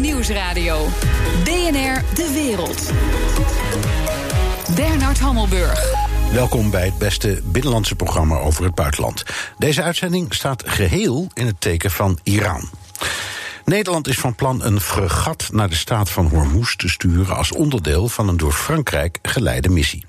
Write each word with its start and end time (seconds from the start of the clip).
Nieuwsradio. 0.00 0.86
BNR 1.44 2.02
De 2.14 2.30
Wereld. 2.34 2.92
Bernard 4.74 5.18
Hammelburg. 5.18 5.92
Welkom 6.32 6.70
bij 6.70 6.84
het 6.84 6.98
beste 6.98 7.40
binnenlandse 7.44 7.94
programma 7.94 8.38
over 8.38 8.64
het 8.64 8.74
buitenland. 8.74 9.22
Deze 9.56 9.82
uitzending 9.82 10.34
staat 10.34 10.62
geheel 10.66 11.26
in 11.34 11.46
het 11.46 11.60
teken 11.60 11.90
van 11.90 12.18
Iran. 12.22 12.68
Nederland 13.68 14.08
is 14.08 14.18
van 14.18 14.34
plan 14.34 14.64
een 14.64 14.80
fregat 14.80 15.48
naar 15.52 15.68
de 15.68 15.74
staat 15.74 16.10
van 16.10 16.26
Hormuz 16.26 16.74
te 16.76 16.88
sturen 16.88 17.36
als 17.36 17.52
onderdeel 17.52 18.08
van 18.08 18.28
een 18.28 18.36
door 18.36 18.52
Frankrijk 18.52 19.18
geleide 19.22 19.68
missie. 19.68 20.04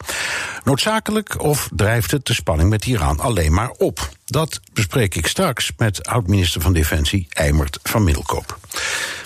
Noodzakelijk 0.64 1.42
of 1.42 1.70
drijft 1.76 2.12
het 2.12 2.26
de 2.26 2.34
spanning 2.34 2.70
met 2.70 2.86
Iran 2.86 3.20
alleen 3.20 3.54
maar 3.54 3.70
op? 3.70 4.10
Dat 4.26 4.60
bespreek 4.74 5.16
ik 5.16 5.28
straks 5.28 5.72
met 5.78 6.08
oud-minister 6.08 6.62
van 6.62 6.74
Defensie 6.74 7.28
Eimert 7.30 7.80
van 7.84 8.04
Middelkoop. 8.04 8.60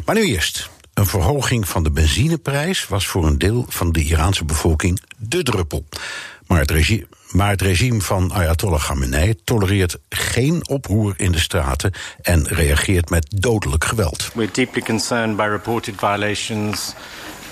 Maar 0.05 0.15
nu 0.15 0.21
eerst. 0.21 0.69
Een 0.93 1.05
verhoging 1.05 1.67
van 1.67 1.83
de 1.83 1.91
benzineprijs 1.91 2.87
was 2.87 3.07
voor 3.07 3.25
een 3.25 3.37
deel 3.37 3.65
van 3.69 3.91
de 3.91 4.03
Iraanse 4.03 4.45
bevolking 4.45 5.01
de 5.17 5.43
druppel. 5.43 5.85
Maar 6.47 6.59
het, 6.59 6.71
regime, 6.71 7.07
maar 7.33 7.49
het 7.49 7.61
regime 7.61 8.01
van 8.01 8.31
Ayatollah 8.33 8.83
Khamenei 8.83 9.35
tolereert 9.43 9.97
geen 10.09 10.67
oproer 10.69 11.13
in 11.17 11.31
de 11.31 11.39
straten 11.39 11.91
en 12.21 12.47
reageert 12.47 13.09
met 13.09 13.25
dodelijk 13.29 13.83
geweld. 13.83 14.31
We're 14.33 14.51
deeply 14.51 14.81
concerned 14.81 15.35
by 15.35 15.43
reported 15.43 15.95
violations 15.97 16.93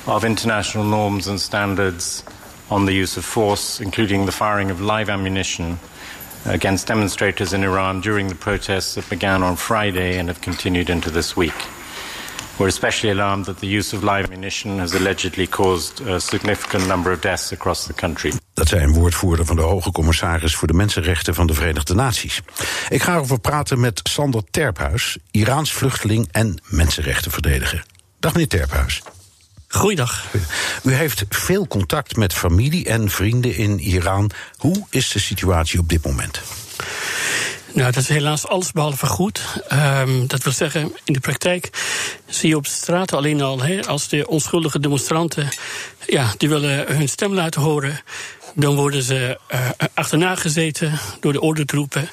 of 0.05 0.23
international 0.23 0.85
norms 0.85 1.27
and 1.27 1.40
standards 1.40 2.23
on 2.67 2.85
the 2.85 2.99
use 2.99 3.20
of 3.20 3.26
force, 3.26 3.84
including 3.84 4.26
the 4.26 4.31
firing 4.31 4.71
of 4.71 4.80
live 4.80 5.12
ammunition 5.12 5.80
against 6.45 6.88
demonstrators 6.88 7.54
in 7.54 7.63
Iran 7.63 8.02
during 8.02 8.29
the 8.29 8.35
protests 8.35 8.93
that 8.93 9.09
began 9.09 9.43
on 9.43 9.55
Friday 9.55 10.18
and 10.18 10.27
have 10.27 10.41
continued 10.41 10.90
into 10.90 11.12
this 11.12 11.35
week. 11.35 11.80
We're 12.61 12.70
especially 12.70 13.20
alarmed 13.20 13.45
that 13.45 13.59
the 13.59 13.77
use 13.77 13.95
of 13.95 14.03
live 14.03 14.23
ammunition 14.23 14.79
has 14.79 14.93
allegedly 14.93 15.47
caused 15.47 16.07
a 16.07 16.20
significant 16.20 16.87
number 16.87 17.12
of 17.12 17.20
deaths 17.20 17.51
across 17.51 17.85
the 17.85 17.93
country. 17.93 18.34
Dat 18.53 18.68
zei 18.68 18.84
een 18.84 18.93
woordvoerder 18.93 19.45
van 19.45 19.55
de 19.55 19.62
Hoge 19.62 19.91
Commissaris 19.91 20.55
voor 20.55 20.68
de 20.68 20.73
Mensenrechten 20.73 21.35
van 21.35 21.48
de 21.48 21.53
Verenigde 21.53 21.93
Naties. 21.93 22.41
Ik 22.90 23.01
ga 23.01 23.13
erover 23.13 23.40
praten 23.40 23.79
met 23.79 23.99
Sander 24.03 24.41
Terphuis, 24.51 25.18
Iraans 25.31 25.73
vluchteling 25.73 26.27
en 26.31 26.62
mensenrechtenverdediger. 26.65 27.85
Dag 28.20 28.31
meneer 28.31 28.48
Terphuis. 28.48 29.01
Goeiedag. 29.68 30.25
U 30.84 30.93
heeft 30.93 31.23
veel 31.29 31.68
contact 31.68 32.15
met 32.15 32.34
familie 32.34 32.85
en 32.85 33.09
vrienden 33.09 33.55
in 33.55 33.79
Iran. 33.79 34.31
Hoe 34.57 34.85
is 34.90 35.12
de 35.12 35.20
situatie 35.20 35.79
op 35.79 35.90
dit 35.90 36.05
moment? 36.05 36.41
Nou, 37.74 37.91
dat 37.91 38.04
is 38.04 38.08
helaas 38.08 38.48
alles 38.48 38.72
behalve 38.72 39.05
goed. 39.05 39.41
Um, 39.72 40.27
dat 40.27 40.44
wil 40.44 40.54
zeggen, 40.54 40.96
in 41.04 41.14
de 41.14 41.20
praktijk 41.20 41.70
zie 42.27 42.50
je 42.50 42.55
op 42.55 42.66
straat 42.66 43.14
alleen 43.14 43.41
al, 43.41 43.62
als 43.88 44.08
de 44.08 44.27
onschuldige 44.27 44.80
demonstranten 44.80 45.50
ja, 46.08 46.34
die 46.38 46.49
willen 46.49 46.96
hun 46.96 47.10
stem 47.10 47.34
laten 47.34 47.62
horen, 47.62 48.02
dan 48.55 48.76
worden 48.76 49.04
ze 49.04 49.40
uh, 49.54 49.70
achterna 49.94 50.36
gezeten 50.36 50.99
door 51.20 51.34
de 51.34 51.42
ordentroepen, 51.42 52.10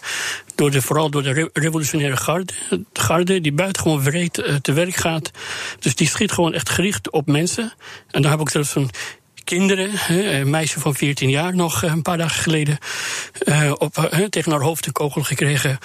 door 0.55 0.71
de, 0.71 0.83
vooral 0.83 1.11
door 1.11 1.23
de 1.23 1.33
re 1.33 1.51
revolutionaire 1.53 2.17
garde, 2.17 2.53
garde 2.93 3.41
die 3.41 3.53
buitengewoon 3.53 4.03
wreed 4.03 4.39
uh, 4.39 4.55
te 4.55 4.73
werk 4.73 4.95
gaat. 4.95 5.31
Dus 5.81 5.95
die 5.95 6.09
schiet 6.09 6.33
gewoon 6.33 6.55
echt 6.55 6.69
gericht 6.69 7.11
op 7.11 7.27
mensen. 7.27 7.73
En 8.11 8.23
dan 8.23 8.31
heb 8.31 8.41
ik 8.41 8.49
zelfs 8.49 8.75
een 8.75 8.91
kinderen. 9.49 9.91
Een 10.09 10.51
meisje 10.51 10.81
van 10.81 10.95
14 10.95 11.31
jaar 11.31 11.55
nog 11.55 11.83
een 11.83 12.03
paar 12.03 12.19
dagen 12.19 12.43
geleden 12.43 12.79
op, 13.79 13.95
tegen 14.31 14.53
haar 14.53 14.61
hoofd 14.61 14.87
een 14.87 14.93
kogel 14.93 15.23
gekregen. 15.23 15.79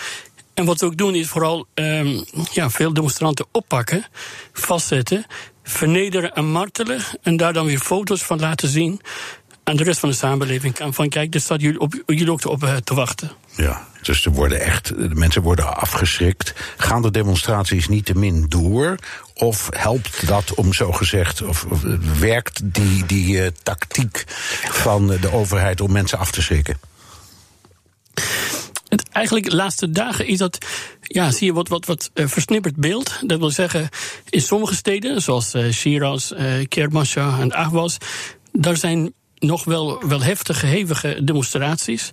En 0.53 0.65
wat 0.65 0.79
we 0.79 0.85
ook 0.85 0.97
doen 0.97 1.15
is 1.15 1.27
vooral 1.27 1.65
um, 1.73 2.25
ja, 2.51 2.69
veel 2.69 2.93
demonstranten 2.93 3.45
oppakken, 3.51 4.05
vastzetten, 4.53 5.25
vernederen 5.63 6.33
en 6.33 6.45
martelen. 6.45 7.01
En 7.21 7.37
daar 7.37 7.53
dan 7.53 7.65
weer 7.65 7.79
foto's 7.79 8.23
van 8.23 8.39
laten 8.39 8.69
zien 8.69 9.01
aan 9.63 9.75
de 9.75 9.83
rest 9.83 9.99
van 9.99 10.09
de 10.09 10.15
samenleving. 10.15 10.77
Van 10.89 11.09
kijk, 11.09 11.31
daar 11.31 11.41
staat 11.41 11.61
jullie, 11.61 11.79
op, 11.79 12.03
jullie 12.05 12.31
ook 12.31 12.45
op 12.45 12.81
te 12.83 12.93
wachten. 12.93 13.31
Ja, 13.55 13.87
dus 14.01 14.25
er 14.25 14.31
worden 14.31 14.59
echt, 14.61 14.87
de 14.87 15.15
mensen 15.15 15.41
worden 15.41 15.75
afgeschrikt. 15.75 16.53
Gaan 16.77 17.01
de 17.01 17.11
demonstraties 17.11 17.87
niet 17.87 18.05
te 18.05 18.15
min 18.15 18.45
door? 18.49 18.95
Of 19.33 19.69
helpt 19.71 20.27
dat 20.27 20.53
om 20.53 20.73
zo 20.73 20.91
gezegd, 20.91 21.41
of, 21.41 21.65
of 21.69 21.81
werkt 22.19 22.61
die, 22.63 23.05
die 23.05 23.35
uh, 23.35 23.47
tactiek 23.63 24.23
van 24.69 25.07
de 25.07 25.31
overheid 25.31 25.81
om 25.81 25.91
mensen 25.91 26.17
af 26.17 26.31
te 26.31 26.41
schrikken? 26.41 26.77
Het, 28.87 29.09
eigenlijk 29.09 29.49
de 29.49 29.55
laatste 29.55 29.89
dagen 29.89 30.27
is 30.27 30.37
dat, 30.37 30.57
ja, 31.01 31.31
zie 31.31 31.45
je 31.45 31.53
wat, 31.53 31.67
wat, 31.67 31.85
wat 31.85 32.11
uh, 32.13 32.27
versnipperd 32.27 32.75
beeld. 32.75 33.19
Dat 33.21 33.39
wil 33.39 33.49
zeggen, 33.49 33.89
in 34.29 34.41
sommige 34.41 34.75
steden, 34.75 35.21
zoals 35.21 35.55
uh, 35.55 35.71
Shiraz, 35.71 36.31
uh, 36.31 36.65
Kermanshah 36.67 37.39
en 37.39 37.53
Ahvaz, 37.53 37.97
daar 38.51 38.77
zijn 38.77 39.13
nog 39.43 39.63
wel, 39.63 40.07
wel 40.07 40.21
heftige, 40.21 40.65
hevige 40.65 41.23
demonstraties. 41.23 42.11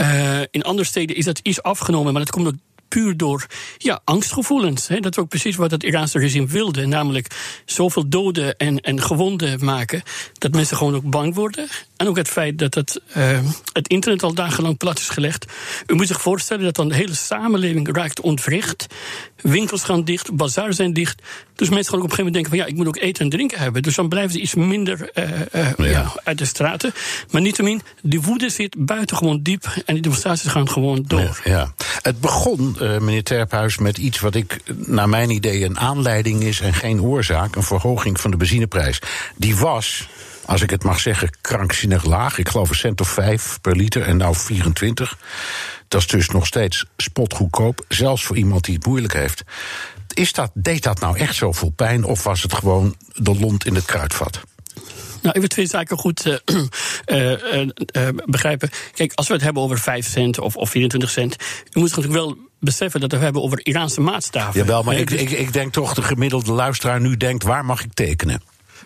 Uh, 0.00 0.40
in 0.50 0.62
andere 0.62 0.88
steden 0.88 1.16
is 1.16 1.24
dat 1.24 1.40
iets 1.42 1.62
afgenomen, 1.62 2.12
maar 2.12 2.24
dat 2.24 2.30
komt 2.30 2.46
ook 2.46 2.54
puur 2.88 3.16
door 3.16 3.46
ja, 3.78 4.00
angstgevoelens. 4.04 4.88
Hè. 4.88 5.00
Dat 5.00 5.16
is 5.16 5.22
ook 5.22 5.28
precies 5.28 5.56
wat 5.56 5.70
het 5.70 5.82
Iraanse 5.82 6.18
regime 6.18 6.46
wilde. 6.46 6.86
Namelijk 6.86 7.60
zoveel 7.64 8.08
doden 8.08 8.56
en, 8.56 8.80
en 8.80 9.02
gewonden 9.02 9.64
maken. 9.64 10.02
Dat 10.32 10.52
mensen 10.52 10.76
gewoon 10.76 10.94
ook 10.94 11.10
bang 11.10 11.34
worden. 11.34 11.68
En 11.98 12.08
ook 12.08 12.16
het 12.16 12.28
feit 12.28 12.58
dat 12.58 12.74
het, 12.74 13.00
uh, 13.16 13.38
het 13.72 13.88
internet 13.88 14.22
al 14.22 14.34
dagenlang 14.34 14.76
plat 14.76 14.98
is 14.98 15.08
gelegd. 15.08 15.46
U 15.86 15.94
moet 15.94 16.06
zich 16.06 16.20
voorstellen 16.20 16.64
dat 16.64 16.74
dan 16.74 16.88
de 16.88 16.94
hele 16.94 17.14
samenleving 17.14 17.96
raakt 17.96 18.20
ontwricht. 18.20 18.86
Winkels 19.36 19.82
gaan 19.82 20.04
dicht, 20.04 20.36
bazaar 20.36 20.72
zijn 20.72 20.92
dicht. 20.92 21.22
Dus 21.54 21.68
mensen 21.68 21.90
gaan 21.90 21.98
ook 21.98 22.04
op 22.04 22.10
een 22.10 22.16
gegeven 22.16 22.24
moment 22.24 22.34
denken: 22.34 22.50
van 22.50 22.58
ja, 22.58 22.66
ik 22.66 22.76
moet 22.76 22.86
ook 22.86 22.96
eten 22.96 23.24
en 23.24 23.30
drinken 23.30 23.58
hebben. 23.58 23.82
Dus 23.82 23.94
dan 23.94 24.08
blijven 24.08 24.32
ze 24.32 24.40
iets 24.40 24.54
minder 24.54 25.10
uh, 25.14 25.24
uh, 25.54 25.72
ja. 25.76 25.84
Ja, 25.84 26.12
uit 26.24 26.38
de 26.38 26.44
straten. 26.44 26.92
Maar 27.30 27.40
niettemin, 27.40 27.82
die 28.02 28.20
woede 28.20 28.48
zit 28.48 28.76
buitengewoon 28.78 29.42
diep. 29.42 29.82
En 29.86 29.94
die 29.94 30.02
demonstraties 30.02 30.50
gaan 30.50 30.68
gewoon 30.68 31.04
door. 31.06 31.20
Ja, 31.20 31.34
ja. 31.44 31.74
Het 32.02 32.20
begon, 32.20 32.76
meneer 32.78 33.22
Terphuis, 33.22 33.78
met 33.78 33.98
iets 33.98 34.20
wat 34.20 34.34
ik 34.34 34.60
naar 34.76 35.08
mijn 35.08 35.30
idee 35.30 35.64
een 35.64 35.78
aanleiding 35.78 36.42
is 36.42 36.60
en 36.60 36.74
geen 36.74 37.02
oorzaak: 37.02 37.56
een 37.56 37.62
verhoging 37.62 38.20
van 38.20 38.30
de 38.30 38.36
benzineprijs. 38.36 38.98
Die 39.36 39.56
was 39.56 40.08
als 40.48 40.62
ik 40.62 40.70
het 40.70 40.84
mag 40.84 41.00
zeggen, 41.00 41.30
krankzinnig 41.40 42.04
laag. 42.04 42.38
Ik 42.38 42.48
geloof 42.48 42.68
een 42.68 42.74
cent 42.74 43.00
of 43.00 43.08
vijf 43.08 43.58
per 43.60 43.76
liter 43.76 44.02
en 44.02 44.16
nou 44.16 44.34
24. 44.34 45.18
Dat 45.88 46.00
is 46.00 46.06
dus 46.06 46.28
nog 46.28 46.46
steeds 46.46 46.84
spotgoedkoop, 46.96 47.84
zelfs 47.88 48.24
voor 48.24 48.36
iemand 48.36 48.64
die 48.64 48.74
het 48.74 48.86
moeilijk 48.86 49.12
heeft. 49.12 49.42
Is 50.14 50.32
dat, 50.32 50.50
deed 50.54 50.82
dat 50.82 51.00
nou 51.00 51.18
echt 51.18 51.34
zoveel 51.34 51.70
pijn 51.70 52.04
of 52.04 52.24
was 52.24 52.42
het 52.42 52.54
gewoon 52.54 52.96
de 53.14 53.38
lont 53.38 53.66
in 53.66 53.74
het 53.74 53.84
kruidvat? 53.84 54.40
Nou, 55.22 55.36
even 55.36 55.48
twee 55.48 55.66
zaken 55.66 55.98
goed 55.98 56.26
uh, 56.26 56.36
uh, 57.06 57.62
uh, 57.62 58.08
begrijpen. 58.24 58.70
Kijk, 58.94 59.12
als 59.14 59.28
we 59.28 59.34
het 59.34 59.42
hebben 59.42 59.62
over 59.62 59.78
5 59.78 60.06
cent 60.06 60.38
of, 60.38 60.56
of 60.56 60.70
24 60.70 61.10
cent, 61.10 61.36
u 61.72 61.78
moet 61.80 61.88
natuurlijk 61.88 62.14
wel 62.14 62.36
beseffen 62.60 63.00
dat 63.00 63.10
we 63.10 63.16
het 63.16 63.24
hebben 63.24 63.42
over 63.42 63.66
Iraanse 63.66 64.00
maatstaven. 64.00 64.60
Jawel, 64.60 64.82
maar 64.82 64.96
ik, 64.96 65.10
ik, 65.10 65.30
ik 65.30 65.52
denk 65.52 65.72
toch 65.72 65.94
de 65.94 66.02
gemiddelde 66.02 66.52
luisteraar 66.52 67.00
nu 67.00 67.16
denkt, 67.16 67.42
waar 67.42 67.64
mag 67.64 67.84
ik 67.84 67.92
tekenen? 67.94 68.42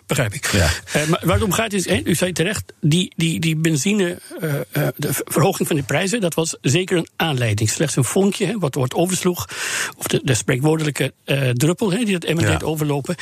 Begrijp 0.06 0.34
ik. 0.34 0.46
Ja. 0.46 0.70
Uh, 0.96 1.06
maar 1.06 1.20
waar 1.24 1.34
het 1.34 1.44
om 1.44 1.52
gaat 1.52 1.72
is, 1.72 1.88
he, 1.88 2.00
u 2.04 2.14
zei 2.14 2.32
terecht, 2.32 2.72
die, 2.80 3.12
die, 3.16 3.40
die 3.40 3.56
benzine, 3.56 4.18
uh, 4.40 4.54
uh, 4.54 4.88
de 4.96 5.08
verhoging 5.12 5.68
van 5.68 5.76
de 5.76 5.82
prijzen, 5.82 6.20
dat 6.20 6.34
was 6.34 6.56
zeker 6.60 6.96
een 6.96 7.08
aanleiding. 7.16 7.70
Slechts 7.70 7.96
een 7.96 8.04
vonkje, 8.04 8.46
he, 8.46 8.58
wat, 8.58 8.74
wordt 8.74 8.94
oversloeg, 8.94 9.48
of 9.96 10.06
de, 10.06 10.20
de 10.24 10.34
spreekwoordelijke 10.34 11.12
druppel 11.52 11.92
he, 11.92 12.04
die 12.04 12.12
dat 12.12 12.24
emmer 12.24 12.50
ja. 12.50 12.60
overlopen. 12.64 13.14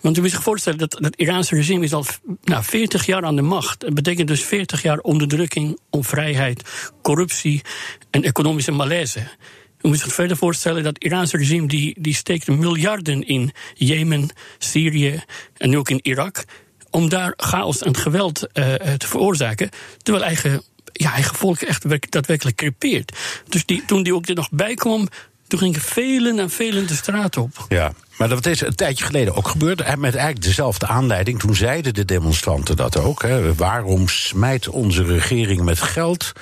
Want 0.00 0.18
u 0.18 0.20
moet 0.20 0.30
zich 0.30 0.42
voorstellen 0.42 0.78
dat 0.78 0.98
het 1.00 1.16
Iraanse 1.16 1.54
regime 1.54 1.84
is 1.84 1.92
al 1.92 2.04
nou, 2.42 2.64
40 2.64 3.06
jaar 3.06 3.24
aan 3.24 3.36
de 3.36 3.42
macht. 3.42 3.80
Dat 3.80 3.94
betekent 3.94 4.28
dus 4.28 4.42
40 4.44 4.82
jaar 4.82 4.98
onderdrukking, 4.98 5.78
onvrijheid, 5.90 6.62
corruptie 7.02 7.62
en 8.10 8.22
economische 8.22 8.72
malaise. 8.72 9.28
U 9.86 9.88
moet 9.88 9.98
zich 9.98 10.14
verder 10.14 10.36
voorstellen 10.36 10.82
dat 10.82 10.94
het 10.94 11.04
Iraanse 11.04 11.36
regime 11.36 11.66
die, 11.66 11.94
die 11.98 12.14
steekt 12.14 12.48
miljarden 12.48 13.26
in 13.26 13.52
Jemen, 13.74 14.28
Syrië 14.58 15.22
en 15.56 15.70
nu 15.70 15.78
ook 15.78 15.90
in 15.90 15.98
Irak. 16.02 16.44
Om 16.90 17.08
daar 17.08 17.32
chaos 17.36 17.82
en 17.82 17.96
geweld 17.96 18.40
uh, 18.40 18.74
te 18.74 19.06
veroorzaken. 19.06 19.70
Terwijl 20.02 20.24
eigen, 20.24 20.62
ja, 20.92 21.12
eigen 21.12 21.34
volk 21.34 21.60
echt 21.60 22.10
daadwerkelijk 22.12 22.56
crepeert. 22.56 23.16
Dus 23.48 23.64
die, 23.64 23.84
toen 23.84 24.02
die 24.02 24.14
ook 24.14 24.28
er 24.28 24.34
nog 24.34 24.50
bij 24.50 24.74
kwam, 24.74 25.08
toen 25.46 25.58
gingen 25.58 25.80
velen 25.80 26.38
en 26.38 26.50
velen 26.50 26.86
de 26.86 26.94
straat 26.94 27.36
op. 27.36 27.66
Ja, 27.68 27.92
maar 28.16 28.28
dat 28.28 28.46
is 28.46 28.60
een 28.60 28.74
tijdje 28.74 29.04
geleden 29.04 29.34
ook 29.34 29.48
gebeurd. 29.48 29.78
Met 29.78 30.14
eigenlijk 30.14 30.44
dezelfde 30.44 30.86
aanleiding. 30.86 31.38
Toen 31.38 31.54
zeiden 31.54 31.94
de 31.94 32.04
demonstranten 32.04 32.76
dat 32.76 32.96
ook. 32.96 33.22
Hè. 33.22 33.54
Waarom 33.54 34.08
smijt 34.08 34.68
onze 34.68 35.04
regering 35.04 35.62
met 35.62 35.80
geld 35.80 36.32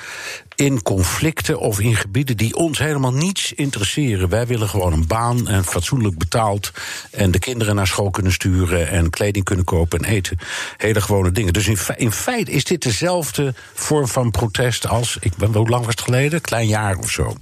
in 0.54 0.82
conflicten 0.82 1.58
of 1.58 1.80
in 1.80 1.96
gebieden 1.96 2.36
die 2.36 2.56
ons 2.56 2.78
helemaal 2.78 3.12
niets 3.12 3.52
interesseren? 3.52 4.28
Wij 4.28 4.46
willen 4.46 4.68
gewoon 4.68 4.92
een 4.92 5.06
baan 5.06 5.48
en 5.48 5.64
fatsoenlijk 5.64 6.18
betaald. 6.18 6.70
En 7.10 7.30
de 7.30 7.38
kinderen 7.38 7.74
naar 7.74 7.86
school 7.86 8.10
kunnen 8.10 8.32
sturen. 8.32 8.88
En 8.88 9.10
kleding 9.10 9.44
kunnen 9.44 9.64
kopen 9.64 9.98
en 9.98 10.10
eten. 10.10 10.38
Hele 10.76 11.00
gewone 11.00 11.30
dingen. 11.30 11.52
Dus 11.52 11.66
in, 11.66 11.78
in 11.96 12.12
feite 12.12 12.50
is 12.50 12.64
dit 12.64 12.82
dezelfde 12.82 13.54
vorm 13.74 14.08
van 14.08 14.30
protest 14.30 14.88
als. 14.88 15.16
Ik 15.20 15.36
ben, 15.36 15.54
hoe 15.54 15.68
lang 15.68 15.84
was 15.84 15.94
het 15.94 16.04
geleden? 16.04 16.40
Klein 16.40 16.66
jaar 16.66 16.96
of 16.96 17.10
zo. 17.10 17.36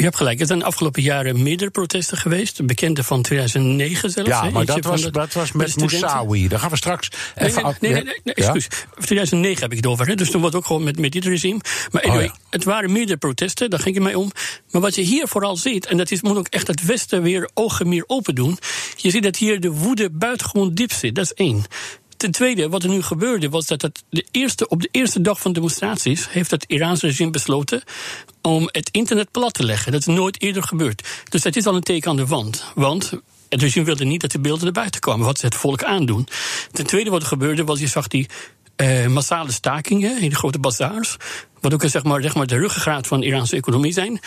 Je 0.00 0.06
hebt 0.06 0.16
gelijk. 0.18 0.40
Er 0.40 0.46
zijn 0.46 0.58
de 0.58 0.64
afgelopen 0.64 1.02
jaren 1.02 1.42
meerdere 1.42 1.70
protesten 1.70 2.16
geweest. 2.16 2.56
De 2.56 2.64
bekende 2.64 3.04
van 3.04 3.22
2009 3.22 4.10
zelfs. 4.10 4.28
Ja, 4.30 4.50
maar 4.50 4.64
dat 4.64 4.84
was, 4.84 5.02
de- 5.02 5.10
dat 5.10 5.32
was 5.32 5.52
met. 5.52 5.76
Moussaoui. 5.76 6.48
Daar 6.48 6.58
gaan 6.58 6.70
we 6.70 6.76
straks 6.76 7.08
Nee, 7.36 7.48
even 7.48 7.62
nee, 7.62 7.72
af- 7.72 7.80
nee, 7.80 7.92
nee, 7.92 8.02
nee, 8.02 8.20
nee, 8.24 8.34
Ja? 8.36 8.52
excuus. 8.52 8.68
2009 8.98 9.62
heb 9.62 9.70
ik 9.70 9.76
het 9.76 9.86
over. 9.86 10.16
Dus 10.16 10.30
toen 10.30 10.40
was 10.40 10.50
het 10.50 10.60
ook 10.60 10.66
gewoon 10.66 10.84
met, 10.84 10.98
met 10.98 11.12
dit 11.12 11.24
regime. 11.24 11.60
Maar 11.90 12.02
anyway, 12.02 12.24
Oh 12.26 12.32
ja. 12.32 12.38
het 12.50 12.64
waren 12.64 12.92
meerdere 12.92 13.18
protesten, 13.18 13.70
daar 13.70 13.80
ging 13.80 13.94
het 13.94 14.04
mij 14.04 14.14
om. 14.14 14.30
Maar 14.70 14.80
wat 14.80 14.94
je 14.94 15.02
hier 15.02 15.28
vooral 15.28 15.56
ziet, 15.56 15.86
en 15.86 15.96
dat 15.96 16.10
is, 16.10 16.22
moet 16.22 16.36
ook 16.36 16.48
echt 16.48 16.66
het 16.66 16.84
Westen 16.84 17.22
weer 17.22 17.50
ogen 17.54 17.88
meer 17.88 18.04
open 18.06 18.34
doen. 18.34 18.58
Je 18.96 19.10
ziet 19.10 19.22
dat 19.22 19.36
hier 19.36 19.60
de 19.60 19.70
woede 19.70 20.10
buitengewoon 20.10 20.74
diep 20.74 20.92
zit. 20.92 21.14
Dat 21.14 21.24
is 21.24 21.32
één. 21.32 21.64
Ten 22.20 22.30
tweede, 22.30 22.68
wat 22.68 22.82
er 22.82 22.88
nu 22.88 23.02
gebeurde, 23.02 23.48
was 23.48 23.66
dat 23.66 23.82
het 23.82 24.02
de 24.10 24.26
eerste, 24.30 24.68
op 24.68 24.82
de 24.82 24.88
eerste 24.90 25.20
dag 25.20 25.40
van 25.40 25.52
demonstraties 25.52 26.30
heeft 26.30 26.50
het 26.50 26.64
Iraanse 26.68 27.06
regime 27.06 27.30
besloten 27.30 27.82
om 28.42 28.68
het 28.72 28.88
internet 28.92 29.30
plat 29.30 29.54
te 29.54 29.64
leggen. 29.64 29.92
Dat 29.92 30.00
is 30.00 30.06
nooit 30.06 30.42
eerder 30.42 30.62
gebeurd. 30.62 31.08
Dus 31.28 31.42
dat 31.42 31.56
is 31.56 31.66
al 31.66 31.74
een 31.74 31.82
teken 31.82 32.10
aan 32.10 32.16
de 32.16 32.26
wand. 32.26 32.64
Want 32.74 33.12
het 33.48 33.62
regime 33.62 33.84
wilde 33.84 34.04
niet 34.04 34.20
dat 34.20 34.30
de 34.30 34.40
beelden 34.40 34.64
naar 34.64 34.72
buiten 34.72 35.00
kwamen, 35.00 35.26
wat 35.26 35.38
ze 35.38 35.46
het 35.46 35.54
volk 35.54 35.82
aandoen. 35.82 36.28
Ten 36.72 36.86
tweede, 36.86 37.10
wat 37.10 37.22
er 37.22 37.28
gebeurde, 37.28 37.64
was 37.64 37.80
je 37.80 37.86
zag 37.86 38.08
die 38.08 38.28
eh, 38.76 39.06
massale 39.06 39.52
stakingen 39.52 40.20
in 40.20 40.30
de 40.30 40.36
grote 40.36 40.58
bazaars. 40.58 41.16
Wat 41.60 41.74
ook 41.74 41.84
zeg 41.84 42.04
maar, 42.04 42.22
zeg 42.22 42.34
maar 42.34 42.46
de 42.46 42.58
ruggengraat 42.58 43.06
van 43.06 43.20
de 43.20 43.26
Iraanse 43.26 43.56
economie 43.56 43.92
zijn. 43.92 44.20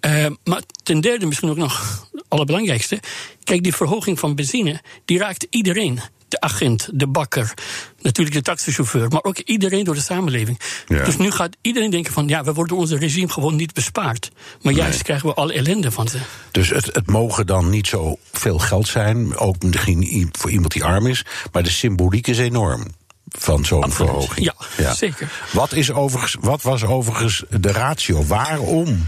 Eh, 0.00 0.26
maar 0.44 0.62
ten 0.82 1.00
derde, 1.00 1.26
misschien 1.26 1.50
ook 1.50 1.56
nog 1.56 2.06
allerbelangrijkste. 2.28 3.00
Kijk, 3.44 3.62
die 3.62 3.74
verhoging 3.74 4.18
van 4.18 4.34
benzine, 4.34 4.80
die 5.04 5.18
raakt 5.18 5.46
iedereen. 5.50 6.00
De 6.30 6.40
agent, 6.40 6.88
de 6.92 7.06
bakker, 7.06 7.54
natuurlijk 8.00 8.36
de 8.36 8.42
taxichauffeur, 8.42 9.08
maar 9.08 9.22
ook 9.22 9.38
iedereen 9.38 9.84
door 9.84 9.94
de 9.94 10.00
samenleving. 10.00 10.60
Ja. 10.86 11.04
Dus 11.04 11.16
nu 11.16 11.30
gaat 11.30 11.56
iedereen 11.60 11.90
denken 11.90 12.12
van, 12.12 12.28
ja, 12.28 12.44
we 12.44 12.52
worden 12.52 12.76
onze 12.76 12.96
regime 12.96 13.28
gewoon 13.28 13.56
niet 13.56 13.74
bespaard. 13.74 14.30
Maar 14.62 14.72
juist 14.72 15.02
krijgen 15.02 15.28
we 15.28 15.34
alle 15.34 15.52
ellende 15.52 15.90
van 15.90 16.08
ze. 16.08 16.18
Dus 16.50 16.68
het, 16.68 16.86
het 16.86 17.06
mogen 17.06 17.46
dan 17.46 17.70
niet 17.70 17.86
zo 17.86 18.18
veel 18.32 18.58
geld 18.58 18.88
zijn, 18.88 19.36
ook 19.36 19.62
misschien 19.62 20.28
voor 20.32 20.50
iemand 20.50 20.72
die 20.72 20.84
arm 20.84 21.06
is, 21.06 21.24
maar 21.52 21.62
de 21.62 21.70
symboliek 21.70 22.26
is 22.26 22.38
enorm 22.38 22.86
van 23.28 23.64
zo'n 23.64 23.92
verhoging. 23.92 24.52
Ja, 24.76 24.94
zeker. 24.94 25.30
Wat, 25.52 25.72
is 25.72 25.92
overigens, 25.92 26.36
wat 26.40 26.62
was 26.62 26.84
overigens 26.84 27.44
de 27.60 27.72
ratio? 27.72 28.24
Waarom 28.26 29.06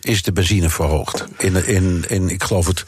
is 0.00 0.22
de 0.22 0.32
benzine 0.32 0.70
verhoogd? 0.70 1.24
In, 1.38 1.66
in, 1.66 2.04
in 2.08 2.28
ik 2.28 2.42
geloof 2.42 2.66
het 2.66 2.84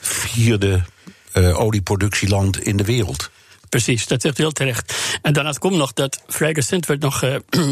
vierde 0.00 0.84
eh, 1.32 1.60
olieproductieland 1.60 2.62
in 2.62 2.76
de 2.76 2.84
wereld. 2.84 3.30
Precies, 3.68 4.06
dat 4.06 4.20
zegt 4.22 4.38
u 4.38 4.42
heel 4.42 4.52
terecht. 4.52 4.94
En 5.22 5.32
daarnaast 5.32 5.58
komt 5.58 5.76
nog 5.76 5.92
dat 5.92 6.22
vrij 6.26 6.52
recent 6.52 6.86
werd 6.86 7.00
nog 7.00 7.22
eh, 7.22 7.34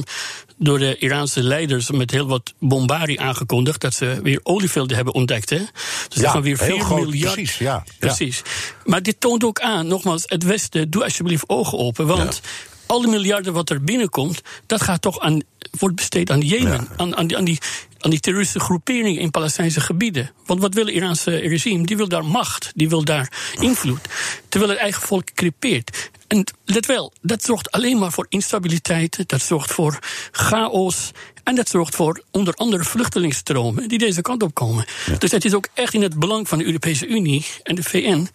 door 0.58 0.78
de 0.78 0.96
Iraanse 0.98 1.42
leiders 1.42 1.90
met 1.90 2.10
heel 2.10 2.26
wat 2.26 2.54
bombarie 2.58 3.20
aangekondigd 3.20 3.80
dat 3.80 3.94
ze 3.94 4.20
weer 4.22 4.40
olievelden 4.42 4.96
hebben 4.96 5.14
ontdekt. 5.14 5.50
Hè? 5.50 5.56
Dus 5.58 5.68
Ja, 6.08 6.22
er 6.22 6.30
gaan 6.30 6.42
weer 6.42 6.58
heel 6.58 6.76
4 6.76 6.84
groot, 6.84 7.04
miljard. 7.04 7.34
precies, 7.34 7.58
ja, 7.58 7.64
ja. 7.86 7.92
precies. 7.98 8.42
Maar 8.84 9.02
dit 9.02 9.20
toont 9.20 9.44
ook 9.44 9.60
aan, 9.60 9.86
nogmaals, 9.86 10.22
het 10.26 10.42
Westen, 10.42 10.90
doe 10.90 11.04
alsjeblieft 11.04 11.48
ogen 11.48 11.78
open. 11.78 12.06
Want 12.06 12.40
alle 12.88 13.06
miljarden 13.06 13.52
wat 13.52 13.70
er 13.70 13.84
binnenkomt, 13.84 14.40
dat 14.66 14.82
gaat 14.82 15.02
toch 15.02 15.20
aan, 15.20 15.40
wordt 15.78 15.96
besteed 15.96 16.30
aan 16.30 16.40
Jemen. 16.40 16.70
Ja. 16.70 16.86
Aan, 16.96 17.16
aan, 17.16 17.26
die, 17.26 17.36
aan, 17.36 17.44
die, 17.44 17.58
aan 17.98 18.10
die 18.10 18.20
terroristische 18.20 18.66
groeperingen 18.66 19.20
in 19.20 19.30
Palestijnse 19.30 19.80
gebieden. 19.80 20.30
Want 20.46 20.60
wat 20.60 20.74
wil 20.74 20.86
het 20.86 20.94
Iraanse 20.94 21.36
regime? 21.36 21.86
Die 21.86 21.96
wil 21.96 22.08
daar 22.08 22.24
macht, 22.24 22.72
die 22.74 22.88
wil 22.88 23.04
daar 23.04 23.32
invloed. 23.60 24.00
Terwijl 24.48 24.72
het 24.72 24.80
eigen 24.80 25.02
volk 25.02 25.32
crepeert. 25.34 26.10
En 26.28 26.44
let 26.64 26.86
wel, 26.86 27.12
dat 27.22 27.42
zorgt 27.42 27.70
alleen 27.70 27.98
maar 27.98 28.12
voor 28.12 28.26
instabiliteit, 28.28 29.28
dat 29.28 29.40
zorgt 29.40 29.72
voor 29.72 29.98
chaos. 30.30 31.10
En 31.44 31.54
dat 31.54 31.68
zorgt 31.68 31.94
voor 31.94 32.22
onder 32.30 32.54
andere 32.54 32.84
vluchtelingsstromen 32.84 33.88
die 33.88 33.98
deze 33.98 34.20
kant 34.20 34.42
op 34.42 34.54
komen. 34.54 34.84
Dus 35.18 35.30
het 35.30 35.44
is 35.44 35.54
ook 35.54 35.68
echt 35.74 35.94
in 35.94 36.02
het 36.02 36.18
belang 36.18 36.48
van 36.48 36.58
de 36.58 36.64
Europese 36.64 37.06
Unie 37.06 37.46
en 37.62 37.74
de 37.74 37.82
VN 37.82 38.28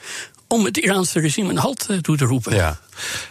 om 0.54 0.66
het 0.66 0.78
Iraanse 0.78 1.20
regime 1.20 1.50
een 1.50 1.58
halt 1.58 1.86
eh, 1.90 1.98
toe 1.98 2.18
te 2.18 2.26
roepen. 2.26 2.56
Ja. 2.56 2.80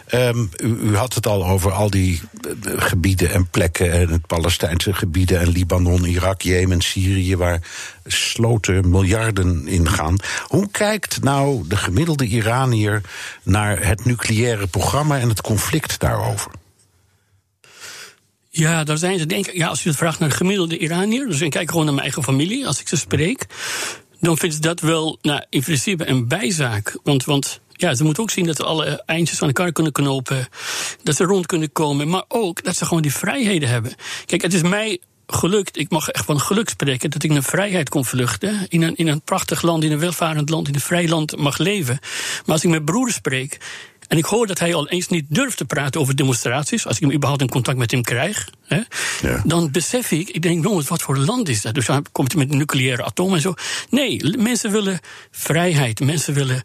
Ehm, 0.05 0.39
u, 0.63 0.67
u 0.83 0.95
had 0.95 1.13
het 1.13 1.27
al 1.27 1.45
over 1.45 1.71
al 1.71 1.89
die 1.89 2.21
eh, 2.41 2.51
gebieden 2.81 3.31
en 3.31 3.47
plekken, 3.47 3.91
en 3.91 4.09
het 4.09 4.27
Palestijnse 4.27 4.93
gebieden 4.93 5.39
en 5.39 5.47
Libanon, 5.49 6.03
Irak, 6.05 6.41
Jemen, 6.41 6.81
Syrië, 6.81 7.35
waar 7.37 7.61
sloten 8.05 8.89
miljarden 8.89 9.67
in 9.67 9.89
gaan. 9.89 10.15
Hoe 10.47 10.67
kijkt 10.71 11.23
nou 11.23 11.67
de 11.67 11.77
gemiddelde 11.77 12.25
Iranier 12.27 13.01
naar 13.43 13.85
het 13.87 14.05
nucleaire 14.05 14.67
programma 14.67 15.19
en 15.19 15.29
het 15.29 15.41
conflict 15.41 15.99
daarover? 15.99 16.51
Ja, 18.49 18.83
daar 18.83 18.97
zijn 18.97 19.19
ze. 19.19 19.25
Denk, 19.25 19.47
ik- 19.47 19.55
ja, 19.55 19.67
als 19.67 19.83
je 19.83 19.89
het 19.89 19.97
vraagt 19.97 20.19
naar 20.19 20.29
de 20.29 20.35
gemiddelde 20.35 20.77
Iranier, 20.77 21.27
dus 21.27 21.41
ik 21.41 21.49
kijk 21.51 21.69
gewoon 21.69 21.85
naar 21.85 21.93
mijn 21.93 22.05
eigen 22.05 22.23
familie, 22.23 22.67
als 22.67 22.79
ik 22.79 22.87
ze 22.87 22.95
spreek, 22.97 23.45
dan 24.23 24.37
vindt 24.37 24.61
dat 24.61 24.79
wel 24.79 25.17
nou, 25.21 25.43
in 25.49 25.61
principe 25.61 26.07
een 26.07 26.27
bijzaak. 26.27 26.97
Want, 27.03 27.25
want 27.25 27.59
ja, 27.71 27.95
ze 27.95 28.03
moeten 28.03 28.23
ook 28.23 28.29
zien 28.29 28.45
dat 28.45 28.55
ze 28.55 28.63
alle 28.63 29.03
eindjes 29.05 29.41
aan 29.41 29.47
elkaar 29.47 29.71
kunnen 29.71 29.91
knopen, 29.91 30.47
dat 31.03 31.15
ze 31.15 31.23
rond 31.23 31.45
kunnen 31.45 31.71
komen, 31.71 32.09
maar 32.09 32.23
ook 32.27 32.63
dat 32.63 32.75
ze 32.75 32.85
gewoon 32.85 33.01
die 33.01 33.13
vrijheden 33.13 33.69
hebben. 33.69 33.95
Kijk, 34.25 34.41
het 34.41 34.53
is 34.53 34.61
mij 34.61 34.99
gelukt, 35.27 35.77
ik 35.77 35.89
mag 35.89 36.09
echt 36.09 36.25
van 36.25 36.39
geluk 36.39 36.69
spreken, 36.69 37.09
dat 37.09 37.23
ik 37.23 37.31
naar 37.31 37.43
vrijheid 37.43 37.89
kon 37.89 38.05
vluchten. 38.05 38.65
In 38.69 38.81
een, 38.81 38.95
in 38.95 39.07
een 39.07 39.21
prachtig 39.21 39.61
land, 39.61 39.83
in 39.83 39.91
een 39.91 39.99
welvarend 39.99 40.49
land, 40.49 40.67
in 40.67 40.73
een 40.73 40.79
vrij 40.79 41.07
land 41.07 41.37
mag 41.37 41.57
leven. 41.57 41.99
Maar 42.45 42.55
als 42.55 42.63
ik 42.63 42.69
met 42.69 42.85
broer 42.85 43.11
spreek. 43.11 43.57
En 44.13 44.19
ik 44.19 44.25
hoor 44.25 44.47
dat 44.47 44.59
hij 44.59 44.73
al 44.73 44.89
eens 44.89 45.07
niet 45.07 45.25
durft 45.29 45.57
te 45.57 45.65
praten 45.65 46.01
over 46.01 46.15
demonstraties. 46.15 46.87
Als 46.87 46.95
ik 46.95 47.01
hem 47.01 47.11
überhaupt 47.11 47.41
in 47.41 47.49
contact 47.49 47.77
met 47.77 47.91
hem 47.91 48.01
krijg. 48.01 48.49
Hè, 48.67 48.81
Ja. 49.21 49.41
Dan 49.45 49.71
besef 49.71 50.11
ik, 50.11 50.29
ik 50.29 50.41
denk, 50.41 50.63
jongens, 50.63 50.87
wat 50.87 51.01
voor 51.01 51.17
land 51.17 51.49
is 51.49 51.61
dat? 51.61 51.73
Dus 51.73 51.85
dan 51.85 52.05
komt 52.11 52.31
hij 52.31 52.41
met 52.41 52.51
een 52.51 52.57
nucleaire 52.57 53.03
atoom 53.03 53.33
en 53.33 53.41
zo. 53.41 53.53
Nee, 53.89 54.37
mensen 54.37 54.71
willen 54.71 54.99
vrijheid. 55.31 55.99
Mensen 55.99 56.33
willen 56.33 56.63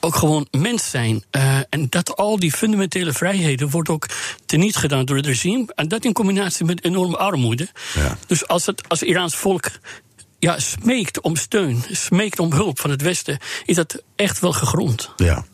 ook 0.00 0.14
gewoon 0.14 0.46
mens 0.50 0.90
zijn. 0.90 1.24
Eh, 1.30 1.58
en 1.68 1.86
dat 1.88 2.16
al 2.16 2.38
die 2.38 2.52
fundamentele 2.52 3.12
vrijheden 3.12 3.70
wordt 3.70 3.88
ook 3.88 4.06
teniet 4.46 4.76
gedaan 4.76 5.04
door 5.04 5.16
het 5.16 5.26
regime. 5.26 5.72
En 5.74 5.88
dat 5.88 6.04
in 6.04 6.12
combinatie 6.12 6.64
met 6.64 6.84
enorme 6.84 7.16
armoede. 7.16 7.68
Ja. 7.94 8.18
Dus 8.26 8.46
als 8.46 8.66
het 8.66 8.88
als 8.88 9.02
Iraans 9.02 9.36
volk 9.36 9.70
ja, 10.42 10.58
smeekt 10.58 11.20
om 11.20 11.36
steun, 11.36 11.84
smeekt 11.90 12.38
om 12.38 12.52
hulp 12.52 12.80
van 12.80 12.90
het 12.90 13.02
Westen, 13.02 13.38
is 13.64 13.76
dat 13.76 14.02
echt 14.16 14.40
wel 14.40 14.52
gegrond. 14.52 15.10
Ja. 15.16 15.44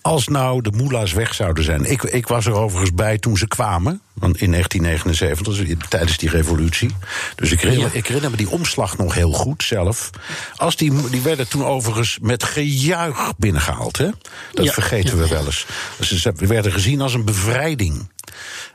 Als 0.00 0.28
nou 0.28 0.62
de 0.62 0.70
moela's 0.70 1.12
weg 1.12 1.34
zouden 1.34 1.64
zijn. 1.64 1.84
Ik, 1.84 2.02
ik 2.02 2.26
was 2.26 2.46
er 2.46 2.52
overigens 2.52 2.94
bij 2.94 3.18
toen 3.18 3.36
ze 3.36 3.48
kwamen. 3.48 4.00
want 4.12 4.40
In 4.40 4.50
1979, 4.50 5.54
dus 5.76 5.88
tijdens 5.88 6.16
die 6.16 6.28
revolutie. 6.28 6.96
Dus 7.34 7.50
ik 7.50 7.60
herinner, 7.60 7.90
Ja. 7.92 7.98
ik 7.98 8.06
herinner 8.06 8.30
me 8.30 8.36
die 8.36 8.50
omslag 8.50 8.98
nog 8.98 9.14
heel 9.14 9.32
goed 9.32 9.62
zelf. 9.62 10.10
Als 10.56 10.76
die, 10.76 11.10
die 11.10 11.20
werden 11.22 11.48
toen 11.48 11.64
overigens 11.64 12.18
met 12.22 12.42
gejuich 12.44 13.32
binnengehaald. 13.38 13.96
Hè? 13.98 14.10
Dat 14.52 14.64
Ja, 14.64 14.72
vergeten 14.72 15.18
we 15.18 15.28
wel 15.28 15.44
eens. 15.44 15.66
Dus 15.98 16.16
ze 16.16 16.32
werden 16.36 16.72
gezien 16.72 17.00
als 17.00 17.14
een 17.14 17.24
bevrijding. 17.24 18.10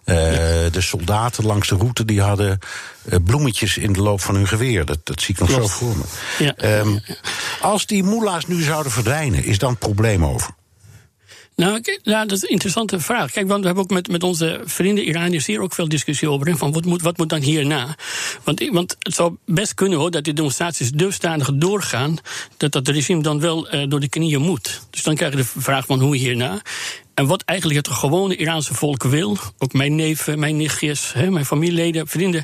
Eh, 0.03 0.15
De 0.71 0.81
soldaten 0.81 1.45
langs 1.45 1.67
de 1.67 1.75
route 1.75 2.05
die 2.05 2.21
hadden 2.21 2.59
eh, 3.09 3.17
bloemetjes 3.23 3.77
in 3.77 3.93
de 3.93 4.01
loop 4.01 4.21
van 4.21 4.35
hun 4.35 4.47
geweer. 4.47 4.85
Dat, 4.85 4.99
dat 5.03 5.21
zie 5.21 5.33
ik 5.33 5.39
nog 5.39 5.49
Klopt. 5.49 5.69
zo 5.69 5.75
voor 5.75 5.95
me. 5.97 6.03
Ja. 6.39 6.55
Ehm, 6.55 6.97
als 7.61 7.85
die 7.85 8.03
moela's 8.03 8.45
nu 8.45 8.61
zouden 8.61 8.91
verdwijnen, 8.91 9.43
is 9.43 9.57
dan 9.57 9.69
het 9.69 9.79
probleem 9.79 10.25
over? 10.25 10.49
Nou, 11.55 11.81
ja, 12.03 12.25
dat 12.25 12.37
is 12.37 12.43
een 12.43 12.49
interessante 12.49 12.99
vraag. 12.99 13.31
Kijk, 13.31 13.47
want 13.47 13.59
we 13.59 13.65
hebben 13.65 13.83
ook 13.83 13.89
met, 13.89 14.07
met 14.07 14.23
onze 14.23 14.61
vrienden 14.65 15.07
Iraniërs 15.07 15.45
hier 15.45 15.61
ook 15.61 15.73
veel 15.73 15.87
discussie 15.89 16.29
over. 16.29 16.47
hè, 16.47 16.55
Van 16.57 16.71
wat 16.71 16.85
moet, 16.85 17.01
wat 17.01 17.17
moet 17.17 17.29
dan 17.29 17.41
hierna? 17.41 17.95
Want, 18.43 18.69
want 18.71 18.95
het 18.99 19.13
zou 19.13 19.35
best 19.45 19.73
kunnen 19.73 19.99
hoor, 19.99 20.11
dat 20.11 20.23
die 20.23 20.33
demonstraties 20.33 20.91
dusdanig 20.91 21.49
doorgaan. 21.53 22.17
dat 22.57 22.71
dat 22.71 22.87
regime 22.87 23.21
dan 23.21 23.39
wel 23.39 23.69
eh, 23.69 23.89
door 23.89 23.99
de 23.99 24.09
knieën 24.09 24.41
moet. 24.41 24.81
Dus 24.89 25.03
dan 25.03 25.15
krijg 25.15 25.31
je 25.31 25.37
de 25.37 25.45
vraag 25.57 25.85
van 25.85 25.99
hoe 25.99 26.15
hierna. 26.17 26.61
En 27.17 27.27
wat 27.27 27.43
eigenlijk 27.45 27.87
het 27.87 27.95
gewone 27.95 28.35
Iraanse 28.35 28.73
volk 28.73 29.03
wil, 29.03 29.37
ook 29.57 29.73
mijn 29.73 29.95
neven, 29.95 30.39
mijn 30.39 30.57
nichtjes, 30.57 31.13
hè, 31.13 31.29
mijn 31.29 31.45
familieleden, 31.45 32.07
vrienden, 32.07 32.43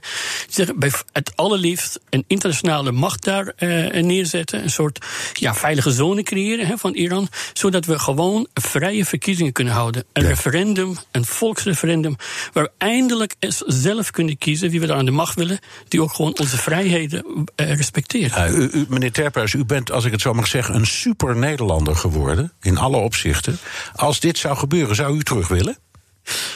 zeggen 0.49 0.79
bij 0.79 0.91
het 1.11 1.31
allerliefst 1.35 1.99
een 2.09 2.23
internationale 2.27 2.91
macht 2.91 3.23
daar 3.23 3.53
eh, 3.55 4.03
neerzetten, 4.03 4.63
een 4.63 4.69
soort 4.69 5.05
ja, 5.33 5.53
veilige 5.55 5.91
zone 5.91 6.23
creëren 6.23 6.67
hè, 6.67 6.77
van 6.77 6.93
Iran, 6.93 7.27
zodat 7.53 7.85
we 7.85 7.99
gewoon 7.99 8.47
vrije 8.53 9.05
verkiezingen 9.05 9.51
kunnen 9.51 9.73
houden. 9.73 10.03
Een 10.13 10.23
Ja. 10.23 10.29
referendum, 10.29 10.97
een 11.11 11.25
volksreferendum, 11.25 12.15
waar 12.53 12.63
we 12.63 12.71
eindelijk 12.77 13.35
eens 13.39 13.57
zelf 13.57 14.11
kunnen 14.11 14.37
kiezen 14.37 14.69
wie 14.69 14.79
we 14.79 14.85
daar 14.87 14.97
aan 14.97 15.05
de 15.05 15.11
macht 15.11 15.35
willen, 15.35 15.59
die 15.87 16.01
ook 16.01 16.13
gewoon 16.13 16.37
onze 16.39 16.57
vrijheden 16.57 17.45
eh, 17.55 17.75
respecteert. 17.75 18.49
U, 18.49 18.85
meneer 18.89 19.11
Terpers, 19.11 19.53
u 19.53 19.65
bent, 19.65 19.91
als 19.91 20.05
ik 20.05 20.11
het 20.11 20.21
zo 20.21 20.33
mag 20.33 20.47
zeggen, 20.47 20.75
een 20.75 20.87
super 20.87 21.35
Nederlander 21.35 21.95
geworden. 21.95 22.51
In 22.61 22.77
alle 22.77 22.97
opzichten. 22.97 23.57
Als 23.95 24.19
dit 24.19 24.37
zou 24.37 24.57
gebeuren, 24.63 24.95
zou 24.95 25.17
u 25.17 25.23
terug 25.23 25.47
willen? 25.47 25.77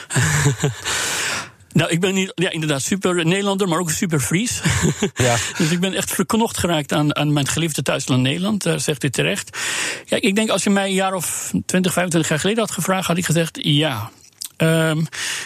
Nou, 1.78 1.90
ik 1.90 2.00
ben 2.00 2.14
niet, 2.14 2.32
ja, 2.36 2.50
inderdaad 2.50 2.82
super 2.82 3.26
Nederlander, 3.26 3.68
maar 3.68 3.80
ook 3.80 3.92
super 3.92 4.20
Fries. 4.20 4.62
Ja. 5.16 5.36
dus 5.58 5.72
ik 5.72 5.80
ben 5.80 5.94
echt 5.94 6.12
verknocht 6.12 6.58
geraakt 6.58 6.94
aan, 6.94 7.16
aan 7.16 7.34
mijn 7.34 7.48
geliefde 7.48 7.82
thuisland 7.82 8.22
Nederland, 8.22 8.64
daar 8.64 8.80
zegt 8.80 9.04
u 9.04 9.10
terecht. 9.10 9.58
Ja, 10.06 10.18
ik 10.22 10.36
denk 10.36 10.50
als 10.50 10.64
je 10.64 10.70
mij 10.70 10.86
een 10.86 10.94
jaar 10.94 11.14
of 11.14 11.52
20, 11.66 11.94
25 11.94 12.30
jaar 12.30 12.40
geleden 12.40 12.64
had 12.64 12.72
gevraagd, 12.72 13.08
had 13.08 13.18
ik 13.18 13.26
gezegd 13.26 13.58
ja. 13.62 14.12
Ehm, 14.58 15.04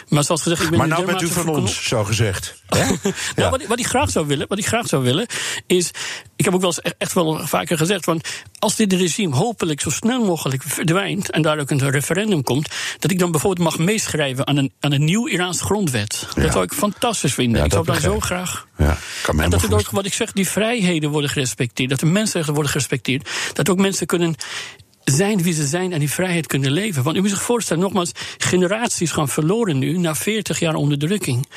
maar 0.07 0.23
zoals 0.23 0.41
gezegd, 0.41 0.61
ik 0.61 0.69
ben 0.69 0.77
Maar 0.77 0.87
nou 0.87 1.05
bent 1.05 1.21
u 1.21 1.27
van 1.27 1.47
ons, 1.49 1.87
zo 1.87 2.03
gezegd. 2.03 2.53
Nou, 2.71 2.99
Ja. 3.35 3.49
wat, 3.49 3.61
ik- 3.61 3.67
wat 3.67 3.79
ik 3.79 3.85
graag 3.87 4.09
zou 4.09 4.27
willen, 4.27 4.47
wat 4.47 4.57
ik 4.57 4.67
graag 4.67 4.87
zou 4.87 5.03
willen, 5.03 5.25
is. 5.67 5.91
Ik 6.35 6.45
heb 6.45 6.53
ook 6.53 6.61
wel 6.61 6.69
eens 6.69 6.91
e- 6.91 6.95
echt 6.97 7.13
wel 7.13 7.47
vaker 7.47 7.77
gezegd. 7.77 8.03
van 8.03 8.21
als 8.59 8.75
dit 8.75 8.93
regime 8.93 9.35
hopelijk 9.35 9.81
zo 9.81 9.89
snel 9.89 10.25
mogelijk 10.25 10.63
verdwijnt. 10.65 11.29
en 11.31 11.41
daar 11.41 11.59
ook 11.59 11.69
een 11.71 11.89
referendum 11.89 12.43
komt. 12.43 12.69
dat 12.99 13.11
ik 13.11 13.19
dan 13.19 13.31
bijvoorbeeld 13.31 13.67
mag 13.69 13.77
meeschrijven 13.85 14.47
aan 14.47 14.57
een, 14.57 14.71
aan 14.79 14.91
een 14.91 15.03
nieuw 15.03 15.27
Iraans 15.27 15.61
grondwet. 15.61 16.27
Ja. 16.35 16.41
Dat 16.41 16.51
zou 16.51 16.63
ik 16.63 16.73
fantastisch 16.73 17.33
vinden. 17.33 17.59
Ja, 17.59 17.65
ik 17.65 17.71
zou 17.71 17.85
dat 17.85 18.01
zo 18.01 18.19
graag. 18.19 18.67
Ja, 18.77 18.97
kan 19.23 19.39
En 19.41 19.49
dat 19.49 19.73
ook, 19.73 19.89
wat 19.89 20.05
ik 20.05 20.13
zeg, 20.13 20.31
die 20.31 20.47
vrijheden 20.47 21.09
worden 21.09 21.29
gerespecteerd. 21.29 21.89
Dat 21.89 21.99
de 21.99 22.05
mensenrechten 22.05 22.53
worden 22.53 22.71
gerespecteerd. 22.71 23.29
Dat 23.53 23.69
ook 23.69 23.77
mensen 23.77 24.07
kunnen 24.07 24.35
zijn 25.03 25.43
wie 25.43 25.53
ze 25.53 25.67
zijn 25.67 25.93
en 25.93 25.99
die 25.99 26.11
vrijheid 26.11 26.47
kunnen 26.47 26.71
leven. 26.71 27.03
Want 27.03 27.15
u 27.15 27.19
moet 27.19 27.29
zich 27.29 27.41
voorstellen, 27.41 27.83
nogmaals, 27.83 28.11
generaties 28.37 29.11
gaan 29.11 29.29
verloren 29.29 29.77
nu 29.79 29.97
na 29.97 30.15
40 30.15 30.59
jaar 30.59 30.75
onderdrukking. 30.75 31.47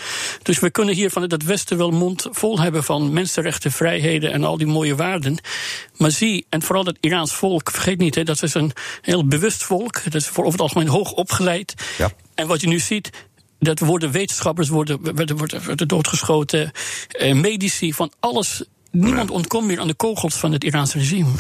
Dus 0.43 0.59
we 0.59 0.71
kunnen 0.71 0.95
hier 0.95 1.11
vanuit 1.11 1.31
het 1.31 1.45
Westen 1.45 1.77
wel 1.77 1.91
mond 1.91 2.27
vol 2.31 2.61
hebben 2.61 2.85
van 2.85 3.13
mensenrechten, 3.13 3.73
vrijheden 3.73 4.33
en 4.33 4.45
al 4.45 4.57
die 4.57 4.67
mooie 4.67 4.97
waarden. 4.97 5.39
Maar 5.97 6.11
zie, 6.11 6.47
en 6.49 6.63
vooral 6.63 6.85
het 6.85 6.99
Iraans 7.01 7.35
volk, 7.35 7.71
vergeet 7.71 7.99
niet, 7.99 8.15
hè, 8.15 8.23
dat 8.23 8.43
is 8.43 8.55
een 8.55 8.73
heel 9.01 9.27
bewust 9.27 9.63
volk. 9.63 10.05
Dat 10.05 10.15
is 10.15 10.27
voor 10.27 10.45
over 10.45 10.59
het 10.59 10.61
algemeen 10.61 10.89
hoog 10.89 11.13
opgeleid. 11.13 11.75
Ja. 11.99 12.13
En 12.35 12.47
wat 12.47 12.61
je 12.61 12.67
nu 12.67 12.79
ziet. 12.79 13.11
Dat 13.59 13.79
worden 13.79 14.11
wetenschappers 14.11 14.69
worden, 14.69 15.15
worden, 15.15 15.37
worden, 15.37 15.65
worden 15.65 15.89
doodgeschoten, 15.89 16.71
eh, 17.09 17.35
medici, 17.35 17.93
van 17.93 18.13
alles. 18.21 18.65
Niemand 18.91 19.31
ontkomt 19.31 19.67
meer 19.67 19.81
aan 19.81 19.87
de 19.87 19.95
kogels 19.95 20.35
van 20.35 20.53
het 20.53 20.65
Iraanse 20.65 20.99
regime. 20.99 21.31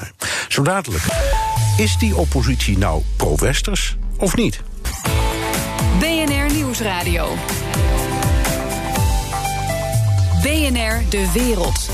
Zo 0.48 0.62
dadelijk. 0.62 1.02
Is 1.76 1.96
die 1.98 2.16
oppositie 2.16 2.78
nou 2.78 3.02
pro-westers 3.16 3.96
of 4.18 4.36
niet? 4.36 4.60
BNR 5.98 6.52
Nieuwsradio. 6.52 7.34
BNR 10.42 11.02
De 11.08 11.30
Wereld. 11.34 11.88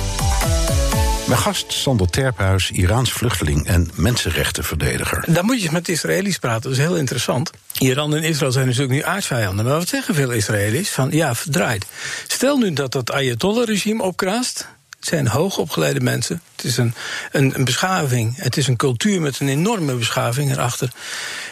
Mijn 1.26 1.38
gast 1.40 1.72
Sander 1.72 2.10
Terphuis, 2.10 2.70
Iraans 2.70 3.12
vluchteling 3.12 3.66
en 3.66 3.90
mensenrechtenverdediger. 3.94 5.24
Dan 5.26 5.44
moet 5.44 5.56
je 5.56 5.62
eens 5.62 5.72
met 5.72 5.86
de 5.86 5.92
Israëli's 5.92 6.38
praten, 6.38 6.62
dat 6.62 6.72
is 6.72 6.78
heel 6.78 6.96
interessant. 6.96 7.50
Iran 7.78 8.14
en 8.14 8.22
Israël 8.22 8.52
zijn 8.52 8.66
natuurlijk 8.66 8.92
nu 8.92 9.02
aardsvijanden. 9.02 9.64
Maar 9.64 9.74
wat 9.74 9.88
zeggen 9.88 10.14
veel 10.14 10.30
Israëli's? 10.30 10.90
Van 10.90 11.10
ja, 11.10 11.34
verdraaid. 11.34 11.86
Stel 12.26 12.58
nu 12.58 12.72
dat 12.72 12.92
dat 12.92 13.12
Ayatollah-regime 13.12 14.02
opkraast. 14.02 14.68
Het 15.00 15.08
zijn 15.08 15.28
hoogopgeleide 15.28 16.00
mensen. 16.00 16.42
Het 16.56 16.64
is 16.64 16.76
een, 16.76 16.94
een, 17.32 17.54
een 17.54 17.64
beschaving. 17.64 18.36
Het 18.36 18.56
is 18.56 18.66
een 18.66 18.76
cultuur 18.76 19.20
met 19.20 19.40
een 19.40 19.48
enorme 19.48 19.94
beschaving 19.94 20.50
erachter. 20.52 20.92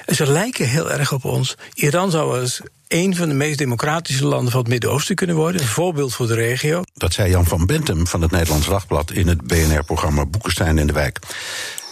En 0.06 0.14
ze 0.14 0.30
lijken 0.32 0.68
heel 0.68 0.90
erg 0.90 1.12
op 1.12 1.24
ons. 1.24 1.54
Iran 1.74 2.10
zou 2.10 2.40
als 2.40 2.60
een 2.88 3.16
van 3.16 3.28
de 3.28 3.34
meest 3.34 3.58
democratische 3.58 4.26
landen 4.26 4.50
van 4.50 4.60
het 4.60 4.68
Midden-Oosten 4.68 5.14
kunnen 5.14 5.36
worden. 5.36 5.60
Een 5.60 5.66
voorbeeld 5.66 6.14
voor 6.14 6.26
de 6.26 6.34
regio. 6.34 6.82
Dat 6.94 7.12
zei 7.12 7.30
Jan 7.30 7.46
van 7.46 7.66
Bentum 7.66 8.06
van 8.06 8.22
het 8.22 8.30
Nederlands 8.30 8.66
Dagblad 8.68 9.10
in 9.10 9.28
het 9.28 9.42
BNR-programma 9.42 10.26
Boekenstein 10.26 10.78
in 10.78 10.86
de 10.86 10.92
Wijk. 10.92 11.18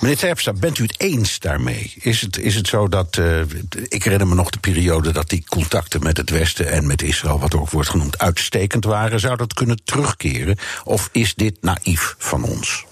Meneer 0.01 0.17
Terpstra, 0.17 0.53
bent 0.53 0.79
u 0.79 0.83
het 0.83 1.01
eens 1.01 1.39
daarmee? 1.39 1.93
Is 2.01 2.21
het, 2.21 2.39
is 2.39 2.55
het 2.55 2.69
zo 2.69 2.89
dat. 2.89 3.17
eh, 3.17 3.41
ik 3.89 4.03
herinner 4.03 4.29
me 4.29 4.35
nog 4.35 4.51
de 4.51 4.59
periode 4.59 5.13
dat 5.13 5.29
die 5.29 5.45
contacten 5.49 6.03
met 6.03 6.17
het 6.17 6.31
Westen 6.31 6.71
en 6.71 6.87
met 6.87 7.03
Israël, 7.03 7.39
wat 7.39 7.55
ook 7.55 7.71
wordt 7.71 7.89
genoemd, 7.89 8.19
uitstekend 8.19 8.85
waren. 8.85 9.21
Zou 9.21 9.37
dat 9.37 9.55
kunnen 9.55 9.85
terugkeren? 9.85 10.57
Of 10.85 11.09
is 11.13 11.35
dit 11.35 11.57
naïef 11.61 12.15
van 12.19 12.45
ons? 12.45 12.86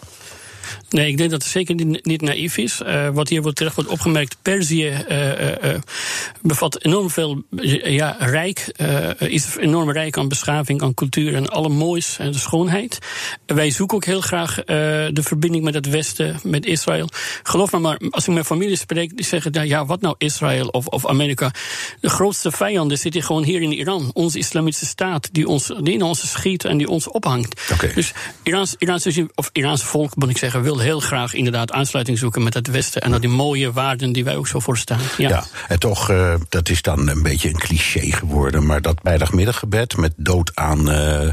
Nee, 0.88 1.08
ik 1.08 1.16
denk 1.16 1.30
dat 1.30 1.42
het 1.42 1.50
zeker 1.50 1.74
niet, 1.74 2.04
niet 2.04 2.20
naïef 2.20 2.56
is. 2.56 2.80
Eh, 2.80 3.08
wat 3.08 3.28
hier 3.28 3.42
wordt 3.42 3.56
terecht 3.56 3.74
wordt 3.74 3.90
opgemerkt, 3.90 4.36
Perzië 4.42 4.88
eh, 4.88 5.74
bevat 6.42 6.84
enorm 6.84 7.10
veel 7.10 7.42
ja, 7.84 8.16
rijk, 8.18 8.72
is 9.18 9.56
enorm 9.56 9.90
rijk 9.90 10.18
aan 10.18 10.28
beschaving, 10.28 10.82
aan 10.82 10.94
cultuur 10.94 11.34
en 11.34 11.48
alle 11.48 11.68
moois 11.68 12.18
en 12.18 12.32
de 12.32 12.38
schoonheid. 12.38 12.98
Wij 13.46 13.70
zoeken 13.70 13.96
ook 13.96 14.04
heel 14.04 14.20
graag 14.20 14.54
de 14.64 15.22
verbinding 15.22 15.64
met 15.64 15.74
het 15.74 15.88
Westen, 15.88 16.40
met 16.42 16.66
Israël. 16.66 17.08
Geloof 17.42 17.72
me 17.72 17.78
maar, 17.78 18.00
als 18.10 18.28
ik 18.28 18.34
met 18.34 18.46
familie 18.46 18.76
spreek, 18.76 19.16
die 19.16 19.24
zeggen, 19.24 19.52
nou 19.52 19.66
ja, 19.66 19.86
wat 19.86 20.00
nou 20.00 20.14
Israël 20.18 20.66
of, 20.68 20.86
of 20.86 21.06
Amerika? 21.06 21.52
De 22.00 22.08
grootste 22.08 22.52
vijanden 22.52 22.98
zitten 22.98 23.22
gewoon 23.22 23.44
hier 23.44 23.62
in 23.62 23.72
Iran. 23.72 24.10
Onze 24.12 24.38
islamitische 24.38 24.86
staat, 24.86 25.28
die, 25.32 25.48
ons, 25.48 25.72
die 25.82 25.94
in 25.94 26.02
ons 26.02 26.30
schiet 26.30 26.64
en 26.64 26.76
die 26.76 26.88
ons 26.88 27.08
ophangt. 27.08 27.70
Dus 27.94 28.12
Iraans, 28.42 28.74
Iraans, 28.78 29.06
of 29.34 29.50
Iraans 29.52 29.82
volk, 29.82 30.16
moet 30.16 30.30
ik 30.30 30.38
zeggen, 30.38 30.62
wil 30.62 30.80
heel 30.84 31.00
graag 31.00 31.34
inderdaad 31.34 31.72
aansluiting 31.72 32.18
zoeken 32.18 32.42
met 32.42 32.54
het 32.54 32.66
Westen. 32.66 33.02
En 33.02 33.10
dat 33.10 33.20
die 33.20 33.30
mooie 33.30 33.72
waarden 33.72 34.12
die 34.12 34.24
wij 34.24 34.36
ook 34.36 34.46
zo 34.48 34.58
voor 34.58 34.78
staan. 34.78 35.00
Ja. 35.16 35.28
Ja, 35.28 35.44
en 35.68 35.78
toch, 35.78 36.10
eh, 36.10 36.34
dat 36.48 36.68
is 36.68 36.82
dan 36.82 37.08
een 37.08 37.22
beetje 37.22 37.48
een 37.48 37.58
cliché 37.58 38.12
geworden. 38.12 38.66
Maar 38.66 38.82
dat 38.82 39.02
middagmiddaggebed 39.02 39.96
met 39.96 40.12
dood 40.16 40.50
aan 40.54 40.90
eh, 40.90 41.28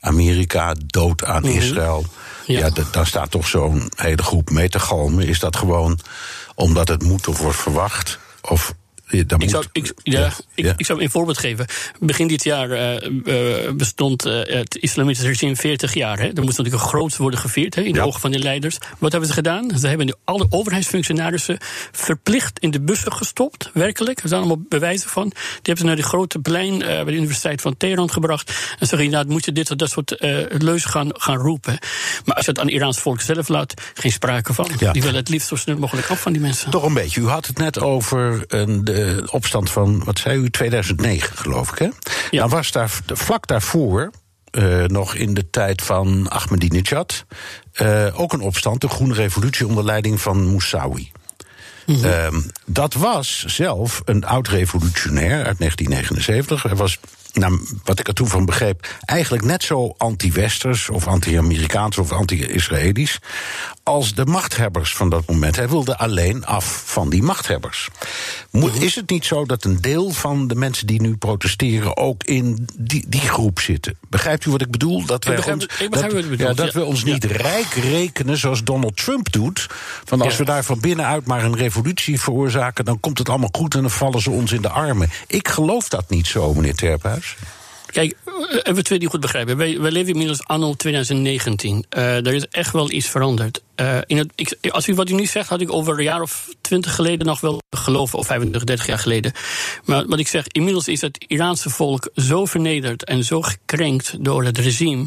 Amerika, 0.00 0.74
dood 0.86 1.24
aan 1.24 1.44
Israël. 1.44 2.04
Ja, 2.46 2.58
Ja. 2.74 2.84
daar 2.92 3.06
staat 3.06 3.30
toch 3.30 3.48
zo'n 3.48 3.90
hele 3.96 4.22
groep 4.22 4.50
mee 4.50 4.68
te 4.68 4.78
galmen. 4.78 5.26
Is 5.26 5.38
dat 5.38 5.56
gewoon 5.56 5.98
omdat 6.54 6.88
het 6.88 7.02
moet 7.02 7.28
of 7.28 7.38
wordt 7.38 7.58
verwacht? 7.58 8.18
Of 8.42 8.74
dan 9.26 9.40
Ik 9.40 9.50
zou, 9.50 9.64
ik, 9.72 9.92
ja, 10.02 10.32
Ik, 10.54 10.64
ja. 10.64 10.74
ik 10.76 10.86
zou 10.86 11.02
een 11.02 11.10
voorbeeld 11.10 11.38
geven. 11.38 11.66
Begin 12.00 12.28
dit 12.28 12.44
jaar 12.44 12.70
eh, 12.70 13.66
eh, 13.66 13.74
bestond 13.74 14.24
eh, 14.24 14.56
het 14.56 14.76
islamitische 14.76 15.26
regime 15.28 15.56
40 15.56 15.94
jaar. 15.94 16.18
Hè. 16.18 16.26
Er 16.26 16.42
moest 16.42 16.58
natuurlijk 16.58 16.84
een 16.84 16.88
groots 16.88 17.16
worden 17.16 17.40
gevierd 17.40 17.74
hè, 17.74 17.82
in 17.82 17.92
de 17.92 18.00
ogen 18.00 18.20
van 18.20 18.30
de 18.30 18.38
leiders. 18.38 18.78
Wat 18.98 19.10
hebben 19.10 19.28
ze 19.28 19.34
gedaan? 19.34 19.78
Ze 19.78 19.88
hebben 19.88 20.06
nu 20.06 20.12
alle 20.24 20.46
overheidsfunctionarissen 20.50 21.58
verplicht 21.92 22.58
in 22.58 22.70
de 22.70 22.80
bussen 22.80 23.12
gestopt. 23.12 23.70
Werkelijk. 23.74 24.20
Er 24.20 24.28
zijn 24.28 24.40
allemaal 24.40 24.64
bewijzen 24.68 25.10
van. 25.10 25.28
Die 25.28 25.38
hebben 25.62 25.78
ze 25.78 25.84
naar 25.84 25.96
de 25.96 26.02
grote 26.02 26.38
plein 26.38 26.78
bij 26.78 27.04
de 27.04 27.12
Universiteit 27.12 27.60
van 27.60 27.76
Teheran 27.76 28.10
gebracht. 28.10 28.48
En 28.78 28.86
zeggen: 28.86 29.04
inderdaad, 29.04 29.28
moet 29.28 29.44
je 29.44 29.52
dit 29.52 29.70
of 29.70 29.76
dat 29.76 29.90
soort 29.90 30.16
leuzen 30.58 30.90
gaan, 30.90 31.10
gaan 31.12 31.36
roepen. 31.36 31.78
Maar 32.24 32.34
als 32.34 32.44
je 32.44 32.50
het 32.50 32.60
aan 32.60 32.66
het 32.66 32.74
Iraans 32.74 32.98
volk 32.98 33.20
zelf 33.20 33.48
laat, 33.48 33.74
geen 33.94 34.12
sprake 34.12 34.54
van. 34.54 34.70
Die 34.92 35.02
willen 35.02 35.14
het 35.14 35.28
liefst 35.28 35.48
zo 35.48 35.56
snel 35.56 35.78
mogelijk 35.78 36.10
af 36.10 36.20
van 36.20 36.32
die 36.32 36.40
mensen. 36.40 36.70
Toch 36.70 36.84
een 36.84 36.94
beetje. 36.94 37.20
U 37.20 37.26
had 37.26 37.46
het 37.46 37.58
net 37.58 37.80
over 37.80 38.44
een, 38.48 38.84
de 38.84 38.97
opstand 39.30 39.70
van, 39.70 40.04
wat 40.04 40.18
zei 40.18 40.38
u, 40.38 40.50
2009 40.50 41.36
geloof 41.36 41.70
ik, 41.70 41.78
hè? 41.78 41.88
Ja. 42.30 42.40
Dan 42.40 42.48
was 42.48 42.72
daar 42.72 42.90
vlak 43.06 43.46
daarvoor, 43.46 44.10
eh, 44.50 44.84
nog 44.84 45.14
in 45.14 45.34
de 45.34 45.50
tijd 45.50 45.82
van 45.82 46.30
Ahmadinejad, 46.30 47.24
eh, 47.72 48.06
ook 48.20 48.32
een 48.32 48.40
opstand, 48.40 48.80
de 48.80 48.88
Groene 48.88 49.14
Revolutie 49.14 49.66
onder 49.66 49.84
leiding 49.84 50.20
van 50.20 50.46
Moussaoui. 50.46 51.10
Ehm, 51.86 52.40
dat 52.66 52.94
was 52.94 53.44
zelf 53.46 54.02
een 54.04 54.24
oud-revolutionair 54.24 55.44
uit 55.44 55.58
1979. 55.58 56.62
Hij 56.62 56.74
was, 56.74 56.98
nou, 57.32 57.60
wat 57.84 57.98
ik 57.98 58.08
er 58.08 58.14
toen 58.14 58.28
van 58.28 58.44
begreep, 58.44 58.96
eigenlijk 59.04 59.44
net 59.44 59.62
zo 59.62 59.94
anti-westers 59.98 60.88
of 60.88 61.06
anti-Amerikaans 61.06 61.98
of 61.98 62.12
anti-Israëlisch 62.12 63.18
als 63.88 64.14
de 64.14 64.26
machthebbers 64.26 64.94
van 64.94 65.10
dat 65.10 65.26
moment. 65.26 65.56
Hij 65.56 65.68
wilde 65.68 65.98
alleen 65.98 66.46
af 66.46 66.82
van 66.86 67.10
die 67.10 67.22
machthebbers. 67.22 67.88
Moet, 68.50 68.82
is 68.82 68.94
het 68.94 69.10
niet 69.10 69.24
zo 69.24 69.44
dat 69.44 69.64
een 69.64 69.80
deel 69.80 70.10
van 70.10 70.48
de 70.48 70.54
mensen 70.54 70.86
die 70.86 71.00
nu 71.00 71.16
protesteren 71.16 71.96
ook 71.96 72.24
in 72.24 72.68
die, 72.78 73.04
die 73.08 73.20
groep 73.20 73.60
zitten? 73.60 73.96
Begrijpt 74.08 74.44
u 74.44 74.50
wat 74.50 74.60
ik 74.60 74.70
bedoel? 74.70 75.04
Dat 75.06 75.24
wij 75.24 75.36
begrijp- 75.36 75.56
ons, 75.56 75.66
dat, 75.90 76.08
bedoelt, 76.14 76.38
ja, 76.38 76.52
dat 76.52 76.72
ja. 76.72 76.78
we 76.78 76.84
ons 76.84 77.02
Ja. 77.02 77.12
niet 77.12 77.24
rijk 77.24 77.72
rekenen 77.72 78.36
zoals 78.36 78.64
Donald 78.64 78.96
Trump 78.96 79.32
doet. 79.32 79.66
Van 80.04 80.20
als 80.20 80.36
we 80.36 80.44
daar 80.44 80.64
van 80.64 80.80
binnenuit 80.80 81.26
maar 81.26 81.44
een 81.44 81.56
revolutie 81.56 82.20
veroorzaken, 82.20 82.84
dan 82.84 83.00
komt 83.00 83.18
het 83.18 83.28
allemaal 83.28 83.50
goed 83.52 83.74
en 83.74 83.80
dan 83.80 83.90
vallen 83.90 84.20
ze 84.20 84.30
ons 84.30 84.52
in 84.52 84.62
de 84.62 84.68
armen. 84.68 85.10
Ik 85.26 85.48
geloof 85.48 85.88
dat 85.88 86.10
niet 86.10 86.26
zo, 86.26 86.54
meneer 86.54 86.74
Terphuis. 86.74 87.36
Kijk, 87.86 88.16
eh, 88.24 88.32
even 88.62 88.74
we 88.74 88.82
twee 88.82 88.98
die 88.98 89.08
goed 89.08 89.20
begrijpen. 89.20 89.56
Wij, 89.56 89.80
wij 89.80 89.90
leven 89.90 90.12
inmiddels 90.12 90.44
anno 90.44 90.74
2019. 90.74 91.84
Eh 91.88 92.26
er 92.26 92.34
is 92.34 92.46
echt 92.48 92.72
wel 92.72 92.90
iets 92.90 93.08
veranderd. 93.08 93.62
Eh, 93.78 93.98
in 94.06 94.16
het, 94.16 94.32
ik, 94.34 94.56
als 94.70 94.88
u 94.88 94.94
wat 94.94 95.10
u 95.10 95.14
nu 95.14 95.26
zegt, 95.26 95.48
had 95.48 95.60
ik 95.60 95.72
over 95.72 95.98
een 95.98 96.04
jaar 96.04 96.22
of 96.22 96.48
twintig 96.60 96.94
geleden 96.94 97.26
nog 97.26 97.40
wel 97.40 97.62
geloven, 97.70 98.18
of 98.18 98.26
25, 98.26 98.64
30 98.64 98.86
jaar 98.86 98.98
geleden. 98.98 99.32
Maar 99.84 100.06
wat 100.06 100.18
ik 100.18 100.28
zeg, 100.28 100.46
inmiddels 100.46 100.88
is 100.88 101.00
het 101.00 101.24
Iraanse 101.26 101.70
volk 101.70 102.10
zo 102.14 102.44
vernederd 102.44 103.04
en 103.04 103.24
zo 103.24 103.42
gekrenkt 103.42 104.24
door 104.24 104.44
het 104.44 104.58
regime. 104.58 105.06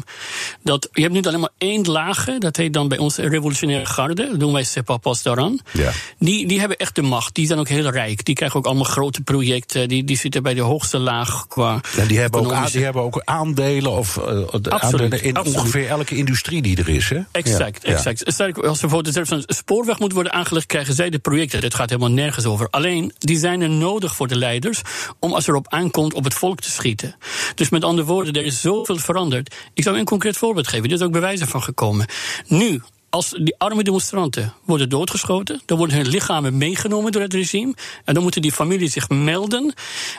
Dat 0.62 0.88
je 0.92 1.02
hebt 1.02 1.14
nu 1.14 1.22
alleen 1.22 1.40
maar 1.40 1.52
één 1.58 1.90
lagen, 1.90 2.40
dat 2.40 2.56
heet 2.56 2.72
dan 2.72 2.88
bij 2.88 2.98
ons 2.98 3.16
revolutionaire 3.16 3.86
garde, 3.86 4.28
dat 4.28 4.40
doen 4.40 4.52
wij 4.52 4.64
Sepa 4.64 4.96
Pastaran. 4.96 5.60
Ja. 5.72 5.90
Die, 6.18 6.46
die 6.46 6.58
hebben 6.60 6.76
echt 6.76 6.94
de 6.94 7.02
macht, 7.02 7.34
die 7.34 7.46
zijn 7.46 7.58
ook 7.58 7.68
heel 7.68 7.90
rijk. 7.90 8.24
Die 8.24 8.34
krijgen 8.34 8.58
ook 8.58 8.66
allemaal 8.66 8.84
grote 8.84 9.22
projecten, 9.22 9.88
die, 9.88 10.04
die 10.04 10.16
zitten 10.16 10.42
bij 10.42 10.54
de 10.54 10.60
hoogste 10.60 10.98
laag 10.98 11.46
qua. 11.46 11.80
Ja, 11.96 12.04
die, 12.04 12.18
hebben 12.18 12.40
ook, 12.40 12.72
die 12.72 12.84
hebben 12.84 13.02
ook 13.02 13.22
aandelen, 13.24 13.90
of, 13.90 14.16
eh, 14.16 14.24
de 14.60 14.70
aandelen 14.70 15.22
in 15.22 15.36
absoluut. 15.36 15.58
ongeveer 15.58 15.88
elke 15.88 16.16
industrie 16.16 16.62
die 16.62 16.76
er 16.76 16.88
is. 16.88 17.08
Hè? 17.08 17.20
Exact, 17.30 17.86
Ja, 17.86 17.92
exact. 17.92 18.22
Als 18.62 18.82
er 18.82 18.88
bijvoorbeeld 18.88 19.30
een 19.30 19.42
spoorweg 19.46 19.98
moet 19.98 20.12
worden 20.12 20.32
aangelegd, 20.32 20.66
krijgen 20.66 20.94
zij 20.94 21.10
de 21.10 21.18
projecten. 21.18 21.60
Dit 21.60 21.74
gaat 21.74 21.88
helemaal 21.90 22.10
nergens 22.10 22.44
over. 22.44 22.68
Alleen, 22.70 23.12
die 23.18 23.38
zijn 23.38 23.60
er 23.60 23.70
nodig 23.70 24.16
voor 24.16 24.28
de 24.28 24.36
leiders 24.36 24.82
om 25.18 25.32
als 25.32 25.46
erop 25.46 25.68
aankomt 25.68 26.14
op 26.14 26.24
het 26.24 26.34
volk 26.34 26.60
te 26.60 26.70
schieten. 26.70 27.16
Dus 27.54 27.68
met 27.68 27.84
andere 27.84 28.06
woorden, 28.06 28.32
er 28.32 28.44
is 28.44 28.60
zoveel 28.60 28.96
veranderd. 28.96 29.54
Ik 29.74 29.82
zou 29.82 29.98
een 29.98 30.04
concreet 30.04 30.36
voorbeeld 30.36 30.68
geven. 30.68 30.88
Er 30.88 30.94
is 30.94 31.02
ook 31.02 31.12
bewijzen 31.12 31.48
van 31.48 31.62
gekomen. 31.62 32.06
Nu, 32.46 32.82
als 33.12 33.30
die 33.30 33.54
arme 33.58 33.82
demonstranten 33.82 34.54
worden 34.64 34.88
doodgeschoten, 34.88 35.60
dan 35.64 35.78
worden 35.78 35.96
hun 35.96 36.08
lichamen 36.08 36.56
meegenomen 36.56 37.12
door 37.12 37.22
het 37.22 37.34
regime. 37.34 37.74
En 38.04 38.14
dan 38.14 38.22
moeten 38.22 38.42
die 38.42 38.52
familie 38.52 38.88
zich 38.88 39.08
melden. 39.08 39.74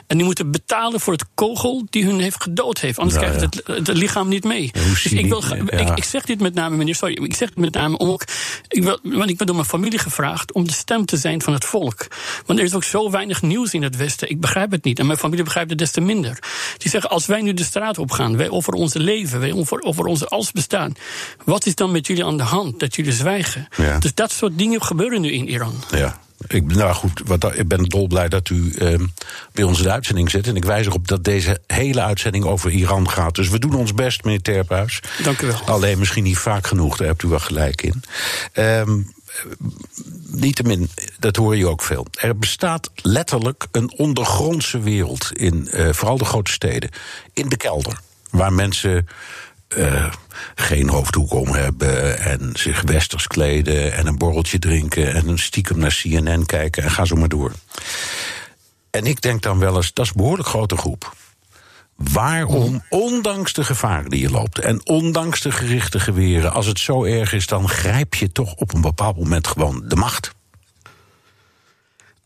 En 0.06 0.16
die 0.16 0.26
moeten 0.26 0.50
betalen 0.50 1.00
voor 1.00 1.12
het 1.12 1.24
kogel 1.34 1.86
die 1.90 2.04
hun 2.04 2.20
heeft 2.20 2.42
gedood 2.42 2.80
heeft. 2.80 2.98
Anders 2.98 3.20
Ja, 3.20 3.30
krijgt 3.30 3.56
ja. 3.56 3.72
het, 3.72 3.86
het 3.86 3.96
lichaam 3.96 4.28
niet 4.28 4.44
mee. 4.44 4.70
Dus 4.72 5.06
ik, 5.06 5.26
wil, 5.26 5.42
ik, 5.66 5.96
ik 5.96 6.04
zeg 6.04 6.24
dit 6.24 6.40
met 6.40 6.54
name, 6.54 6.76
meneer, 6.76 6.94
sorry, 6.94 7.14
ik 7.14 7.34
zeg 7.34 7.48
het 7.48 7.58
met 7.58 7.74
name 7.74 7.98
om 7.98 8.08
ook. 8.08 8.24
Ik 8.68 8.82
wil, 8.82 8.98
want 9.02 9.30
ik 9.30 9.36
ben 9.36 9.46
door 9.46 9.56
mijn 9.56 9.68
familie 9.68 9.98
gevraagd 9.98 10.52
om 10.52 10.66
de 10.66 10.72
stem 10.72 11.04
te 11.04 11.16
zijn 11.16 11.42
van 11.42 11.52
het 11.52 11.64
volk. 11.64 12.06
Want 12.46 12.58
er 12.58 12.64
is 12.64 12.74
ook 12.74 12.84
zo 12.84 13.10
weinig 13.10 13.42
nieuws 13.42 13.74
in 13.74 13.82
het 13.82 13.96
Westen. 13.96 14.30
Ik 14.30 14.40
begrijp 14.40 14.70
het 14.70 14.84
niet. 14.84 14.98
En 14.98 15.06
mijn 15.06 15.18
familie 15.18 15.44
begrijpt 15.44 15.70
het 15.70 15.78
des 15.78 15.90
te 15.90 16.00
minder. 16.00 16.38
Die 16.78 16.90
zeggen: 16.90 17.10
als 17.10 17.26
wij 17.26 17.40
nu 17.40 17.54
de 17.54 17.64
straat 17.64 17.98
op 17.98 18.10
gaan, 18.10 18.36
wij 18.36 18.50
over 18.50 18.72
onze 18.72 18.98
leven, 18.98 19.40
wij 19.40 19.52
over, 19.52 19.82
over 19.82 20.04
onze 20.04 20.28
als 20.28 20.52
bestaan. 20.52 20.92
Wat 21.44 21.66
is 21.66 21.74
dan 21.74 21.92
met 21.92 22.06
jullie 22.06 22.24
aan 22.24 22.36
de 22.36 22.42
hand 22.42 22.83
dat 22.84 22.96
jullie 22.96 23.12
zwijgen? 23.12 23.68
Ja. 23.76 23.98
Dus 23.98 24.14
dat 24.14 24.32
soort 24.32 24.58
dingen 24.58 24.82
gebeuren 24.82 25.20
nu 25.20 25.32
in 25.32 25.48
Iran. 25.48 25.74
Ja. 25.90 26.18
Ik, 26.46 26.66
ben- 26.66 26.76
nou 26.76 26.94
goed, 26.94 27.22
wat, 27.24 27.58
ik 27.58 27.68
ben 27.68 27.84
dolblij 27.84 28.28
dat 28.28 28.48
u 28.48 28.72
ehm, 28.72 29.06
bij 29.52 29.64
ons 29.64 29.82
de 29.82 29.90
uitzending 29.90 30.30
zit. 30.30 30.46
En 30.46 30.56
ik 30.56 30.64
wijs 30.64 30.86
erop 30.86 31.08
dat 31.08 31.24
deze 31.24 31.60
hele 31.66 32.02
uitzending 32.02 32.44
over 32.44 32.70
Iran 32.70 33.10
gaat. 33.10 33.34
Dus 33.34 33.48
we 33.48 33.58
doen 33.58 33.74
ons 33.74 33.94
best, 33.94 34.24
meneer 34.24 34.42
Terphuis. 34.42 35.00
Dank 35.22 35.40
u 35.42 35.46
wel. 35.46 35.60
Alleen 35.64 35.98
misschien 35.98 36.22
niet 36.22 36.38
vaak 36.38 36.66
genoeg, 36.66 36.96
daar 36.96 37.06
hebt 37.06 37.22
u 37.22 37.28
wel 37.28 37.38
gelijk 37.38 37.82
in. 37.82 38.02
Ehm 38.52 39.00
niettemin, 40.26 40.90
dat 41.18 41.36
hoor 41.36 41.56
je 41.56 41.68
ook 41.68 41.82
veel. 41.82 42.06
Er 42.20 42.38
bestaat 42.38 42.90
letterlijk 43.02 43.66
een 43.70 43.92
ondergrondse 43.96 44.80
wereld 44.80 45.30
in 45.32 45.68
eh, 45.70 45.92
vooral 45.92 46.18
de 46.18 46.24
grote 46.24 46.50
steden. 46.50 46.90
In 47.32 47.48
de 47.48 47.56
kelder, 47.56 48.00
waar 48.30 48.52
mensen 48.52 49.08
eh, 49.74 50.12
geen 50.54 50.88
hoofddoek 50.88 51.32
om 51.32 51.48
hebben 51.48 52.18
en 52.18 52.50
zich 52.52 52.82
westers 52.82 53.26
kleden 53.26 53.92
en 53.92 54.06
een 54.06 54.18
borreltje 54.18 54.58
drinken 54.58 55.14
en 55.14 55.28
een 55.28 55.38
stiekem 55.38 55.78
naar 55.78 55.98
CNN 56.02 56.46
kijken 56.46 56.82
en 56.82 56.90
ga 56.90 57.04
zo 57.04 57.16
maar 57.16 57.28
door. 57.28 57.52
En 58.90 59.06
ik 59.06 59.22
denk 59.22 59.42
dan 59.42 59.58
wel 59.58 59.76
eens, 59.76 59.92
dat 59.92 60.04
is 60.04 60.10
een 60.10 60.16
behoorlijk 60.16 60.48
grote 60.48 60.76
groep. 60.76 61.14
Waarom, 61.94 62.82
ondanks 62.88 63.52
de 63.52 63.64
gevaren 63.64 64.10
die 64.10 64.20
je 64.20 64.30
loopt 64.30 64.58
en 64.58 64.86
ondanks 64.86 65.40
de 65.40 65.50
gerichte 65.52 66.00
geweren, 66.00 66.52
als 66.52 66.66
het 66.66 66.78
zo 66.78 67.04
erg 67.04 67.32
is, 67.32 67.46
dan 67.46 67.68
grijp 67.68 68.14
je 68.14 68.32
toch 68.32 68.54
op 68.54 68.74
een 68.74 68.80
bepaald 68.80 69.16
moment 69.16 69.46
gewoon 69.46 69.82
de 69.84 69.96
macht? 69.96 70.34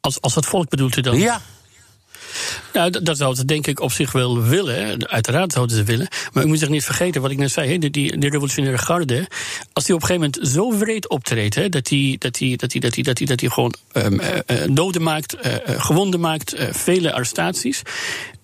Als, 0.01 0.21
als 0.21 0.35
het 0.35 0.47
volk 0.47 0.69
bedoelt 0.69 0.97
u 0.97 1.01
dan? 1.01 1.19
Ja, 1.19 1.41
Nou, 2.73 2.91
dat, 2.91 3.05
dat 3.05 3.17
zouden 3.17 3.39
ze 3.39 3.45
denk 3.45 3.67
ik 3.67 3.81
op 3.81 3.93
zich 3.93 4.13
wel 4.13 4.43
willen. 4.43 5.09
Uiteraard 5.09 5.53
zouden 5.53 5.77
ze 5.77 5.83
willen. 5.83 6.09
Maar 6.33 6.45
u 6.45 6.47
moet 6.47 6.59
zich 6.59 6.69
niet 6.69 6.85
vergeten 6.85 7.23
wat 7.23 7.31
ik 7.31 7.39
net 7.39 7.51
zei. 7.51 7.71
Hè, 7.71 7.79
die, 7.79 7.91
die, 7.91 8.31
revolutionaire 8.31 8.79
garde. 8.79 9.29
Als 9.73 9.85
die 9.85 9.95
op 9.95 10.01
een 10.01 10.07
gegeven 10.07 10.31
moment 10.33 10.55
zo 10.55 10.79
wreed 10.79 11.09
optreedt. 11.09 11.55
Hè, 11.55 11.69
dat 11.69 11.87
die, 11.87 12.19
dat 12.19 12.35
die, 12.35 12.57
dat 12.57 12.71
die, 12.71 12.81
dat 12.81 12.93
die, 12.93 13.05
dat 13.05 13.17
die, 13.17 13.27
dat 13.27 13.39
die 13.39 13.51
gewoon 13.51 13.75
eh, 13.93 14.63
doden 14.71 15.03
maakt, 15.03 15.35
eh, 15.35 15.55
gewonden 15.67 16.21
maakt, 16.21 16.55
vele 16.71 17.13
arrestaties. 17.13 17.83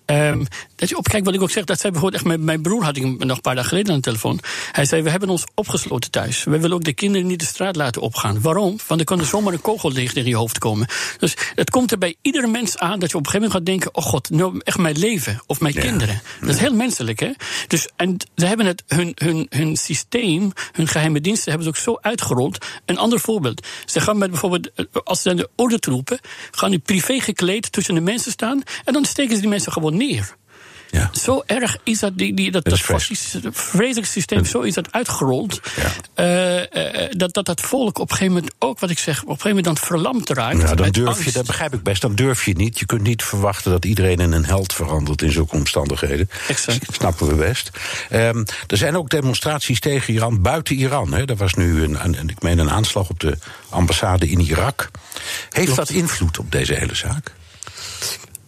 Ehm, 0.05 0.45
dat 0.75 0.89
je 0.89 0.97
op, 0.97 1.07
kijk, 1.07 1.25
wat 1.25 1.33
ik 1.33 1.41
ook 1.41 1.51
zeg, 1.51 1.63
dat 1.63 1.79
zei 1.79 1.91
bijvoorbeeld 1.91 2.21
echt. 2.21 2.31
Mijn, 2.31 2.45
mijn 2.45 2.61
broer 2.61 2.83
had 2.83 2.95
ik 2.95 3.03
hem 3.03 3.15
nog 3.19 3.35
een 3.35 3.41
paar 3.41 3.55
dagen 3.55 3.69
geleden 3.69 3.89
aan 3.89 3.97
de 3.97 4.03
telefoon. 4.03 4.39
Hij 4.71 4.85
zei: 4.85 5.01
We 5.01 5.09
hebben 5.09 5.29
ons 5.29 5.43
opgesloten 5.53 6.11
thuis. 6.11 6.43
We 6.43 6.59
willen 6.59 6.73
ook 6.73 6.83
de 6.83 6.93
kinderen 6.93 7.27
niet 7.27 7.39
de 7.39 7.45
straat 7.45 7.75
laten 7.75 8.01
opgaan. 8.01 8.41
Waarom? 8.41 8.77
Want 8.87 8.99
er 8.99 9.05
kan 9.05 9.19
er 9.19 9.25
zomaar 9.25 9.53
een 9.53 9.61
kogel 9.61 9.91
tegen 9.91 10.25
je 10.25 10.35
hoofd 10.35 10.57
komen. 10.57 10.87
Dus 11.17 11.35
het 11.55 11.69
komt 11.69 11.91
er 11.91 11.97
bij 11.97 12.15
iedere 12.21 12.47
mens 12.47 12.77
aan 12.77 12.99
dat 12.99 13.11
je 13.11 13.17
op 13.17 13.25
een 13.25 13.31
gegeven 13.31 13.51
moment 13.51 13.51
gaat 13.51 13.65
denken: 13.65 13.95
Oh 13.95 14.03
god, 14.03 14.29
nou 14.29 14.61
echt 14.63 14.77
mijn 14.77 14.97
leven 14.97 15.41
of 15.45 15.59
mijn 15.59 15.73
kinderen. 15.73 16.21
Dat 16.41 16.49
is 16.49 16.59
heel 16.59 16.73
menselijk, 16.73 17.19
hè? 17.19 17.31
Dus, 17.67 17.89
en 17.95 18.17
ze 18.35 18.45
hebben 18.45 18.65
het, 18.65 18.83
hun, 18.87 19.11
hun, 19.15 19.45
hun 19.49 19.77
systeem, 19.77 20.51
hun 20.71 20.87
geheime 20.87 21.21
diensten, 21.21 21.51
hebben 21.51 21.73
ze 21.73 21.77
ook 21.77 21.83
zo 21.83 21.97
uitgerold. 22.01 22.65
Een 22.85 22.97
ander 22.97 23.19
voorbeeld. 23.19 23.67
Ze 23.85 23.99
gaan 23.99 24.17
met 24.17 24.29
bijvoorbeeld, 24.29 24.71
eh, 24.73 24.85
als 25.03 25.21
ze 25.21 25.29
aan 25.29 25.35
de 25.35 25.49
ordentroepen, 25.55 26.19
gaan 26.51 26.69
die 26.69 26.79
privé 26.79 27.19
gekleed 27.19 27.71
tussen 27.71 27.93
de 27.93 28.01
mensen 28.01 28.31
staan. 28.31 28.61
En 28.83 28.93
dan 28.93 29.05
steken 29.05 29.35
ze 29.35 29.41
die 29.41 29.49
mensen 29.49 29.71
gewoon 29.71 29.94
neer. 29.97 30.35
ja. 30.91 31.09
Zo 31.13 31.43
erg 31.45 31.77
is 31.83 31.99
dat, 31.99 32.17
die, 32.17 32.33
die, 32.33 32.51
dat, 32.51 32.63
Dat 32.63 32.79
vreselijk. 33.51 34.07
systeem, 34.07 34.45
zo 34.45 34.61
is 34.61 34.73
dat 34.73 34.91
uitgerold. 34.91 35.59
Ja. 35.75 35.91
eh, 36.13 37.03
eh, 37.03 37.11
dat, 37.11 37.33
dat 37.33 37.45
dat 37.45 37.61
volk 37.61 37.99
op 37.99 38.09
een 38.11 38.15
gegeven 38.17 38.33
moment 38.33 38.53
ook, 38.59 38.79
wat 38.79 38.89
ik 38.89 38.99
zeg, 38.99 39.15
op 39.21 39.29
een 39.29 39.35
gegeven 39.35 39.47
moment 39.55 39.65
dan 39.65 39.77
verlamd 39.77 40.29
raakt. 40.29 40.57
Nou, 40.57 40.75
dan 40.75 40.89
durf 40.91 41.25
je, 41.25 41.31
dat 41.31 41.45
begrijp 41.45 41.73
ik 41.73 41.83
best, 41.83 42.01
dan 42.01 42.15
durf 42.15 42.45
je 42.45 42.53
niet. 42.55 42.79
Je 42.79 42.85
kunt 42.85 43.01
niet 43.01 43.23
verwachten 43.23 43.71
dat 43.71 43.85
iedereen 43.85 44.19
in 44.19 44.31
een 44.31 44.45
held 44.45 44.73
verandert 44.73 45.21
in 45.21 45.31
zulke 45.31 45.55
omstandigheden. 45.55 46.29
Exact. 46.47 46.85
Dat 46.85 46.95
snappen 46.95 47.27
we 47.27 47.35
best. 47.35 47.69
Ehm, 48.09 48.43
er 48.67 48.77
zijn 48.77 48.97
ook 48.97 49.09
demonstraties 49.09 49.79
tegen 49.79 50.13
Iran 50.13 50.41
buiten 50.41 50.75
Iran. 50.75 51.13
Hè. 51.13 51.25
Er 51.25 51.35
was 51.35 51.53
nu 51.53 51.83
een, 51.83 52.03
een, 52.03 52.29
ik 52.29 52.41
meen 52.41 52.59
een 52.59 52.71
aanslag 52.71 53.09
op 53.09 53.19
de 53.19 53.37
ambassade 53.69 54.29
in 54.29 54.39
Irak. 54.39 54.91
Heeft 55.49 55.73
Klopt. 55.73 55.75
dat 55.75 55.89
invloed 55.89 56.39
op 56.39 56.51
deze 56.51 56.73
hele 56.73 56.95
zaak? 56.95 57.31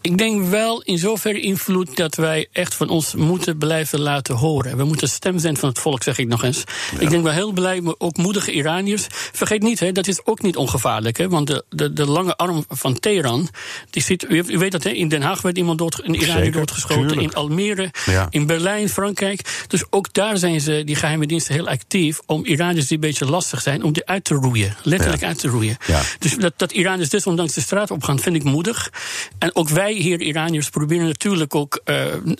Ik 0.08 0.18
denk 0.18 0.44
wel 0.48 0.82
in 0.82 0.98
zoverre 0.98 1.40
invloed 1.40 1.96
dat 1.96 2.16
wij 2.16 2.48
echt 2.52 2.76
van 2.76 2.90
ons 2.90 3.16
moeten 3.16 3.58
blijven 3.58 4.00
laten 4.00 4.36
horen. 4.36 4.78
We 4.78 4.84
moeten 4.84 5.10
stem 5.10 5.40
zijn 5.40 5.58
van 5.58 5.70
het 5.70 5.80
volk, 5.80 6.04
zeg 6.04 6.18
ik 6.18 6.28
nog 6.28 6.44
eens. 6.44 6.64
Ik 7.00 7.10
denk 7.10 7.24
wel 7.24 7.34
heel 7.34 7.52
blij, 7.52 7.82
maar 7.82 7.94
ook 7.98 8.18
moedige 8.18 8.52
Iraniërs. 8.52 9.06
Vergeet 9.10 9.62
niet, 9.62 9.80
hè, 9.80 9.92
dat 9.92 10.08
is 10.08 10.26
ook 10.26 10.42
niet 10.42 10.56
ongevaarlijk. 10.56 11.18
Hè, 11.18 11.30
want 11.30 11.48
de, 11.48 11.64
de, 11.70 11.94
de 11.94 12.06
lange 12.06 12.36
arm 12.36 12.66
van 12.70 13.00
Teheran, 13.00 13.50
die 13.90 14.04
zit, 14.04 14.26
u, 14.30 14.44
weet 14.58 14.72
dat, 14.72 14.84
hè, 14.84 14.90
in 14.90 15.08
Den 15.08 15.22
Haag 15.22 15.42
werd 15.42 15.58
iemand 15.58 15.78
dood, 15.78 16.00
een 16.04 16.14
Iranier 16.16 16.44
Zeker, 16.44 16.52
doodgeschoten. 16.52 17.08
tuurlijk. 17.08 17.22
In 17.22 17.34
Almere, 17.36 17.92
Ja. 18.06 18.28
in 18.30 18.46
Berlijn, 18.46 18.90
Frankrijk. 18.90 19.66
Dus 19.68 19.84
ook 19.90 20.14
daar 20.14 20.38
zijn 20.38 20.62
ze, 20.62 20.82
die 20.86 20.96
geheime 20.96 21.26
diensten, 21.28 21.54
heel 21.54 21.68
actief 21.68 22.20
om 22.26 22.46
Iraniërs 22.46 22.88
die 22.88 22.96
een 22.96 23.02
beetje 23.04 23.26
lastig 23.26 23.62
zijn, 23.62 23.84
om 23.84 23.94
die 23.94 24.06
uit 24.06 24.24
te 24.24 24.34
roeien. 24.34 24.76
Letterlijk 24.84 25.22
Ja. 25.22 25.28
uit 25.28 25.40
te 25.40 25.48
roeien. 25.48 25.78
Dus 26.20 26.36
dat, 26.38 26.54
dat 26.56 26.72
Iraniërs 26.72 27.10
desondanks 27.10 27.54
de 27.54 27.62
straat 27.62 27.92
opgaan, 27.92 28.20
vind 28.20 28.36
ik 28.36 28.44
moedig. 28.44 28.92
En 29.40 29.56
ook 29.56 29.70
wij 29.70 29.96
hier, 30.02 30.22
Iraniërs, 30.22 30.70
proberen 30.70 31.06
natuurlijk 31.06 31.56
ook 31.56 31.82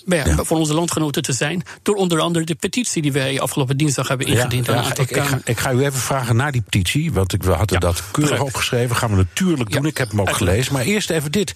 ja, 0.06 0.36
voor 0.36 0.58
onze 0.58 0.74
landgenoten 0.74 1.22
te 1.22 1.34
zijn. 1.34 1.64
Door 1.82 1.96
onder 1.96 2.20
andere 2.20 2.46
de 2.46 2.56
petitie 2.56 3.02
die 3.02 3.12
wij 3.12 3.40
afgelopen 3.40 3.78
dinsdag 3.78 4.08
hebben 4.08 4.28
ingediend 4.28 4.70
aan 4.70 4.78
een 4.78 4.84
aantal 4.84 5.04
ik, 5.04 5.10
ik, 5.10 5.24
ga, 5.24 5.40
ik 5.44 5.58
ga 5.58 5.72
u 5.72 5.80
even 5.80 6.00
vragen 6.00 6.36
naar 6.36 6.52
die 6.52 6.62
petitie. 6.62 7.12
Want 7.12 7.34
ik, 7.34 7.44
we 7.44 7.52
hadden 7.52 7.80
Ja, 7.80 7.88
dat 7.88 7.96
keurig 7.96 8.14
begrijp 8.14 8.42
opgeschreven. 8.42 8.96
Gaan 8.96 9.10
we 9.10 9.16
natuurlijk 9.16 9.72
doen. 9.72 9.82
Ja, 9.84 9.90
Ik 9.90 9.98
heb 9.98 10.10
hem 10.10 10.22
ook 10.22 10.36
gelezen. 10.36 10.74
Maar 10.74 10.84
eerst 10.84 11.10
even 11.10 11.32
dit. 11.32 11.52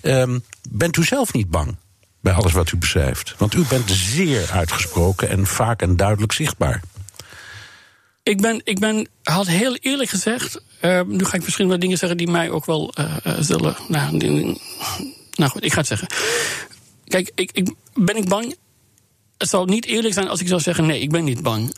Ehm, 0.00 0.38
bent 0.70 0.96
u 0.96 1.04
zelf 1.04 1.32
niet 1.32 1.50
bang 1.50 1.76
bij 2.20 2.32
alles 2.32 2.52
wat 2.52 2.72
u 2.72 2.76
beschrijft? 2.76 3.34
Want 3.38 3.54
u 3.54 3.64
bent 3.68 3.90
zeer 3.90 4.50
uitgesproken 4.52 5.28
en 5.28 5.46
vaak 5.46 5.82
en 5.82 5.96
duidelijk 5.96 6.32
zichtbaar. 6.32 6.80
Ik 8.22 8.40
ben, 8.40 8.60
ik 8.64 8.78
ben, 8.78 9.08
had 9.22 9.46
heel 9.46 9.76
eerlijk 9.76 10.10
gezegd. 10.10 10.62
eh, 10.80 11.00
nu 11.06 11.24
ga 11.24 11.36
ik 11.36 11.44
misschien 11.44 11.68
wat 11.68 11.80
dingen 11.80 11.98
zeggen 11.98 12.18
die 12.18 12.28
mij 12.30 12.50
ook 12.50 12.64
wel 12.64 12.92
eh, 12.94 13.16
eh, 13.22 13.34
zullen. 13.40 13.76
Nou, 13.88 14.18
nou 15.36 15.50
goed, 15.50 15.64
ik 15.64 15.72
ga 15.72 15.78
het 15.78 15.86
zeggen. 15.86 16.08
Kijk, 17.04 17.30
ik, 17.34 17.50
ik, 17.52 17.74
ben 17.94 18.16
ik 18.16 18.28
bang? 18.28 18.56
Het 19.38 19.48
zou 19.48 19.68
niet 19.70 19.86
eerlijk 19.86 20.14
zijn 20.14 20.28
als 20.28 20.40
ik 20.40 20.48
zou 20.48 20.60
zeggen: 20.60 20.86
nee, 20.86 21.00
ik 21.00 21.10
ben 21.10 21.24
niet 21.24 21.42
bang. 21.42 21.74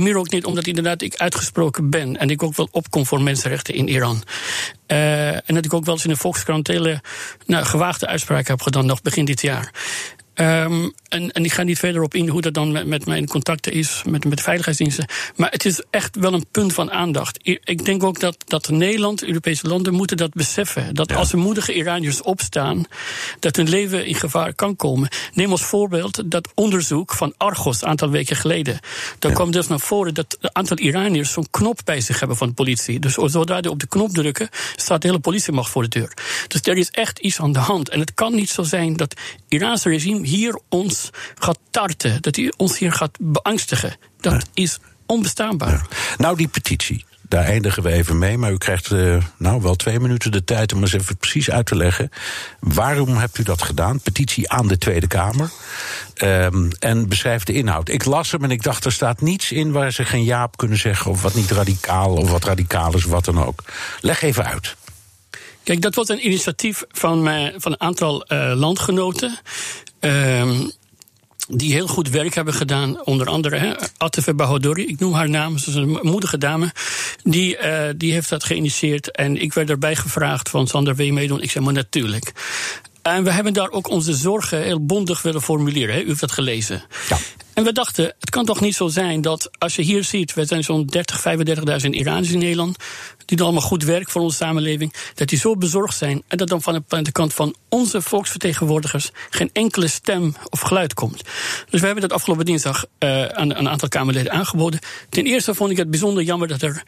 Meer 0.00 0.16
ook 0.16 0.30
niet 0.30 0.44
omdat 0.44 0.66
inderdaad 0.66 1.02
ik 1.02 1.16
uitgesproken 1.16 1.90
ben. 1.90 2.16
En 2.16 2.30
ik 2.30 2.42
ook 2.42 2.56
wel 2.56 2.68
opkom 2.70 3.06
voor 3.06 3.22
mensenrechten 3.22 3.74
in 3.74 3.88
Iran. 3.88 4.22
Eh, 4.86 5.34
en 5.34 5.54
dat 5.54 5.64
ik 5.64 5.74
ook 5.74 5.84
wel 5.84 5.94
eens 5.94 6.04
in 6.04 6.10
de 6.10 6.16
Volkskrant 6.16 6.66
hele 6.66 7.02
nou, 7.46 7.64
gewaagde 7.64 8.06
uitspraken 8.06 8.50
heb 8.50 8.62
gedaan, 8.62 8.86
nog 8.86 9.02
begin 9.02 9.24
dit 9.24 9.40
jaar. 9.40 9.70
Ehm, 10.34 10.88
en, 11.08 11.30
en 11.30 11.44
ik 11.44 11.52
ga 11.52 11.62
niet 11.62 11.78
verder 11.78 12.02
op 12.02 12.14
in 12.14 12.28
hoe 12.28 12.40
dat 12.40 12.54
dan 12.54 12.72
met, 12.72 12.86
met 12.86 13.06
mijn 13.06 13.28
contacten 13.28 13.72
is, 13.72 14.02
met, 14.08 14.24
met 14.24 14.36
de 14.36 14.42
veiligheidsdiensten. 14.42 15.06
Maar 15.36 15.50
het 15.50 15.64
is 15.64 15.82
echt 15.90 16.16
wel 16.16 16.32
een 16.32 16.46
punt 16.50 16.72
van 16.72 16.90
aandacht. 16.90 17.38
Ik 17.42 17.84
denk 17.84 18.02
ook 18.02 18.20
dat, 18.20 18.36
dat 18.46 18.68
Nederland, 18.68 19.24
Europese 19.24 19.68
landen, 19.68 19.94
moeten 19.94 20.16
dat 20.16 20.32
beseffen. 20.32 20.94
Dat 20.94 21.14
als 21.14 21.32
er 21.32 21.38
moedige 21.38 21.74
Iraniërs 21.74 22.22
opstaan, 22.22 22.84
dat 23.40 23.56
hun 23.56 23.68
leven 23.68 24.06
in 24.06 24.14
gevaar 24.14 24.54
kan 24.54 24.76
komen. 24.76 25.08
Neem 25.34 25.50
als 25.50 25.62
voorbeeld 25.62 26.30
dat 26.30 26.48
onderzoek 26.54 27.12
van 27.12 27.34
Argos 27.36 27.82
een 27.82 27.88
aantal 27.88 28.10
weken 28.10 28.36
geleden. 28.36 28.78
Daar 29.18 29.32
kwam 29.32 29.50
dus 29.50 29.66
naar 29.66 29.80
voren 29.80 30.14
dat 30.14 30.36
een 30.40 30.54
aantal 30.54 30.78
Iraniërs 30.78 31.32
zo'n 31.32 31.50
knop 31.50 31.80
bij 31.84 32.00
zich 32.00 32.18
hebben 32.18 32.36
van 32.36 32.48
de 32.48 32.54
politie. 32.54 32.98
Dus 32.98 33.14
zodra 33.14 33.60
die 33.60 33.70
op 33.70 33.80
de 33.80 33.88
knop 33.88 34.10
drukken, 34.10 34.48
staat 34.76 35.02
de 35.02 35.08
hele 35.08 35.20
politiemacht 35.20 35.70
voor 35.70 35.82
de 35.82 35.88
deur. 35.88 36.12
Dus 36.48 36.60
er 36.62 36.76
is 36.76 36.90
echt 36.90 37.18
iets 37.18 37.40
aan 37.40 37.52
de 37.52 37.58
hand. 37.58 37.88
En 37.88 38.00
het 38.00 38.14
kan 38.14 38.34
niet 38.34 38.50
zo 38.50 38.62
zijn 38.62 38.96
dat 38.96 39.10
het 39.10 39.20
Iraanse 39.48 39.88
regime 39.88 40.23
hier 40.24 40.60
ons 40.68 41.10
gaat 41.34 41.58
tarten. 41.70 42.22
Dat 42.22 42.36
hij 42.36 42.52
ons 42.56 42.78
hier 42.78 42.92
gaat 42.92 43.16
beangstigen. 43.20 43.96
Dat 44.20 44.48
is 44.54 44.78
onbestaanbaar. 45.06 45.86
Nou, 46.16 46.36
die 46.36 46.48
petitie. 46.48 47.04
Daar 47.28 47.44
eindigen 47.44 47.82
we 47.82 47.92
even 47.92 48.18
mee. 48.18 48.38
Maar 48.38 48.52
u 48.52 48.56
krijgt 48.56 48.92
eh, 48.92 49.16
nou 49.38 49.62
wel 49.62 49.74
twee 49.74 50.00
minuten 50.00 50.32
de 50.32 50.44
tijd 50.44 50.72
om 50.72 50.80
eens 50.80 50.92
even 50.92 51.16
precies 51.16 51.50
uit 51.50 51.66
te 51.66 51.76
leggen. 51.76 52.10
Waarom 52.60 53.16
hebt 53.16 53.38
u 53.38 53.42
dat 53.42 53.62
gedaan? 53.62 54.00
Petitie 54.00 54.50
aan 54.50 54.68
de 54.68 54.78
Tweede 54.78 55.06
Kamer. 55.06 55.50
Ehm, 56.14 56.70
en 56.78 57.08
beschrijf 57.08 57.44
de 57.44 57.52
inhoud. 57.52 57.88
Ik 57.88 58.04
las 58.04 58.30
hem 58.30 58.44
en 58.44 58.50
ik 58.50 58.62
dacht, 58.62 58.84
er 58.84 58.92
staat 58.92 59.20
niets 59.20 59.52
in 59.52 59.72
waar 59.72 59.92
ze 59.92 60.04
geen 60.04 60.24
ja 60.24 60.44
op 60.44 60.56
kunnen 60.56 60.78
zeggen. 60.78 61.10
Of 61.10 61.22
wat 61.22 61.34
niet 61.34 61.50
radicaal, 61.50 62.12
of 62.12 62.30
wat 62.30 62.44
radicaal 62.44 62.94
is, 62.94 63.04
wat 63.04 63.24
dan 63.24 63.44
ook. 63.44 63.62
Leg 64.00 64.22
even 64.22 64.44
uit. 64.44 64.76
Kijk, 65.62 65.80
dat 65.80 65.94
was 65.94 66.08
een 66.08 66.26
initiatief 66.26 66.84
van, 66.88 67.22
mij, 67.22 67.54
van 67.56 67.72
een 67.72 67.80
aantal 67.80 68.24
eh, 68.24 68.52
landgenoten. 68.54 69.38
Ehm, 70.04 70.68
die 71.48 71.72
heel 71.72 71.86
goed 71.86 72.08
werk 72.08 72.34
hebben 72.34 72.54
gedaan. 72.54 73.04
Onder 73.04 73.26
andere 73.26 73.56
hè, 73.56 73.74
Atife 73.96 74.34
Bahodouri, 74.34 74.86
ik 74.86 74.98
noem 74.98 75.12
haar 75.12 75.30
naam, 75.30 75.58
ze 75.58 75.68
is 75.68 75.74
een 75.74 75.98
moedige 76.02 76.38
dame. 76.38 76.72
Die, 77.22 77.58
uh, 77.58 77.88
die 77.96 78.12
heeft 78.12 78.28
dat 78.28 78.44
geïnitieerd. 78.44 79.10
En 79.10 79.42
ik 79.42 79.52
werd 79.52 79.70
erbij 79.70 79.96
gevraagd 79.96 80.48
van 80.48 80.66
Sander, 80.66 80.94
wil 80.94 81.06
je 81.06 81.12
meedoen? 81.12 81.42
Ik 81.42 81.50
zei 81.50 81.64
maar 81.64 81.74
natuurlijk. 81.74 82.32
En 83.02 83.24
we 83.24 83.30
hebben 83.30 83.52
daar 83.52 83.70
ook 83.70 83.88
onze 83.88 84.14
zorgen 84.14 84.62
heel 84.62 84.86
bondig 84.86 85.22
willen 85.22 85.42
formuleren. 85.42 85.94
Hè? 85.94 86.00
U 86.00 86.06
heeft 86.06 86.20
dat 86.20 86.32
gelezen. 86.32 86.82
Ja. 87.08 87.18
En 87.54 87.64
we 87.64 87.72
dachten, 87.72 88.14
het 88.20 88.30
kan 88.30 88.44
toch 88.44 88.60
niet 88.60 88.74
zo 88.74 88.88
zijn 88.88 89.20
dat 89.20 89.50
als 89.58 89.76
je 89.76 89.82
hier 89.82 90.04
ziet, 90.04 90.34
we 90.34 90.44
zijn 90.44 90.64
zo'n 90.64 90.86
30, 90.86 91.18
35.000 91.18 91.90
Iraniërs 91.90 92.30
in 92.30 92.38
Nederland, 92.38 92.76
die 93.24 93.36
doen 93.36 93.46
allemaal 93.46 93.68
goed 93.68 93.84
werk 93.84 94.10
voor 94.10 94.22
onze 94.22 94.36
samenleving, 94.36 94.94
dat 95.14 95.28
die 95.28 95.38
zo 95.38 95.56
bezorgd 95.56 95.96
zijn 95.96 96.22
en 96.28 96.36
dat 96.36 96.48
dan 96.48 96.62
van 96.62 96.82
de 96.88 97.12
kant 97.12 97.34
van 97.34 97.54
onze 97.68 98.02
volksvertegenwoordigers 98.02 99.10
geen 99.30 99.50
enkele 99.52 99.88
stem 99.88 100.34
of 100.50 100.60
geluid 100.60 100.94
komt. 100.94 101.22
Dus 101.70 101.80
we 101.80 101.86
hebben 101.86 102.08
dat 102.08 102.12
afgelopen 102.12 102.44
dinsdag 102.44 102.84
aan, 102.98 103.30
aan 103.34 103.50
een 103.50 103.68
aantal 103.68 103.88
Kamerleden 103.88 104.32
aangeboden. 104.32 104.80
Ten 105.08 105.24
eerste 105.24 105.54
vond 105.54 105.70
ik 105.70 105.76
het 105.76 105.90
bijzonder 105.90 106.22
jammer 106.22 106.48
dat 106.48 106.62
er 106.62 106.82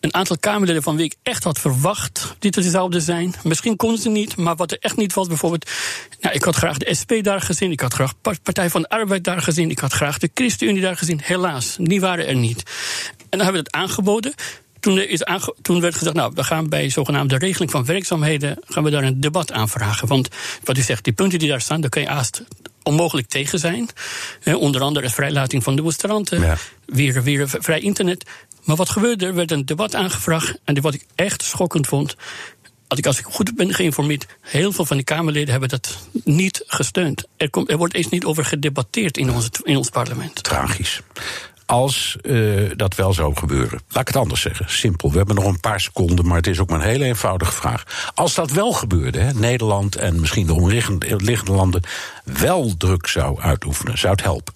een 0.00 0.14
aantal 0.14 0.38
Kamerleden 0.38 0.82
van 0.82 0.96
wie 0.96 1.04
ik 1.04 1.14
echt 1.22 1.44
had 1.44 1.58
verwacht 1.58 2.34
die 2.38 2.50
er 2.50 2.62
zouden 2.62 3.02
zijn. 3.02 3.34
Misschien 3.42 3.76
konden 3.76 3.98
ze 3.98 4.08
niet, 4.08 4.36
maar 4.36 4.56
wat 4.56 4.72
er 4.72 4.78
echt 4.80 4.96
niet 4.96 5.14
was, 5.14 5.26
bijvoorbeeld. 5.26 5.70
Nou, 6.20 6.34
ik 6.34 6.42
had 6.42 6.56
graag 6.56 6.78
de 6.78 6.94
SP 7.00 7.12
daar 7.22 7.40
gezien, 7.40 7.70
ik 7.70 7.80
had 7.80 7.94
graag 7.94 8.12
Partij 8.42 8.70
van 8.70 8.82
de 8.82 8.88
Arbeid 8.88 9.24
daar 9.24 9.42
gezien, 9.42 9.70
ik 9.70 9.78
had 9.78 9.92
graag 9.92 10.07
de 10.16 10.30
ChristenUnie 10.34 10.82
daar 10.82 10.96
gezien. 10.96 11.20
Helaas, 11.22 11.76
die 11.80 12.00
waren 12.00 12.26
er 12.26 12.36
niet. 12.36 12.62
En 13.18 13.38
dan 13.38 13.40
hebben 13.40 13.62
we 13.62 13.68
het 13.70 13.72
aangeboden. 13.72 14.34
Toen, 14.80 14.98
is 14.98 15.24
aange 15.24 15.54
toen, 15.62 15.80
werd 15.80 15.94
gezegd, 15.94 16.16
nou, 16.16 16.32
we 16.34 16.44
gaan 16.44 16.68
bij 16.68 16.90
zogenaamde 16.90 17.38
regeling 17.38 17.70
van 17.70 17.84
werkzaamheden, 17.84 18.58
gaan 18.64 18.84
we 18.84 18.90
daar 18.90 19.02
een 19.02 19.20
debat 19.20 19.52
aanvragen. 19.52 20.08
Want 20.08 20.28
wat 20.64 20.78
u 20.78 20.82
zegt, 20.82 21.04
die 21.04 21.12
punten 21.12 21.38
die 21.38 21.48
daar 21.48 21.60
staan, 21.60 21.80
daar 21.80 21.90
kun 21.90 22.02
je 22.02 22.08
haast 22.08 22.42
onmogelijk 22.82 23.28
tegen 23.28 23.58
zijn. 23.58 23.88
onder 24.44 24.80
andere 24.80 25.10
vrijlating 25.10 25.62
van 25.62 25.76
demonstranten, 25.76 26.40
ja. 26.40 26.56
weer, 26.86 27.22
weer 27.22 27.48
vrij 27.48 27.80
internet. 27.80 28.24
Maar 28.64 28.76
wat 28.76 28.88
gebeurde 28.88 29.26
er? 29.26 29.34
werd 29.34 29.50
een 29.50 29.66
debat 29.66 29.94
aangevraagd. 29.94 30.58
En 30.64 30.80
wat 30.80 30.94
ik 30.94 31.04
echt 31.14 31.42
schokkend 31.42 31.86
vond. 31.86 32.16
Als 32.88 32.98
ik, 32.98 33.06
als 33.06 33.20
goed 33.20 33.56
ben 33.56 33.74
geïnformeerd, 33.74 34.26
heel 34.40 34.72
veel 34.72 34.84
van 34.84 34.96
die 34.96 35.04
Kamerleden 35.04 35.50
hebben 35.50 35.68
dat 35.68 35.98
niet 36.24 36.62
gesteund. 36.66 37.24
Er, 37.36 37.48
er 37.66 37.76
wordt 37.76 37.94
eens 37.94 38.08
niet 38.08 38.24
over 38.24 38.44
gedebatteerd 38.44 39.16
in 39.16 39.30
ons, 39.30 39.48
in 39.62 39.84
parlement. 39.92 40.42
Tragisch. 40.42 41.00
Als 41.66 42.16
uh, 42.22 42.70
dat 42.76 42.94
wel 42.94 43.12
zou 43.12 43.36
gebeuren. 43.36 43.80
Laat 43.88 44.00
ik 44.00 44.06
het 44.06 44.16
anders 44.16 44.40
zeggen. 44.40 44.70
Simpel. 44.70 45.10
We 45.10 45.16
hebben 45.16 45.34
nog 45.34 45.44
een 45.44 45.60
paar 45.60 45.80
seconden, 45.80 46.26
maar 46.26 46.36
het 46.36 46.46
is 46.46 46.58
ook 46.58 46.68
maar 46.70 46.80
een 46.80 46.86
hele 46.86 47.04
eenvoudige 47.04 47.52
vraag. 47.52 48.10
Als 48.14 48.34
dat 48.34 48.50
wel 48.50 48.72
gebeurde, 48.72 49.32
Nederland 49.34 49.96
en 49.96 50.20
misschien 50.20 50.46
de 50.46 50.54
omliggende 50.54 51.52
landen 51.52 51.82
wel 52.24 52.76
druk 52.76 53.06
zou 53.06 53.40
uitoefenen, 53.40 53.98
zou 53.98 54.12
het 54.12 54.22
helpen? 54.22 54.54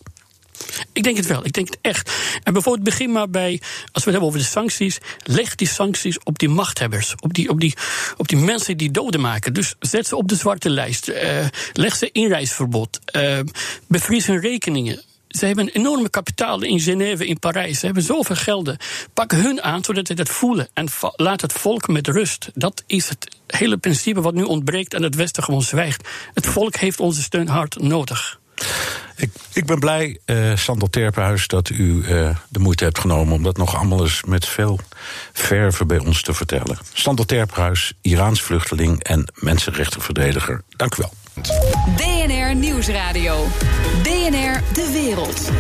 Ik 0.93 1.03
denk 1.03 1.17
het 1.17 1.27
wel, 1.27 1.45
ik 1.45 1.53
denk 1.53 1.69
het 1.69 1.79
echt. 1.81 2.11
En 2.43 2.53
bijvoorbeeld 2.53 2.85
begin 2.85 3.13
maar 3.13 3.31
bij, 3.31 3.61
als 3.93 4.05
we 4.05 4.11
het 4.11 4.11
hebben 4.11 4.29
over 4.29 4.39
de 4.39 4.45
sancties, 4.45 4.99
leg 5.23 5.55
die 5.55 5.69
sancties 5.69 6.19
op 6.23 6.39
die 6.39 6.49
machthebbers, 6.49 7.15
op 7.21 7.35
die, 7.35 7.49
op 7.49 7.61
die, 7.61 7.75
op 8.17 8.29
die 8.29 8.39
mensen 8.39 8.77
die 8.77 8.91
doden 8.91 9.21
maken. 9.21 9.53
Dus 9.53 9.75
zet 9.81 10.07
ze 10.07 10.17
op 10.17 10.29
de 10.29 10.37
zwarte 10.37 10.71
lijst, 10.71 11.09
uh, 11.09 11.47
leg 11.73 11.97
ze 11.97 12.13
inreisverbod, 12.13 12.99
uh, 13.17 13.39
bevries 13.87 14.27
hun 14.27 14.41
rekeningen. 14.41 15.03
Ze 15.29 15.47
hebben 15.47 15.65
een 15.65 15.73
enorme 15.73 16.11
kapitaal 16.11 16.63
in 16.63 16.81
Genève, 16.81 17.27
in 17.27 17.39
Parijs. 17.39 17.79
Ze 17.79 17.85
hebben 17.85 18.03
zoveel 18.03 18.37
gelden. 18.37 18.77
Pak 19.15 19.31
hun 19.31 19.63
aan 19.63 19.85
zodat 19.85 20.07
ze 20.07 20.15
dat 20.15 20.29
voelen. 20.29 20.69
En 20.75 20.89
laat 21.17 21.41
het 21.41 21.53
volk 21.53 21.89
met 21.89 22.09
rust. 22.09 22.51
Dat 22.55 22.83
is 22.87 23.09
het 23.09 23.37
hele 23.47 23.77
principe 23.77 24.21
wat 24.21 24.35
nu 24.35 24.43
ontbreekt 24.43 24.95
en 24.95 25.03
het 25.03 25.15
Westen 25.15 25.43
gewoon 25.43 25.63
zwijgt. 25.63 26.09
Het 26.35 26.47
volk 26.47 26.77
heeft 26.77 27.01
onze 27.01 27.23
steun 27.23 27.49
hard 27.49 27.81
nodig. 27.81 28.41
Ik, 29.23 29.31
ik 29.53 29.67
ben 29.67 29.79
blij, 29.79 30.19
uh, 30.27 30.57
Sander 30.57 30.91
Terpenhuis, 30.91 31.47
dat 31.47 31.69
u 31.69 32.05
uh, 32.09 32.37
de 32.49 32.59
moeite 32.59 32.85
hebt 32.85 32.99
genomen 32.99 33.35
om 33.35 33.43
dat 33.43 33.57
nog 33.57 33.77
allemaal 33.77 34.01
eens 34.01 34.23
met 34.25 34.47
veel 34.47 34.81
verve 35.33 35.87
bij 35.87 35.99
ons 35.99 36.23
te 36.23 36.35
vertellen. 36.35 36.79
Sander 36.93 37.27
Terpenhuis, 37.27 37.93
Iraans 38.01 38.43
vluchteling 38.43 39.03
en 39.03 39.33
mensenrechtenverdediger. 39.35 40.63
Dank 40.77 40.97
u 40.97 41.03
wel. 41.03 41.13
DNR 41.97 42.55
Nieuwsradio. 42.55 43.47
DNR 44.03 44.63
De 44.73 44.91
Wereld. 44.93 45.51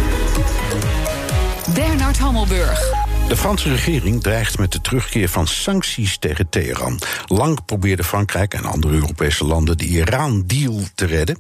Bernard 1.75 2.19
Hammelburg. 2.19 3.11
De 3.33 3.39
Franse 3.39 3.69
regering 3.69 4.23
dreigt 4.23 4.59
met 4.59 4.73
de 4.73 4.81
terugkeer 4.81 5.29
van 5.29 5.47
sancties 5.47 6.19
tegen 6.19 6.49
Teheran. 6.49 7.01
Lang 7.27 7.65
probeerde 7.65 8.05
Frankrijk 8.05 8.55
en 8.55 8.65
andere 8.65 8.95
Europese 8.95 9.45
landen 9.45 9.79
de 9.79 9.85
Iran-deal 9.85 10.81
te 10.95 11.07
redden. 11.07 11.37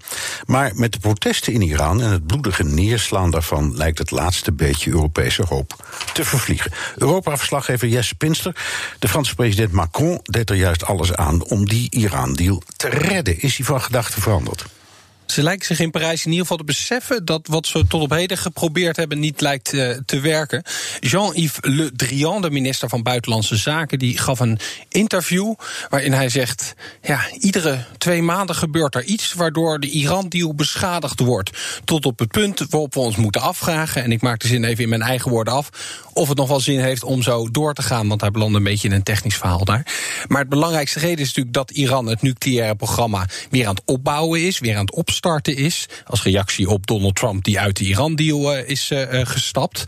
Maar 0.47 0.73
met 0.75 0.93
de 0.93 0.99
protesten 0.99 1.53
in 1.53 1.63
Iran 1.63 2.03
en 2.03 2.11
het 2.11 2.27
bloedige 2.27 2.65
neerslaan 2.65 3.31
daarvan 3.31 3.77
lijkt 3.77 3.99
het 3.99 4.11
laatste 4.11 4.53
beetje 4.53 4.91
Europese 4.91 5.45
hoop 5.49 5.87
te 6.13 6.25
vervliegen. 6.25 6.73
Europa-verslaggever 6.97 7.89
Jesse 7.89 8.15
Pinster. 8.15 8.57
De 8.99 9.09
Franse 9.09 9.35
president 9.35 9.73
Macron 9.73 10.21
deed 10.23 10.51
er 10.51 10.57
juist 10.57 10.85
alles 10.85 11.15
aan 11.15 11.45
om 11.45 11.69
die 11.69 11.91
Iran-deal 11.91 12.63
te 12.77 12.89
redden. 12.89 13.41
Is 13.41 13.57
hij 13.57 13.67
van 13.67 13.81
gedachten 13.81 14.23
veranderd? 14.23 14.67
Ze 15.33 15.42
lijken 15.42 15.66
zich 15.66 15.81
in 15.81 15.90
Parijs 15.90 16.25
in 16.25 16.31
ieder 16.31 16.47
geval 16.47 16.57
te 16.57 16.64
beseffen 16.64 17.25
dat 17.25 17.47
wat 17.47 17.66
ze 17.66 17.87
tot 17.87 18.03
op 18.03 18.11
heden 18.11 18.38
geprobeerd 18.38 18.97
hebben 18.97 19.18
niet 19.18 19.40
lijkt 19.40 19.73
uh, 19.73 19.97
te 20.07 20.21
werken. 20.21 20.62
Jean-Yves 21.01 21.59
Le 21.61 21.92
Drian, 21.97 22.42
de 22.42 22.51
minister 22.51 22.88
van 22.88 23.03
Buitenlandse 23.03 23.57
Zaken, 23.57 23.99
die 23.99 24.18
gaf 24.18 24.40
een 24.40 24.59
interview 24.88 25.55
waarin 25.88 26.12
hij 26.12 26.29
zegt: 26.29 26.75
ja, 27.03 27.21
iedere 27.38 27.85
twee 27.99 28.23
maanden 28.23 28.57
gebeurt 28.57 28.95
er 28.95 29.05
iets 29.05 29.33
waardoor 29.33 29.81
de 29.81 29.90
Iran-deal 29.90 30.55
beschadigd 30.55 31.21
wordt. 31.21 31.51
Tot 31.85 32.07
op 32.07 32.18
het 32.18 32.31
punt 32.31 32.66
waarop 32.71 32.95
we 32.95 33.01
ons 33.01 33.16
moeten 33.16 33.40
afvragen, 33.40 34.03
en 34.03 34.12
ik 34.12 34.23
maak 34.23 34.40
de 34.40 34.49
zin 34.49 34.64
even 34.64 34.83
in 34.83 34.88
mijn 34.88 35.03
eigen 35.03 35.31
woorden 35.31 35.55
af, 35.55 35.68
of 36.12 36.29
het 36.29 36.38
nog 36.38 36.49
wel 36.49 36.61
zin 36.61 36.81
heeft 36.81 37.05
om 37.05 37.23
zo 37.23 37.51
door 37.51 37.75
te 37.75 37.83
gaan, 37.83 38.09
want 38.09 38.21
hij 38.21 38.31
belandde 38.31 38.59
een 38.59 38.64
beetje 38.64 38.88
in 38.88 38.95
een 38.95 39.03
technisch 39.03 39.37
verhaal 39.37 39.64
daar. 39.64 39.87
Maar 40.29 40.40
het 40.40 40.49
belangrijkste 40.49 40.99
reden 40.99 41.18
is 41.18 41.27
natuurlijk 41.27 41.55
dat 41.55 41.71
Iran 41.71 42.07
het 42.07 42.23
nucleaire 42.23 42.75
programma 42.75 43.27
weer 43.51 43.66
aan 43.66 43.75
het 43.75 43.85
opbouwen 43.85 44.47
is, 44.47 44.59
weer 44.59 44.75
aan 44.77 44.85
het 44.85 44.95
opstarten 44.95 45.21
starten 45.23 45.57
is. 45.57 45.89
Als 46.07 46.23
reactie 46.23 46.69
op 46.69 46.87
Donald 46.87 47.15
Trump, 47.15 47.45
die 47.45 47.61
uit 47.61 47.77
de 47.77 47.85
Iran-deal 47.85 48.57
uh, 48.57 48.69
is 48.69 48.91
uh, 48.91 49.03
gestapt. 49.11 49.85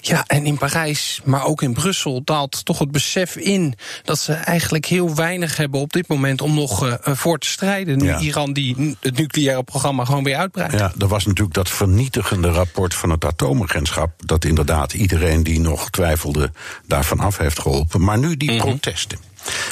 Ja, 0.00 0.24
en 0.26 0.46
in 0.46 0.58
Parijs, 0.58 1.20
maar 1.24 1.44
ook 1.44 1.62
in 1.62 1.72
Brussel, 1.72 2.22
daalt 2.24 2.64
toch 2.64 2.78
het 2.78 2.90
besef 2.90 3.36
in 3.36 3.74
dat 4.04 4.18
ze 4.18 4.32
eigenlijk 4.32 4.86
heel 4.86 5.14
weinig 5.14 5.56
hebben 5.56 5.80
op 5.80 5.92
dit 5.92 6.08
moment 6.08 6.40
om 6.40 6.54
nog 6.54 6.98
voor 7.02 7.38
te 7.38 7.48
strijden. 7.48 7.98
Nu 7.98 8.16
Iran 8.16 8.52
die 8.52 8.96
het 9.00 9.18
nucleaire 9.18 9.62
programma 9.62 10.04
gewoon 10.04 10.24
weer 10.24 10.36
uitbreidt. 10.36 10.78
Ja, 10.78 10.92
er 10.98 11.08
was 11.08 11.26
natuurlijk 11.26 11.54
dat 11.54 11.70
vernietigende 11.70 12.50
rapport 12.50 12.94
van 12.94 13.10
het 13.10 13.24
atoomagentschap. 13.24 14.10
Dat 14.16 14.44
inderdaad 14.44 14.92
iedereen 14.92 15.42
die 15.42 15.60
nog 15.60 15.90
twijfelde 15.90 16.52
daarvan 16.86 17.20
af 17.20 17.38
heeft 17.38 17.60
geholpen. 17.60 18.04
Maar 18.04 18.18
nu 18.18 18.36
die 18.36 18.50
mm 18.50 18.58
-hmm. 18.58 18.68
protesten. 18.68 19.18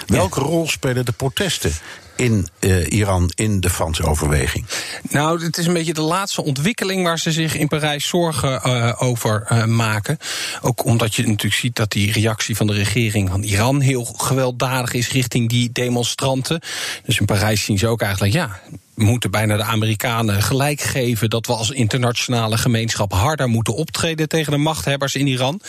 Welke 0.07 0.41
rol 0.41 0.69
spelen 0.69 1.05
de 1.05 1.13
protesten 1.13 1.73
in 2.17 2.49
uh, 2.61 2.93
Iran 2.93 3.31
in 3.35 3.61
de 3.61 3.71
Franse 3.71 4.05
overweging? 4.05 4.67
Nou, 5.11 5.45
het 5.45 5.59
is 5.59 5.67
een 5.67 5.73
beetje 5.73 5.95
de 5.95 6.01
laatste 6.01 6.43
ontwikkeling 6.43 7.05
waar 7.05 7.19
ze 7.19 7.33
zich 7.33 7.57
in 7.57 7.69
Parijs 7.69 8.09
zorgen 8.09 8.61
uh, 8.67 8.93
over 8.99 9.47
uh, 9.53 9.65
maken. 9.65 10.19
Ook 10.61 10.85
omdat 10.85 11.15
je 11.15 11.27
natuurlijk 11.27 11.61
ziet 11.61 11.77
dat 11.77 11.91
die 11.91 12.13
reactie 12.13 12.57
van 12.57 12.67
de 12.67 12.73
regering 12.73 13.29
van 13.29 13.43
Iran 13.43 13.81
heel 13.81 14.05
gewelddadig 14.05 14.93
is 14.93 15.11
richting 15.11 15.49
die 15.49 15.73
demonstranten. 15.73 16.61
Dus 17.05 17.19
in 17.19 17.27
Parijs 17.27 17.65
zien 17.65 17.79
ze 17.79 17.87
ook 17.87 18.03
eigenlijk, 18.03 18.33
ja, 18.33 18.61
moeten 18.95 19.31
bijna 19.31 19.57
de 19.57 19.63
Amerikanen 19.63 20.43
gelijk 20.43 20.81
geven 20.81 21.31
dat 21.31 21.47
we 21.47 21.53
als 21.53 21.71
internationale 21.71 22.59
gemeenschap 22.59 23.13
harder 23.13 23.49
moeten 23.49 23.75
optreden 23.75 24.29
tegen 24.29 24.53
de 24.53 24.59
machthebbers 24.59 25.15
in 25.15 25.27
Iran. 25.27 25.61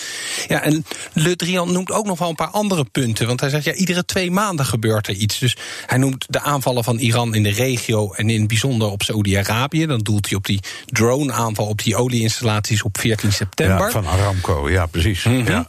Ja, 0.48 0.62
en 0.62 0.86
Le 1.14 1.36
Drian 1.36 1.72
noemt 1.72 1.92
ook 1.92 2.06
nog 2.06 2.20
wel 2.20 2.30
een 2.30 2.36
paar 2.36 2.48
andere 2.48 2.86
punten. 2.92 3.28
Want 3.28 3.40
hij 3.40 3.50
zegt, 3.50 3.64
ja, 3.64 3.74
iedere 3.74 4.06
twee 4.06 4.32
maanden 4.32 4.66
gebeurt 4.66 5.08
er 5.08 5.14
iets. 5.14 5.40
Dus 5.40 5.58
hij 5.86 5.98
noemt 5.98 6.26
de 6.30 6.40
aanvallen 6.40 6.84
van 6.84 6.98
Iran 6.98 7.36
in 7.36 7.44
de 7.44 7.52
regio 7.52 8.14
en 8.14 8.30
in 8.30 8.40
het 8.40 8.48
bijzonder 8.48 8.88
op 8.88 9.02
Saoedi-Arabië. 9.02 9.86
Dan 9.86 10.00
doelt 10.00 10.28
hij 10.28 10.38
op 10.38 10.46
die 10.46 10.60
drone-aanval 10.86 11.66
op 11.66 11.84
die 11.84 11.96
olieinstallaties 11.96 12.84
op 12.84 12.98
14 13.00 13.32
september. 13.32 13.86
Ja, 13.86 13.92
van 13.92 14.08
Aramco, 14.08 14.70
ja, 14.70 14.86
precies. 14.86 15.24
Mm 15.24 15.36
-hmm. 15.36 15.48
ja. 15.48 15.68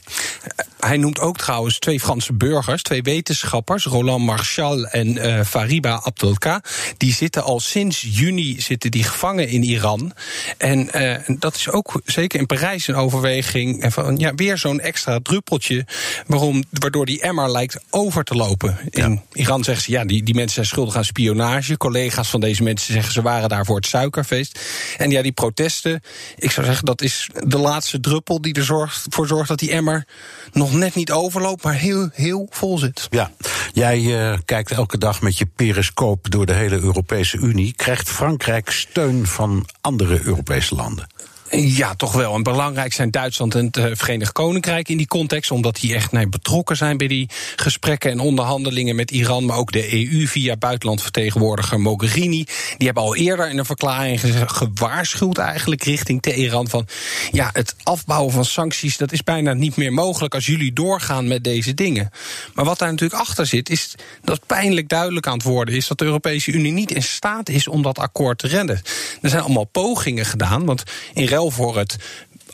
Hij 0.85 0.97
noemt 0.97 1.21
ook 1.21 1.37
trouwens 1.37 1.79
twee 1.79 2.01
Franse 2.01 2.33
burgers, 2.33 2.83
twee 2.83 3.03
wetenschappers, 3.03 3.85
Roland 3.85 4.25
Marchal 4.25 4.85
en 4.85 5.09
uh, 5.09 5.45
Fariba 5.45 6.01
Abdelka. 6.03 6.63
Die 6.97 7.13
zitten 7.13 7.43
al 7.45 7.61
sinds 7.61 8.07
juni 8.11 8.61
zitten 8.61 8.91
die 8.91 9.05
gevangen 9.05 9.49
in 9.49 9.63
Iran. 9.63 10.13
En 10.59 10.89
uh, 10.95 11.17
dat 11.39 11.55
is 11.55 11.71
ook 11.71 12.01
zeker 12.05 12.41
in 12.41 12.47
Parijs 12.47 12.89
een 12.89 12.95
overweging. 12.95 13.83
En 13.83 13.93
van 13.93 14.17
ja, 14.17 14.35
weer 14.35 14.59
zo'n 14.59 14.81
extra 14.81 15.19
druppeltje. 15.23 15.87
Waarom, 16.27 16.65
waardoor 16.71 17.07
die 17.07 17.21
emmer 17.21 17.51
lijkt 17.51 17.81
over 17.91 18.25
te 18.25 18.35
lopen. 18.35 18.79
In 18.91 19.13
ja. 19.13 19.23
Iran 19.33 19.65
zeggen 19.65 19.85
ze 19.85 19.91
ja, 19.91 20.05
die, 20.05 20.23
die 20.23 20.35
mensen 20.35 20.55
zijn 20.55 20.67
schuldig 20.67 20.97
aan 20.97 21.05
spionage. 21.05 21.77
Collega's 21.77 22.31
van 22.31 22.41
deze 22.41 22.63
mensen 22.63 22.93
zeggen 22.93 23.13
ze 23.13 23.23
waren 23.23 23.49
daar 23.49 23.65
voor 23.65 23.77
het 23.77 23.87
suikerfeest. 23.87 24.61
En 24.97 25.11
ja, 25.11 25.23
die 25.23 25.33
protesten, 25.33 26.01
ik 26.37 26.51
zou 26.51 26.67
zeggen, 26.67 26.85
dat 26.85 27.03
is 27.03 27.29
de 27.45 27.59
laatste 27.59 28.01
druppel 28.01 28.41
die 28.41 28.55
ervoor 28.55 29.27
zorgt 29.27 29.49
dat 29.49 29.59
die 29.59 29.71
emmer 29.71 30.07
nog 30.53 30.73
net 30.75 30.95
niet 30.95 31.13
overloopt, 31.13 31.63
maar 31.63 31.75
heel, 31.75 32.09
heel 32.13 32.47
vol 32.51 32.79
zit. 32.79 33.07
Ja, 33.11 33.31
jij 33.73 34.01
uh, 34.01 34.39
kijkt 34.45 34.71
elke 34.71 34.99
dag 34.99 35.21
met 35.21 35.39
je 35.39 35.47
periscoop 35.57 36.31
door 36.31 36.47
de 36.47 36.53
hele 36.53 36.81
Europese 36.81 37.37
Unie. 37.37 37.73
Krijgt 37.77 38.09
Frankrijk 38.09 38.71
steun 38.71 39.27
van 39.27 39.67
andere 39.81 40.21
Europese 40.25 40.75
landen? 40.75 41.07
Ja, 41.51 41.95
toch 41.95 42.13
wel. 42.13 42.35
En 42.35 42.43
belangrijk 42.43 42.93
zijn 42.93 43.11
Duitsland 43.11 43.55
en 43.55 43.65
het 43.65 43.77
uh, 43.77 43.87
Verenigd 43.93 44.33
Koninkrijk 44.33 44.89
in 44.89 44.97
die 44.97 45.07
context, 45.07 45.51
omdat 45.51 45.77
die 45.81 45.95
echt 45.95 46.13
nee, 46.13 46.29
betrokken 46.29 46.77
zijn 46.77 46.97
bij 46.97 47.09
die 47.09 47.29
gesprekken 47.57 48.11
en 48.11 48.21
onderhandelingen 48.21 48.97
met 48.97 49.11
Iran, 49.11 49.45
maar 49.45 49.57
ook 49.57 49.73
de 49.73 49.93
EU 49.93 50.27
via 50.27 50.57
buitenlandvertegenwoordiger 50.57 51.81
Mogherini. 51.81 52.45
Die 52.77 52.87
hebben 52.87 53.03
al 53.03 53.17
eerder 53.17 53.51
in 53.51 53.59
een 53.59 53.65
verklaring 53.65 54.21
gewaarschuwd 54.47 55.39
eigenlijk 55.39 55.83
richting 55.83 56.23
Teheran 56.23 56.69
van 56.69 56.87
ja, 57.31 57.51
het 57.53 57.75
afbouwen 57.83 58.33
van 58.33 58.45
sancties, 58.45 58.97
dat 58.97 59.13
is 59.13 59.23
bijna 59.23 59.53
niet 59.53 59.77
meer 59.77 59.93
mogelijk 59.93 60.35
als 60.35 60.47
jullie 60.47 60.73
doorgaan 60.73 61.29
met 61.29 61.45
deze 61.45 61.75
dingen. 61.75 62.11
Maar 62.55 62.65
wat 62.65 62.79
daar 62.79 62.91
natuurlijk 62.91 63.21
achter 63.21 63.47
zit, 63.47 63.71
is 63.71 63.95
dat 64.23 64.47
pijnlijk 64.47 64.89
duidelijk 64.89 65.27
aan 65.27 65.33
het 65.33 65.43
worden 65.43 65.75
is 65.75 65.87
dat 65.87 65.99
de 65.99 66.05
Europese 66.05 66.53
Unie 66.53 66.73
niet 66.73 66.91
in 66.91 67.03
staat 67.03 67.49
is 67.49 67.69
om 67.69 67.83
dat 67.83 67.99
akkoord 67.99 68.39
te 68.39 68.47
redden. 68.47 68.83
Er 69.23 69.29
zijn 69.29 69.43
allemaal 69.43 69.65
pogingen 69.65 70.25
gedaan, 70.25 70.65
want 70.65 70.83
in 71.15 71.27
ruil 71.35 71.51
voor 71.51 71.77
het 71.77 71.97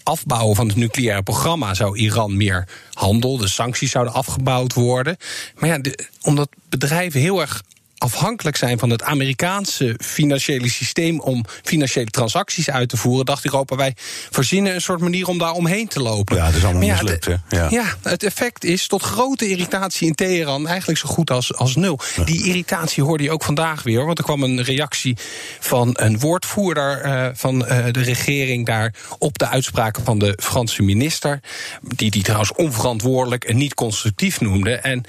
afbouwen 0.03 0.57
van 0.57 0.69
het 0.69 0.77
nucleaire 0.77 1.23
programma 1.23 1.75
zou 1.75 1.99
Iran 1.99 2.37
meer 2.37 2.69
handel, 2.93 3.37
de 3.37 3.49
sancties 3.49 3.91
zouden 3.91 4.15
afgebouwd 4.15 4.75
worden. 4.75 5.17
Maar 5.59 5.69
ja, 5.69 5.81
omdat 6.23 6.49
bedrijven 6.69 7.21
heel 7.21 7.41
erg 7.41 7.63
afhankelijk 8.01 8.57
zijn 8.57 8.79
van 8.79 8.91
het 8.91 9.03
Amerikaanse 9.03 9.95
financiële 9.99 10.71
systeem 10.71 11.21
om 11.21 11.45
financiële 11.63 12.11
transacties 12.11 12.71
uit 12.71 12.89
te 12.89 12.97
voeren, 12.97 13.27
dacht 13.27 13.45
Europa, 13.45 13.77
wij 13.77 13.95
verzinnen 14.31 14.75
een 14.75 14.81
soort 14.81 15.01
manier 15.01 15.29
om 15.29 15.39
daar 15.39 15.53
omheen 15.53 15.89
te 15.89 16.01
lopen. 16.01 16.37
Ja, 16.37 16.47
dat 16.47 16.55
is 16.55 16.65
allemaal 16.65 16.83
ja, 16.83 16.93
mislukt, 16.93 17.25
hè? 17.25 17.35
Ja. 17.49 17.67
ja. 17.71 17.85
het 18.03 18.23
effect 18.23 18.65
is 18.65 18.87
tot 18.87 19.03
grote 19.03 19.49
irritatie 19.49 20.07
in 20.07 20.15
Teheran 20.15 20.67
eigenlijk 20.67 20.99
zo 20.99 21.09
goed 21.09 21.31
als, 21.31 21.55
als 21.55 21.77
nul. 21.77 21.99
Die 22.25 22.45
irritatie 22.45 23.03
hoorde 23.03 23.23
je 23.23 23.31
ook 23.31 23.45
vandaag 23.45 23.83
weer, 23.83 24.05
want 24.05 24.19
er 24.19 24.25
kwam 24.25 24.43
een 24.43 24.63
reactie 24.63 25.17
van 25.61 25.91
een 25.93 26.19
woordvoerder 26.19 27.05
uh, 27.05 27.29
van 27.33 27.65
uh, 27.65 27.85
de 27.91 28.03
regering 28.03 28.67
daar 28.67 28.95
op 29.19 29.39
de 29.39 29.49
uitspraken 29.49 30.05
van 30.05 30.19
de 30.19 30.39
Franse 30.43 30.83
minister, 30.83 31.41
die 31.83 32.11
die 32.11 32.23
trouwens 32.23 32.53
onverantwoordelijk 32.53 33.45
en 33.45 33.57
niet 33.57 33.75
constructief 33.75 34.41
noemde. 34.41 34.75
En 34.75 35.05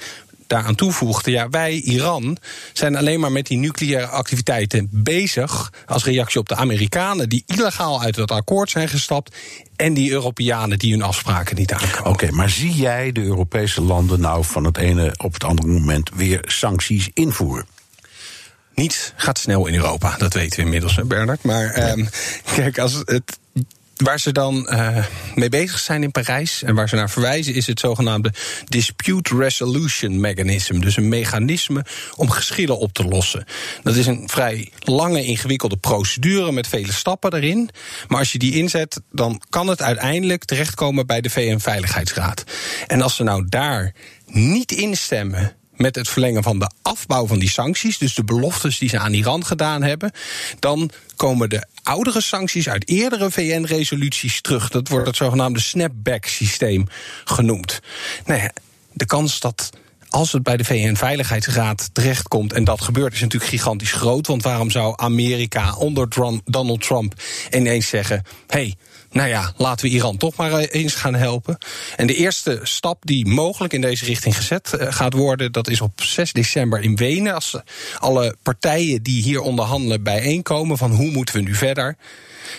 daaraan 0.52 0.74
toevoegde: 0.74 1.30
ja, 1.30 1.48
wij, 1.48 1.72
Iran, 1.72 2.36
zijn 2.72 2.96
alleen 2.96 3.20
maar 3.20 3.32
met 3.32 3.46
die 3.46 3.58
nucleaire 3.58 4.06
activiteiten 4.06 4.88
bezig. 4.90 5.72
als 5.86 6.04
reactie 6.04 6.40
op 6.40 6.48
de 6.48 6.56
Amerikanen 6.56 7.28
die 7.28 7.44
illegaal 7.46 8.02
uit 8.02 8.16
het 8.16 8.30
akkoord 8.30 8.70
zijn 8.70 8.88
gestapt. 8.88 9.36
en 9.76 9.94
die 9.94 10.10
Europeanen 10.10 10.78
die 10.78 10.92
hun 10.92 11.02
afspraken 11.02 11.56
niet 11.56 11.72
aankomen. 11.72 12.12
Oké, 12.12 12.30
maar 12.30 12.50
zie 12.50 12.74
jij 12.74 13.12
de 13.12 13.22
Europese 13.22 13.80
landen 13.80 14.20
nou 14.20 14.44
van 14.44 14.64
het 14.64 14.76
ene 14.76 15.14
op 15.16 15.32
het 15.32 15.44
andere 15.44 15.68
moment 15.68 16.10
weer 16.14 16.44
sancties 16.46 17.10
invoeren? 17.14 17.66
Niets 18.74 19.12
gaat 19.16 19.38
snel 19.38 19.66
in 19.66 19.74
Europa, 19.74 20.16
dat 20.18 20.34
weten 20.34 20.58
we 20.58 20.64
inmiddels, 20.64 20.98
Bernard. 21.06 21.42
Maar 21.42 21.90
um, 21.90 22.08
kijk, 22.54 22.78
als 22.78 23.02
het 23.04 23.38
Waar 24.02 24.20
ze 24.20 24.32
dan 24.32 24.68
uh, 24.70 25.04
mee 25.34 25.48
bezig 25.48 25.78
zijn 25.78 26.02
in 26.02 26.10
Parijs 26.10 26.62
en 26.62 26.74
waar 26.74 26.88
ze 26.88 26.96
naar 26.96 27.10
verwijzen, 27.10 27.54
is 27.54 27.66
het 27.66 27.80
zogenaamde 27.80 28.32
Dispute 28.68 29.36
Resolution 29.36 30.20
Mechanism. 30.20 30.80
Dus 30.80 30.96
een 30.96 31.08
mechanisme 31.08 31.84
om 32.16 32.30
geschillen 32.30 32.78
op 32.78 32.92
te 32.92 33.04
lossen. 33.04 33.44
Dat 33.82 33.96
is 33.96 34.06
een 34.06 34.28
vrij 34.28 34.70
lange, 34.78 35.24
ingewikkelde 35.24 35.76
procedure 35.76 36.52
met 36.52 36.66
vele 36.66 36.92
stappen 36.92 37.34
erin. 37.34 37.70
Maar 38.08 38.18
als 38.18 38.32
je 38.32 38.38
die 38.38 38.54
inzet, 38.54 39.00
dan 39.10 39.40
kan 39.48 39.68
het 39.68 39.82
uiteindelijk 39.82 40.44
terechtkomen 40.44 41.06
bij 41.06 41.20
de 41.20 41.30
VN-veiligheidsraad. 41.30 42.44
En 42.86 43.02
als 43.02 43.16
ze 43.16 43.22
nou 43.22 43.44
daar 43.48 43.94
niet 44.26 44.72
instemmen 44.72 45.56
met 45.76 45.94
het 45.94 46.08
verlengen 46.08 46.42
van 46.42 46.58
de 46.58 46.70
afbouw 46.82 47.26
van 47.26 47.38
die 47.38 47.50
sancties, 47.50 47.98
dus 47.98 48.14
de 48.14 48.24
beloftes 48.24 48.78
die 48.78 48.88
ze 48.88 48.98
aan 48.98 49.12
Iran 49.12 49.46
gedaan 49.46 49.82
hebben, 49.82 50.12
dan 50.58 50.90
komen 51.16 51.50
de 51.50 51.66
oudere 51.82 52.20
sancties 52.20 52.68
uit 52.68 52.88
eerdere 52.88 53.30
VN-resoluties 53.30 54.40
terug. 54.40 54.68
Dat 54.68 54.88
wordt 54.88 55.06
het 55.06 55.16
zogenaamde 55.16 55.60
snapback-systeem 55.60 56.86
genoemd. 57.24 57.80
Nou 58.26 58.40
ja, 58.40 58.50
de 58.92 59.06
kans 59.06 59.40
dat 59.40 59.70
als 60.12 60.32
het 60.32 60.42
bij 60.42 60.56
de 60.56 60.64
VN-veiligheidsraad 60.64 61.90
terechtkomt, 61.92 62.52
en 62.52 62.64
dat 62.64 62.80
gebeurt, 62.80 63.12
is 63.12 63.20
natuurlijk 63.20 63.50
gigantisch 63.50 63.92
groot. 63.92 64.26
Want 64.26 64.42
waarom 64.42 64.70
zou 64.70 64.94
Amerika 64.96 65.74
onder 65.74 66.08
Donald 66.44 66.80
Trump 66.80 67.14
ineens 67.50 67.88
zeggen: 67.88 68.24
hey, 68.46 68.76
nou 69.12 69.28
ja, 69.28 69.52
laten 69.56 69.86
we 69.86 69.92
Iran 69.92 70.16
toch 70.16 70.36
maar 70.36 70.52
eh, 70.52 70.82
eens 70.82 70.94
gaan 70.94 71.14
helpen. 71.14 71.58
En 71.96 72.06
de 72.06 72.14
eerste 72.14 72.60
stap 72.62 72.98
die 73.06 73.26
mogelijk 73.26 73.72
in 73.72 73.80
deze 73.80 74.04
richting 74.04 74.36
gezet 74.36 74.72
eh, 74.72 74.92
gaat 74.92 75.12
worden, 75.12 75.52
dat 75.52 75.68
is 75.68 75.80
op 75.80 76.02
6 76.02 76.32
december 76.32 76.80
in 76.80 76.96
Wenen. 76.96 77.34
Als 77.34 77.56
alle 77.98 78.36
partijen 78.42 79.02
die 79.02 79.22
hier 79.22 79.40
onderhandelen 79.40 80.02
bijeenkomen 80.02 80.78
van 80.78 80.90
hoe 80.90 81.10
moeten 81.10 81.34
we 81.34 81.40
nu 81.40 81.54
verder. 81.54 81.96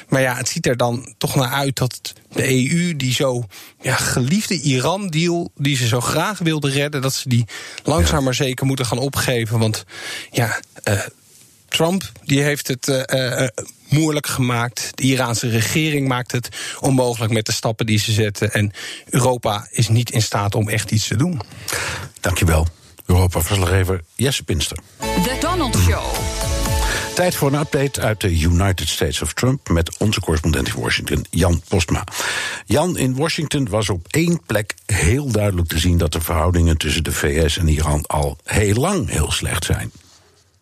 Maar 0.10 0.22
ja, 0.22 0.36
het 0.36 0.50
ziet 0.50 0.68
er 0.68 0.78
dan 0.78 1.14
toch 1.18 1.36
naar 1.36 1.52
uit 1.52 1.78
dat 1.78 2.14
de 2.30 2.72
EU, 2.72 2.96
die 2.96 3.14
zo 3.14 3.46
ja, 3.82 3.96
geliefde 3.96 4.62
Iran-deal, 4.62 5.52
die 5.56 5.76
ze 5.76 5.88
zo 5.88 6.02
graag 6.02 6.40
wilde 6.40 6.70
redden, 6.70 7.02
dat 7.02 7.14
ze 7.14 7.30
die 7.30 7.46
langzaam 7.84 8.24
maar 8.24 8.34
zeker 8.34 8.66
moeten 8.66 8.86
gaan 8.86 8.98
opgeven. 8.98 9.60
Want 9.60 9.86
ja. 10.32 10.60
Uh, 10.84 11.00
Trump 11.74 12.12
die 12.24 12.42
heeft 12.42 12.68
het 12.68 12.88
uh, 12.88 13.02
uh, 13.08 13.48
moeilijk 13.90 14.28
gemaakt. 14.28 14.92
De 14.96 15.04
Iraanse 15.04 15.50
regering 15.50 16.08
maakt 16.08 16.32
het 16.32 16.50
onmogelijk 16.80 17.34
met 17.34 17.46
de 17.46 17.52
stappen 17.52 17.86
die 17.86 18.00
ze 18.00 18.12
zetten. 18.12 18.52
En 18.52 18.72
Europa 19.10 19.68
is 19.72 19.88
niet 19.88 20.12
in 20.12 20.22
staat 20.22 20.56
om 20.56 20.70
echt 20.70 20.92
iets 20.92 21.08
te 21.08 21.16
doen. 21.16 21.42
Dankjewel. 22.20 22.68
Europa-verslaggever 23.06 24.04
Jesse 24.16 24.44
Pinster. 24.44 24.78
The 25.00 25.38
Donald 25.40 25.78
Show. 25.78 26.04
Tijd 27.16 27.36
voor 27.36 27.54
een 27.54 27.60
update 27.60 28.02
uit 28.02 28.22
de 28.22 28.40
United 28.40 28.90
States 28.90 29.22
of 29.22 29.34
Trump 29.34 29.70
met 29.70 29.98
onze 29.98 30.20
correspondent 30.20 30.68
in 30.68 30.82
Washington, 30.82 31.26
Jan 31.30 31.62
Postma. 31.68 32.04
Jan, 32.66 32.98
in 32.98 33.16
Washington 33.16 33.70
was 33.70 33.90
op 33.90 34.08
één 34.10 34.42
plek 34.46 34.74
heel 34.86 35.32
duidelijk 35.32 35.68
te 35.68 35.80
zien 35.80 35.98
dat 35.98 36.12
de 36.12 36.22
verhoudingen 36.22 36.78
tussen 36.78 37.04
de 37.04 37.12
VS 37.12 37.58
en 37.58 37.68
Iran 37.68 38.06
al 38.06 38.38
heel 38.44 38.76
lang 38.76 39.10
heel 39.10 39.32
slecht 39.32 39.66
zijn. 39.66 39.92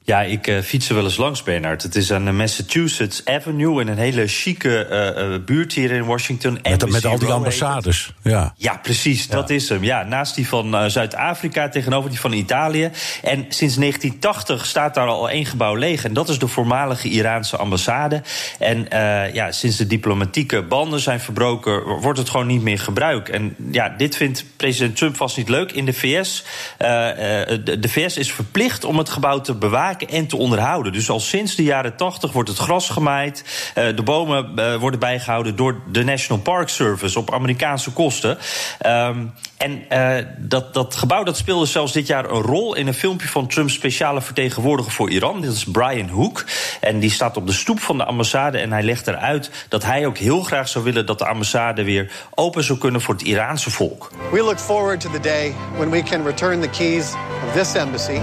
Ja, 0.04 0.22
ik 0.22 0.48
uh, 0.48 0.60
fiets 0.60 0.90
er 0.90 0.96
wel 0.96 1.04
eens 1.04 1.18
langs, 1.18 1.44
Bernard. 1.44 1.84
Het 1.84 1.96
is 1.96 2.12
aan 2.12 2.26
de 2.26 2.32
Massachusetts 2.32 3.26
Avenue 3.26 3.82
in 3.82 3.88
een 3.88 3.98
hele 3.98 4.28
chique 4.28 4.88
uh, 4.90 5.30
uh, 5.30 5.46
buurt 5.46 5.74
hier 5.74 5.92
in 5.92 6.06
Washington. 6.06 6.60
Met, 6.64 6.90
met 6.90 7.06
al 7.06 7.20
die 7.20 7.32
ambassades. 7.32 8.14
Ja, 8.22 8.54
ja 8.58 8.78
precies, 8.78 9.26
ja. 9.26 9.36
dat 9.36 9.50
is 9.50 9.70
hem. 9.70 9.84
Ja, 9.84 10.04
naast 10.04 10.36
die 10.36 10.48
van 10.48 10.92
Zuid-Afrika, 10.92 11.70
tegenover 11.70 12.10
die 12.10 12.20
van 12.20 12.34
Italië. 12.34 12.92
En 13.24 13.46
sinds 13.50 13.76
1980 13.76 14.66
staat 14.66 14.94
daar 14.94 15.08
al 15.08 15.30
één 15.30 15.46
gebouw 15.46 15.76
leeg. 15.76 16.04
En 16.04 16.14
dat 16.14 16.30
is 16.30 16.40
de 16.40 16.48
voormalige 16.48 17.10
Iraanse 17.10 17.58
ambassade. 17.58 18.22
En 18.60 18.86
ja, 19.34 19.52
sinds 19.52 19.78
de 19.78 19.88
diplomatieke 19.88 20.62
banden 20.62 21.00
zijn 21.00 21.20
verbroken, 21.20 21.84
wordt 21.84 22.20
het 22.20 22.30
gewoon 22.30 22.48
niet 22.48 22.62
meer 22.62 22.80
gebruikt. 22.80 23.30
En 23.30 23.56
ja, 23.72 23.90
dit 23.90 24.16
vindt 24.16 24.46
president 24.56 24.96
Trump 24.98 25.16
vast 25.16 25.38
niet 25.38 25.50
leuk. 25.50 25.72
In 25.72 25.86
de 25.86 25.94
VS, 25.94 26.44
de 26.78 27.90
VS 27.90 28.18
is 28.18 28.32
verplicht 28.32 28.84
om 28.84 28.98
het 28.98 29.10
gebouw 29.10 29.42
te 29.42 29.54
bewaken 29.54 29.90
en 30.02 30.28
te 30.28 30.38
onderhouden. 30.38 30.94
Dus 30.94 31.10
al 31.10 31.20
sinds 31.20 31.56
de 31.56 31.64
jaren 31.64 31.96
80 31.96 32.32
wordt 32.32 32.50
het 32.50 32.58
gras 32.58 32.90
gemaaid. 32.90 33.44
Uh, 33.78 33.96
de 33.96 34.04
bomen 34.04 34.52
uh, 34.56 34.76
worden 34.76 35.00
bijgehouden 35.00 35.56
door 35.56 35.82
de 35.92 36.04
National 36.04 36.42
Park 36.42 36.70
Service 36.70 37.20
op 37.20 37.34
Amerikaanse 37.34 37.92
kosten. 37.92 38.38
Um, 38.86 39.34
en 39.58 39.84
uh, 39.92 40.26
dat, 40.38 40.74
dat 40.74 40.96
gebouw 40.96 41.24
dat 41.24 41.38
speelde 41.38 41.66
zelfs 41.66 41.94
dit 41.94 42.08
jaar 42.08 42.30
een 42.30 42.42
rol 42.42 42.76
in 42.76 42.88
een 42.88 42.94
filmpje 42.94 43.28
van 43.28 43.48
Trumps 43.48 43.74
speciale 43.74 44.22
vertegenwoordiger 44.22 44.92
voor 44.92 45.10
Iran. 45.10 45.42
Dit 45.42 45.52
is 45.52 45.64
Brian 45.64 46.08
Hook. 46.08 46.46
En 46.80 47.00
die 47.00 47.12
staat 47.12 47.38
op 47.38 47.48
de 47.48 47.54
stoep 47.54 47.80
van 47.80 47.98
de 47.98 48.06
ambassade. 48.06 48.58
En 48.58 48.72
hij 48.72 48.84
legt 48.84 49.08
eruit 49.08 49.52
dat 49.70 49.84
hij 49.84 50.06
ook 50.06 50.18
heel 50.18 50.42
graag 50.42 50.68
zou 50.68 50.84
willen 50.84 51.06
dat 51.06 51.20
de 51.20 51.26
ambassade 51.26 51.84
weer 51.84 52.12
open 52.36 52.64
zou 52.64 52.80
kunnen 52.80 53.02
voor 53.02 53.14
het 53.14 53.24
Iraanse 53.24 53.72
volk. 53.72 54.12
We 54.32 54.44
look 54.44 54.60
forward 54.60 55.00
to 55.00 55.12
the 55.12 55.20
day 55.20 55.54
when 55.78 55.90
we 55.90 56.04
can 56.04 56.26
return 56.26 56.62
the 56.62 56.70
keys 56.70 57.14
of 57.48 57.54
this 57.54 57.76
embassy 57.76 58.20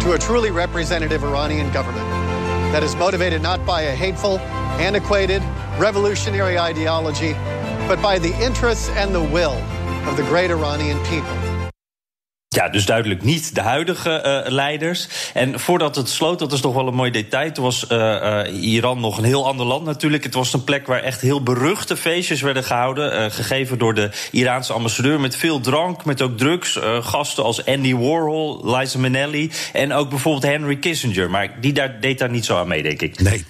to 0.00 0.12
a 0.12 0.18
truly 0.18 0.50
representative 0.50 1.22
Iranian 1.22 1.70
government 1.72 2.08
that 2.72 2.82
is 2.82 2.96
motivated 2.96 3.42
not 3.42 3.64
by 3.66 3.82
a 3.82 3.94
hateful, 3.94 4.38
antiquated, 4.78 5.42
revolutionary 5.78 6.58
ideology, 6.58 7.32
but 7.86 8.00
by 8.00 8.18
the 8.18 8.34
interests 8.42 8.88
and 8.90 9.14
the 9.14 9.22
will 9.22 9.56
of 10.08 10.16
the 10.16 10.22
great 10.22 10.50
Iranian 10.50 10.98
people. 11.04 11.49
Ja, 12.56 12.68
dus 12.68 12.86
duidelijk 12.86 13.22
niet 13.22 13.54
de 13.54 13.60
huidige 13.60 14.42
uh, 14.46 14.52
leiders. 14.52 15.08
En 15.34 15.60
voordat 15.60 15.96
het 15.96 16.08
sloot, 16.08 16.38
dat 16.38 16.52
is 16.52 16.60
toch 16.60 16.74
wel 16.74 16.86
een 16.86 16.94
mooi 16.94 17.10
detail. 17.10 17.52
Toen 17.52 17.64
was 17.64 17.86
uh, 17.88 17.98
uh, 17.98 18.62
Iran 18.62 19.00
nog 19.00 19.18
een 19.18 19.24
heel 19.24 19.46
ander 19.46 19.66
land 19.66 19.84
natuurlijk. 19.84 20.24
Het 20.24 20.34
was 20.34 20.52
een 20.52 20.64
plek 20.64 20.86
waar 20.86 21.02
echt 21.02 21.20
heel 21.20 21.42
beruchte 21.42 21.96
feestjes 21.96 22.40
werden 22.40 22.64
gehouden. 22.64 23.32
gegeven 23.32 23.78
door 23.78 23.94
de 23.94 24.10
Iraanse 24.30 24.72
ambassadeur. 24.72 25.20
Met 25.20 25.36
veel 25.36 25.60
drank, 25.60 26.04
met 26.04 26.22
ook 26.22 26.38
drugs. 26.38 26.78
gasten 27.00 27.44
als 27.44 27.64
Andy 27.64 27.94
Warhol, 27.94 28.76
Liza 28.76 28.98
Minnelli. 28.98 29.50
En 29.72 29.92
ook 29.92 30.08
bijvoorbeeld 30.08 30.52
Henry 30.52 30.76
Kissinger. 30.76 31.30
Maar 31.30 31.60
die 31.60 31.72
daar, 31.72 32.00
deed 32.00 32.18
daar 32.18 32.30
niet 32.30 32.44
zo 32.44 32.58
aan 32.58 32.68
mee, 32.68 32.82
denk 32.82 33.02
ik. 33.02 33.20
Nee. 33.20 33.44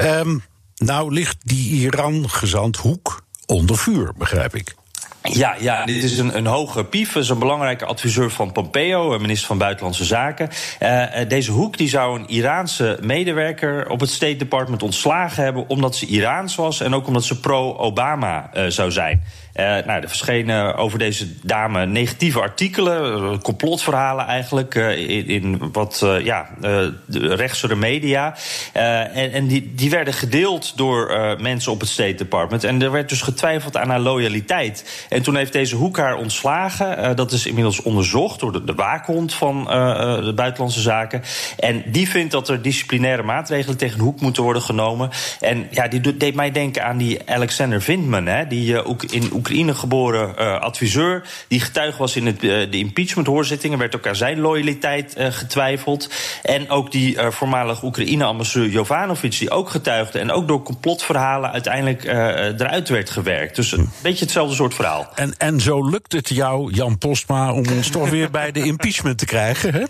Um, 0.00 0.42
nou 0.76 1.12
ligt 1.12 1.36
die 1.42 1.70
Iran-gezant 1.70 2.76
Hoek 2.76 3.22
onder 3.46 3.78
vuur, 3.78 4.12
begrijp 4.16 4.54
ik. 4.54 4.74
Ja, 5.32 5.54
ja, 5.58 5.84
dit 5.84 6.02
is 6.02 6.18
een, 6.18 6.36
een 6.36 6.46
hoge 6.46 6.84
pief. 6.84 7.16
is 7.16 7.28
een 7.28 7.38
belangrijke 7.38 7.84
adviseur 7.84 8.30
van 8.30 8.52
Pompeo, 8.52 9.18
minister 9.18 9.46
van 9.46 9.58
Buitenlandse 9.58 10.04
Zaken. 10.04 10.48
Uh, 10.80 11.04
deze 11.28 11.50
Hoek 11.50 11.76
die 11.76 11.88
zou 11.88 12.18
een 12.18 12.28
Iraanse 12.28 12.98
medewerker 13.00 13.88
op 13.88 14.00
het 14.00 14.10
State 14.10 14.36
Department 14.36 14.82
ontslagen 14.82 15.42
hebben. 15.42 15.68
omdat 15.68 15.96
ze 15.96 16.06
Iraans 16.06 16.54
was 16.54 16.80
en 16.80 16.94
ook 16.94 17.06
omdat 17.06 17.24
ze 17.24 17.40
pro-Obama 17.40 18.50
uh, 18.54 18.66
zou 18.66 18.90
zijn. 18.90 19.22
Uh, 19.58 19.64
nou, 19.64 20.02
er 20.02 20.08
verschenen 20.08 20.76
over 20.76 20.98
deze 20.98 21.26
dame 21.42 21.86
negatieve 21.86 22.40
artikelen, 22.40 23.42
complotverhalen 23.42 24.26
eigenlijk, 24.26 24.74
uh, 24.74 25.08
in, 25.08 25.26
in, 25.26 25.70
wat 25.72 26.06
ja, 26.22 26.48
de 26.60 27.34
rechtsere 27.34 27.74
media. 27.74 28.36
en, 28.72 29.32
en 29.32 29.46
die, 29.46 29.74
die 29.74 29.90
werden 29.90 30.14
gedeeld 30.14 30.76
door 30.76 31.36
mensen 31.40 31.72
op 31.72 31.80
het 31.80 31.88
State 31.88 32.14
Department. 32.14 32.64
En 32.64 32.82
er 32.82 32.90
werd 32.90 33.08
dus 33.08 33.22
getwijfeld 33.22 33.76
aan 33.76 33.88
haar 33.88 34.00
loyaliteit. 34.00 35.06
En 35.08 35.22
toen 35.22 35.36
heeft 35.36 35.52
deze 35.52 35.76
Hoek 35.76 35.96
haar 35.96 36.16
ontslagen. 36.16 37.16
dat 37.16 37.32
is 37.32 37.46
inmiddels 37.46 37.82
onderzocht 37.82 38.40
door 38.40 38.52
de, 38.52 38.64
de 38.64 38.74
waakhond 38.74 39.34
van 39.34 39.64
de 40.24 40.32
Buitenlandse 40.34 40.80
Zaken. 40.80 41.22
En 41.58 41.82
die 41.86 42.08
vindt 42.08 42.32
dat 42.32 42.48
er 42.48 42.62
disciplinaire 42.62 43.22
maatregelen 43.22 43.76
tegen 43.76 44.00
Hoek 44.00 44.20
moeten 44.20 44.42
worden 44.42 44.62
genomen. 44.62 45.10
En 45.40 45.66
ja, 45.70 45.88
die 45.88 46.16
deed 46.16 46.34
mij 46.34 46.50
denken 46.50 46.84
aan 46.84 46.96
die 46.96 47.30
Alexander 47.30 47.82
Vindman, 47.82 48.26
hè, 48.26 48.46
die 48.46 48.84
ook 48.84 49.02
in 49.02 49.30
Oekraïne 49.32 49.47
Oekraïne 49.48 49.74
geboren 49.74 50.34
uh, 50.38 50.60
adviseur. 50.60 51.22
Die 51.48 51.60
getuige 51.60 51.98
was 51.98 52.16
in 52.16 52.26
het, 52.26 52.44
uh, 52.44 52.70
de 52.70 52.78
impeachment-hoorzittingen. 52.78 53.78
werd 53.78 53.96
ook 53.96 54.06
aan 54.06 54.16
zijn 54.16 54.40
loyaliteit 54.40 55.14
uh, 55.18 55.26
getwijfeld. 55.30 56.10
En 56.42 56.70
ook 56.70 56.92
die 56.92 57.16
voormalige 57.18 57.84
Oekraïne-ambassadeur 57.84 58.68
Jovanovic, 58.68 59.38
die 59.38 59.50
ook 59.50 59.70
getuigde. 59.70 60.18
En 60.18 60.30
ook 60.30 60.48
door 60.48 60.62
complotverhalen 60.62 61.50
uiteindelijk 61.50 62.04
eruit 62.04 62.88
werd 62.88 63.10
gewerkt. 63.10 63.56
Dus 63.56 63.72
een 63.72 63.90
beetje 64.02 64.24
hetzelfde 64.24 64.54
soort 64.54 64.74
verhaal. 64.74 65.08
En, 65.14 65.36
en 65.38 65.60
zo 65.60 65.88
lukt 65.88 66.12
het 66.12 66.28
jou, 66.28 66.72
Jan 66.72 66.98
Postma, 66.98 67.52
om 67.52 67.64
ons 67.76 67.90
toch 67.90 68.10
weer 68.10 68.30
bij 68.30 68.52
de 68.52 68.64
impeachment 68.64 69.18
te 69.18 69.26
krijgen. 69.26 69.72
Hè? 69.72 69.84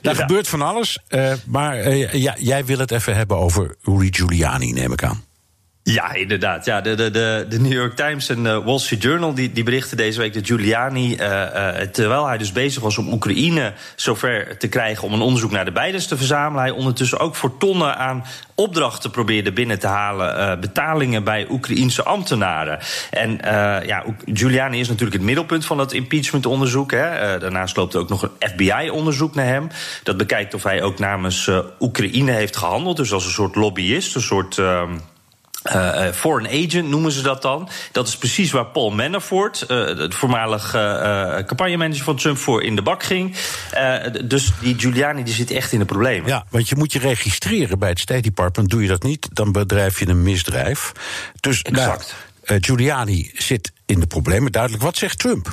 Daar 0.00 0.14
ja. 0.14 0.20
gebeurt 0.20 0.48
van 0.48 0.62
alles. 0.62 0.98
maar 1.46 1.90
ja, 2.16 2.34
jij 2.38 2.64
wil 2.64 2.78
het 2.78 2.90
even 2.90 3.16
hebben 3.16 3.36
over 3.36 3.76
Rudy 3.82 4.08
Giuliani, 4.10 4.72
neem 4.72 4.92
ik 4.92 5.02
aan. 5.04 5.31
Ja, 5.84 6.14
inderdaad. 6.14 6.64
Ja, 6.64 6.80
de, 6.80 6.94
de, 6.94 7.46
de, 7.48 7.60
New 7.60 7.72
York 7.72 7.96
Times 7.96 8.28
en 8.28 8.42
de 8.42 8.62
Wall 8.62 8.78
Street 8.78 9.02
Journal 9.02 9.34
die, 9.34 9.52
die 9.52 9.64
berichten 9.64 9.96
deze 9.96 10.18
week 10.18 10.34
dat 10.34 10.46
Giuliani, 10.46 11.16
uh, 11.16 11.20
uh, 11.20 11.68
terwijl 11.80 12.26
hij 12.26 12.38
dus 12.38 12.52
bezig 12.52 12.82
was 12.82 12.98
om 12.98 13.12
Oekraïne 13.12 13.72
zover 13.96 14.58
te 14.58 14.68
krijgen 14.68 15.04
om 15.04 15.12
een 15.12 15.20
onderzoek 15.20 15.50
naar 15.50 15.64
de 15.64 15.72
beiders 15.72 16.06
te 16.06 16.16
verzamelen, 16.16 16.62
hij 16.62 16.72
ondertussen 16.72 17.18
ook 17.18 17.34
voor 17.34 17.56
tonnen 17.58 17.96
aan 17.96 18.24
opdrachten 18.54 19.10
probeerde 19.10 19.52
binnen 19.52 19.78
te 19.78 19.86
halen, 19.86 20.60
betalingen 20.60 21.24
bij 21.24 21.46
Oekraïense 21.50 22.02
ambtenaren. 22.02 22.78
En 23.10 23.38
ja, 23.86 24.04
Giuliani 24.24 24.80
is 24.80 24.88
natuurlijk 24.88 25.16
het 25.16 25.26
middelpunt 25.26 25.64
van 25.64 25.76
dat 25.76 25.92
impeachmentonderzoek. 25.92 26.90
Hè. 26.90 27.38
daarnaast 27.38 27.76
loopt 27.76 27.94
er 27.94 28.00
ook 28.00 28.08
nog 28.08 28.22
een 28.22 28.48
FBI-onderzoek 28.50 29.34
naar 29.34 29.46
hem. 29.46 29.68
Dat 30.02 30.16
bekijkt 30.16 30.54
of 30.54 30.62
hij 30.62 30.82
ook 30.82 30.98
namens 30.98 31.50
Oekraïne 31.80 32.32
heeft 32.32 32.56
gehandeld, 32.56 32.96
dus 32.96 33.12
als 33.12 33.24
een 33.24 33.30
soort 33.30 33.54
lobbyist, 33.54 34.14
een 34.14 34.20
soort. 34.20 34.60
Uh, 35.66 36.08
foreign 36.12 36.66
agent 36.66 36.88
noemen 36.88 37.12
ze 37.12 37.22
dat 37.22 37.42
dan. 37.42 37.68
Dat 37.92 38.08
is 38.08 38.16
precies 38.16 38.50
waar 38.50 38.66
Paul 38.66 38.90
Manafort, 38.90 39.60
uh, 39.62 39.68
de 39.68 40.10
voormalig 40.10 40.74
uh, 40.74 40.82
campagnemanager 41.34 42.04
van 42.04 42.16
Trump, 42.16 42.38
voor 42.38 42.62
in 42.62 42.76
de 42.76 42.82
bak 42.82 43.02
ging. 43.02 43.36
dus 44.24 44.52
die 44.60 44.78
Giuliani 44.78 45.22
die 45.22 45.34
zit 45.34 45.50
echt 45.50 45.72
in 45.72 45.78
de 45.78 45.84
problemen. 45.84 46.28
Ja, 46.28 46.44
want 46.50 46.68
je 46.68 46.76
moet 46.76 46.92
je 46.92 46.98
registreren 46.98 47.78
bij 47.78 47.88
het 47.88 48.00
State 48.00 48.20
Department. 48.20 48.70
Doe 48.70 48.82
je 48.82 48.88
dat 48.88 49.02
niet, 49.02 49.28
dan 49.32 49.52
bedrijf 49.52 49.98
je 49.98 50.08
een 50.08 50.22
misdrijf. 50.22 50.92
Dus 51.40 51.62
exact. 51.62 52.14
Nou, 52.44 52.60
Giuliani 52.60 53.30
zit 53.34 53.72
in 53.86 54.00
de 54.00 54.06
problemen. 54.06 54.52
Duidelijk. 54.52 54.82
Wat 54.82 54.96
zegt 54.96 55.18
Trump? 55.18 55.52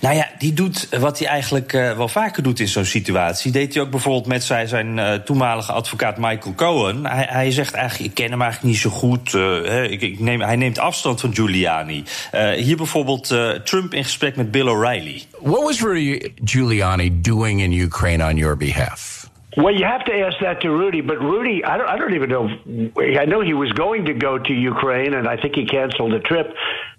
Nou 0.00 0.14
ja, 0.14 0.28
die 0.38 0.52
doet 0.52 0.88
wat 0.98 1.18
hij 1.18 1.28
eigenlijk 1.28 1.72
uh, 1.72 1.96
wel 1.96 2.08
vaker 2.08 2.42
doet 2.42 2.60
in 2.60 2.68
zo'n 2.68 2.84
situatie. 2.84 3.52
Deed 3.52 3.74
hij 3.74 3.82
ook 3.82 3.90
bijvoorbeeld 3.90 4.26
met 4.26 4.44
zijn, 4.44 4.68
zijn 4.68 4.96
uh, 4.96 5.14
toenmalige 5.14 5.72
advocaat 5.72 6.16
Michael 6.18 6.54
Cohen. 6.54 7.06
Hij, 7.06 7.26
hij, 7.28 7.50
zegt 7.50 7.74
eigenlijk, 7.74 8.10
ik 8.10 8.14
ken 8.16 8.30
hem 8.30 8.42
eigenlijk 8.42 8.72
niet 8.72 8.82
zo 8.82 8.90
goed. 8.90 9.32
Uh, 9.32 9.90
ik, 9.90 10.00
ik 10.00 10.20
neem, 10.20 10.40
hij 10.40 10.56
neemt 10.56 10.78
afstand 10.78 11.20
van 11.20 11.34
Giuliani. 11.34 12.04
hier 12.56 12.76
bijvoorbeeld 12.76 13.26
Trump 13.64 13.94
in 13.94 14.04
gesprek 14.04 14.36
met 14.36 14.50
Bill 14.50 14.68
O'Reilly. 14.68 15.22
What 15.40 15.62
was 15.62 15.80
Rudy 15.80 16.32
Giuliani 16.44 17.20
doing 17.20 17.60
in 17.60 17.72
Ukraine 17.72 18.24
on 18.24 18.36
your 18.36 18.56
behalf? 18.56 19.18
Well, 19.56 19.74
you 19.74 19.84
have 19.86 20.04
to 20.04 20.12
ask 20.12 20.38
that 20.40 20.60
to 20.60 20.70
Rudy, 20.70 21.00
but 21.00 21.20
Rudy, 21.20 21.64
I 21.64 21.78
don't, 21.78 21.88
I 21.88 21.96
don't 21.98 22.14
even 22.14 22.28
know. 22.28 22.48
I 22.96 23.24
know 23.24 23.40
he 23.40 23.54
was 23.54 23.72
going 23.72 24.04
to 24.04 24.14
go 24.14 24.38
to 24.38 24.52
Ukraine, 24.52 25.14
and 25.14 25.26
I 25.26 25.36
think 25.36 25.56
he 25.56 25.64
canceled 25.64 26.12
the 26.12 26.20
trip. 26.20 26.54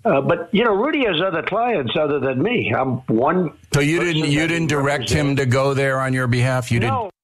Uh, 0.06 0.22
but 0.22 0.50
you 0.54 0.64
know, 0.64 0.74
Rudy 0.74 1.06
has 1.06 1.22
other 1.22 1.44
clients 1.44 1.96
other 2.00 2.20
than 2.20 2.42
me. 2.42 2.74
I'm 2.74 2.98
one. 3.08 3.54
So 3.74 3.82
you 3.82 4.00
didn't 4.00 4.32
you 4.32 4.48
didn't 4.48 4.68
direct 4.68 5.10
him 5.10 5.36
to 5.36 5.46
go 5.46 5.74
there 5.74 6.00
on 6.00 6.14
your 6.14 6.28
behalf. 6.28 6.72
You 6.72 6.80
no. 6.80 6.86
didn't. 6.86 7.19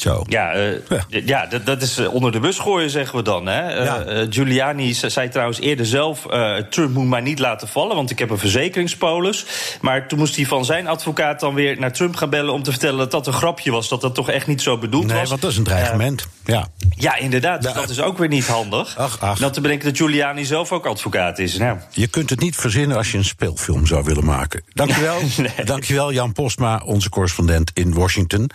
Zo. 0.00 0.24
Ja, 0.28 0.56
uh, 0.56 0.72
ja. 0.88 1.20
ja 1.24 1.46
dat, 1.46 1.66
dat, 1.66 1.82
is 1.82 1.98
onder 1.98 2.32
de 2.32 2.40
bus 2.40 2.58
gooien, 2.58 2.90
zeggen 2.90 3.16
we 3.16 3.22
dan. 3.22 3.46
Hè? 3.46 3.82
Ja. 3.84 4.06
Uh, 4.06 4.26
Giuliani 4.30 4.94
zei 4.94 5.28
trouwens 5.28 5.60
eerder 5.60 5.86
zelf... 5.86 6.26
Uh, 6.30 6.56
Trump 6.56 6.94
moet 6.94 7.08
mij 7.08 7.20
niet 7.20 7.38
laten 7.38 7.68
vallen, 7.68 7.96
want 7.96 8.10
ik 8.10 8.18
heb 8.18 8.30
een 8.30 8.38
verzekeringspolis. 8.38 9.46
Maar 9.80 10.08
toen 10.08 10.18
moest 10.18 10.36
hij 10.36 10.46
van 10.46 10.64
zijn 10.64 10.86
advocaat 10.86 11.40
dan 11.40 11.54
weer 11.54 11.78
naar 11.78 11.92
Trump 11.92 12.16
gaan 12.16 12.30
bellen... 12.30 12.52
om 12.52 12.62
te 12.62 12.70
vertellen 12.70 12.98
dat 12.98 13.10
dat 13.10 13.26
een 13.26 13.32
grapje 13.32 13.70
was, 13.70 13.88
dat 13.88 14.00
dat 14.00 14.14
toch 14.14 14.30
echt 14.30 14.46
niet 14.46 14.62
zo 14.62 14.78
bedoeld 14.78 15.06
nee, 15.06 15.18
was. 15.18 15.28
want 15.28 15.40
dat 15.40 15.50
is 15.50 15.56
een 15.56 15.64
dreigement, 15.64 16.28
ja. 16.44 16.68
Ja, 16.96 17.16
inderdaad, 17.16 17.62
dus 17.62 17.72
dat 17.72 17.90
is 17.90 18.00
ook 18.00 18.18
weer 18.18 18.28
niet 18.28 18.46
handig. 18.46 18.96
Ach, 18.96 19.20
ach. 19.20 19.38
Dan 19.38 19.52
te 19.52 19.60
bedenken 19.60 19.88
dat 19.88 19.96
Giuliani 19.96 20.44
zelf 20.44 20.72
ook 20.72 20.86
advocaat 20.86 21.38
is. 21.38 21.56
Nou. 21.56 21.78
Je 21.90 22.06
kunt 22.06 22.30
het 22.30 22.40
niet 22.40 22.56
verzinnen 22.56 22.96
als 22.96 23.12
je 23.12 23.18
een 23.18 23.24
speelfilm 23.24 23.86
zou 23.86 24.04
willen 24.04 24.24
maken. 24.24 24.62
Dankjewel, 24.72 25.20
nee. 25.36 25.64
dankjewel 25.64 26.12
Jan 26.12 26.32
Postma, 26.32 26.82
onze 26.84 27.08
correspondent 27.08 27.70
in 27.74 27.94
Washington. 27.94 28.50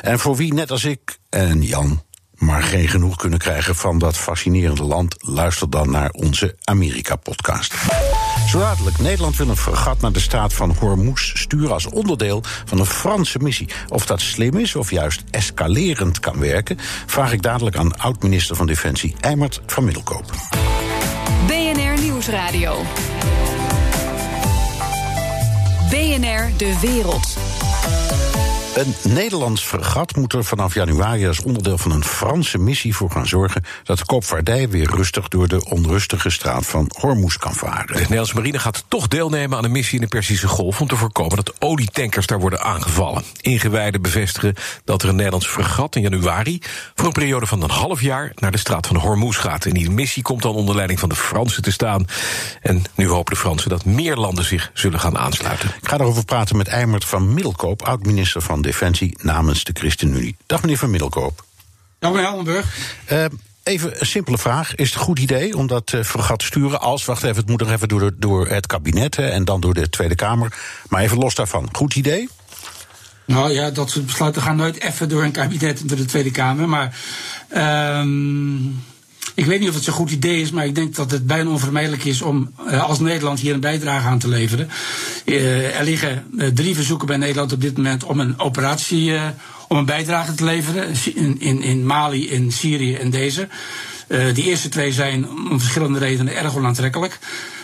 En 0.00 0.18
voor 0.18 0.36
wie, 0.36 0.54
net 0.54 0.70
als 0.70 0.81
ik 0.84 1.18
en 1.28 1.62
Jan 1.62 2.02
maar 2.42 2.62
geen 2.62 2.88
genoeg 2.88 3.16
kunnen 3.16 3.38
krijgen 3.38 3.74
van 3.74 3.98
dat 3.98 4.16
fascinerende 4.16 4.82
land, 4.82 5.16
luister 5.18 5.70
dan 5.70 5.90
naar 5.90 6.10
onze 6.10 6.56
Amerika-podcast. 6.64 7.74
Zo 8.48 8.58
dadelijk, 8.58 8.98
Nederland 8.98 9.36
wil 9.36 9.48
een 9.48 9.56
fregat 9.56 10.00
naar 10.00 10.12
de 10.12 10.20
staat 10.20 10.52
van 10.52 10.76
Hormuz 10.78 11.32
sturen 11.34 11.72
als 11.72 11.86
onderdeel 11.86 12.42
van 12.64 12.78
een 12.78 12.86
Franse 12.86 13.38
missie. 13.38 13.68
Of 13.88 14.06
dat 14.06 14.20
slim 14.20 14.58
is 14.58 14.76
of 14.76 14.90
juist 14.90 15.22
escalerend 15.30 16.20
kan 16.20 16.38
werken, 16.38 16.76
vraag 17.06 17.32
ik 17.32 17.42
dadelijk 17.42 17.76
aan 17.76 17.98
oud-minister 17.98 18.56
van 18.56 18.66
Defensie 18.66 19.14
Eimert 19.20 19.60
van 19.66 19.84
Middelkoop. 19.84 20.30
BNR 21.46 22.00
Nieuwsradio. 22.00 22.82
BNR 25.90 26.50
De 26.56 26.78
Wereld. 26.80 27.36
Een 28.74 28.94
Nederlands 29.02 29.64
fregat 29.64 30.16
moet 30.16 30.32
er 30.32 30.44
vanaf 30.44 30.74
januari 30.74 31.26
als 31.26 31.42
onderdeel 31.42 31.78
van 31.78 31.90
een 31.90 32.04
Franse 32.04 32.58
missie 32.58 32.94
voor 32.94 33.10
gaan 33.10 33.26
zorgen 33.26 33.64
dat 33.84 33.98
de 33.98 34.04
koopvaardij 34.04 34.68
weer 34.68 34.90
rustig 34.90 35.28
door 35.28 35.48
de 35.48 35.64
onrustige 35.64 36.30
straat 36.30 36.66
van 36.66 36.90
Hormuz 36.98 37.36
kan 37.36 37.54
varen. 37.54 37.86
De 37.86 38.00
Nederlandse 38.00 38.34
marine 38.34 38.58
gaat 38.58 38.84
toch 38.88 39.08
deelnemen 39.08 39.58
aan 39.58 39.64
een 39.64 39.72
missie 39.72 39.94
in 39.94 40.00
de 40.00 40.06
Persische 40.06 40.48
Golf 40.48 40.80
om 40.80 40.88
te 40.88 40.96
voorkomen 40.96 41.36
dat 41.36 41.52
olietankers 41.58 42.26
daar 42.26 42.40
worden 42.40 42.60
aangevallen. 42.60 43.22
Ingewijden 43.40 44.02
bevestigen 44.02 44.54
dat 44.84 45.02
er 45.02 45.08
een 45.08 45.16
Nederlands 45.16 45.46
fregat 45.46 45.96
in 45.96 46.02
januari 46.02 46.62
voor 46.94 47.06
een 47.06 47.12
periode 47.12 47.46
van 47.46 47.62
een 47.62 47.70
half 47.70 48.00
jaar 48.00 48.32
naar 48.34 48.50
de 48.50 48.58
straat 48.58 48.86
van 48.86 48.96
Hormuz 48.96 49.38
gaat. 49.38 49.64
En 49.64 49.72
die 49.72 49.90
missie 49.90 50.22
komt 50.22 50.42
dan 50.42 50.54
onder 50.54 50.74
leiding 50.74 51.00
van 51.00 51.08
de 51.08 51.16
Fransen 51.16 51.62
te 51.62 51.72
staan. 51.72 52.06
En 52.60 52.82
nu 52.94 53.08
hopen 53.08 53.34
de 53.34 53.40
Fransen 53.40 53.70
dat 53.70 53.84
meer 53.84 54.16
landen 54.16 54.44
zich 54.44 54.70
zullen 54.74 55.00
gaan 55.00 55.18
aansluiten. 55.18 55.68
Ik 55.68 55.88
ga 55.88 55.98
erover 55.98 56.24
praten 56.24 56.56
met 56.56 56.68
Eimert 56.68 57.04
van 57.04 57.34
Middelkoop, 57.34 57.82
oud-minister 57.82 58.40
van 58.40 58.61
Defensie 58.62 59.18
namens 59.20 59.64
de 59.64 59.72
ChristenUnie. 59.74 60.36
Dag 60.46 60.60
meneer 60.60 60.78
Van 60.78 60.90
Middelkoop. 60.90 61.44
Dag 61.98 62.10
meneer 62.10 62.26
Helmenburg. 62.26 62.76
Uh, 63.12 63.24
even 63.62 64.00
een 64.00 64.06
simpele 64.06 64.38
vraag. 64.38 64.74
Is 64.74 64.88
het 64.88 64.98
een 64.98 65.04
goed 65.04 65.18
idee 65.18 65.56
om 65.56 65.66
dat 65.66 65.92
uh, 65.92 66.30
te 66.36 66.44
sturen 66.44 66.80
als, 66.80 67.04
wacht 67.04 67.22
even, 67.22 67.36
het 67.36 67.48
moet 67.48 67.60
nog 67.60 67.70
even 67.70 67.88
door, 67.88 68.10
door 68.16 68.48
het 68.48 68.66
kabinet 68.66 69.16
hè, 69.16 69.28
en 69.28 69.44
dan 69.44 69.60
door 69.60 69.74
de 69.74 69.88
Tweede 69.88 70.14
Kamer. 70.14 70.52
Maar 70.88 71.02
even 71.02 71.18
los 71.18 71.34
daarvan, 71.34 71.68
goed 71.72 71.94
idee? 71.94 72.28
Nou 73.24 73.52
ja, 73.52 73.70
dat 73.70 73.90
soort 73.90 74.06
besluiten 74.06 74.42
gaan 74.42 74.56
nooit 74.56 74.82
even 74.82 75.08
door 75.08 75.22
een 75.22 75.32
kabinet 75.32 75.80
en 75.80 75.86
door 75.86 75.96
de 75.96 76.04
Tweede 76.04 76.30
Kamer. 76.30 76.68
Maar 76.68 76.96
um, 78.00 78.84
ik 79.34 79.44
weet 79.44 79.60
niet 79.60 79.68
of 79.68 79.74
het 79.74 79.84
zo'n 79.84 79.94
goed 79.94 80.10
idee 80.10 80.40
is, 80.40 80.50
maar 80.50 80.66
ik 80.66 80.74
denk 80.74 80.94
dat 80.94 81.10
het 81.10 81.26
bijna 81.26 81.50
onvermijdelijk 81.50 82.04
is 82.04 82.22
om 82.22 82.52
uh, 82.66 82.82
als 82.82 82.98
Nederland 82.98 83.40
hier 83.40 83.54
een 83.54 83.60
bijdrage 83.60 84.06
aan 84.06 84.18
te 84.18 84.28
leveren. 84.28 84.68
Uh, 85.24 85.78
er 85.78 85.84
liggen 85.84 86.24
uh, 86.34 86.46
drie 86.46 86.74
verzoeken 86.74 87.06
bij 87.06 87.16
Nederland 87.16 87.52
op 87.52 87.60
dit 87.60 87.76
moment 87.76 88.04
om 88.04 88.20
een 88.20 88.38
operatie, 88.38 89.12
om 89.68 89.76
een 89.76 89.84
bijdrage 89.84 90.34
te 90.34 90.44
leveren. 90.44 90.94
In, 91.14 91.40
in, 91.40 91.62
in 91.62 91.86
Mali, 91.86 92.30
in 92.30 92.52
Syrië 92.52 92.94
en 92.94 93.10
deze. 93.10 93.48
die 94.34 94.44
eerste 94.44 94.68
twee 94.68 94.92
zijn 94.92 95.28
om 95.30 95.60
verschillende 95.60 95.98
redenen 95.98 96.36
erg 96.36 96.56
onaantrekkelijk. 96.56 97.18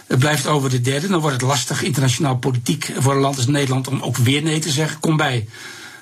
Het 0.06 0.18
blijft 0.18 0.46
over 0.46 0.70
de 0.70 0.80
derde. 0.80 1.08
Dan 1.08 1.20
wordt 1.20 1.36
het 1.40 1.50
lastig 1.50 1.82
internationaal 1.82 2.36
politiek 2.36 2.92
voor 2.98 3.12
een 3.12 3.20
land 3.20 3.36
als 3.36 3.46
Nederland 3.46 3.88
om 3.88 4.00
ook 4.00 4.16
weer 4.16 4.42
nee 4.42 4.58
te 4.58 4.70
zeggen. 4.70 5.00
Kom 5.00 5.16
bij 5.16 5.46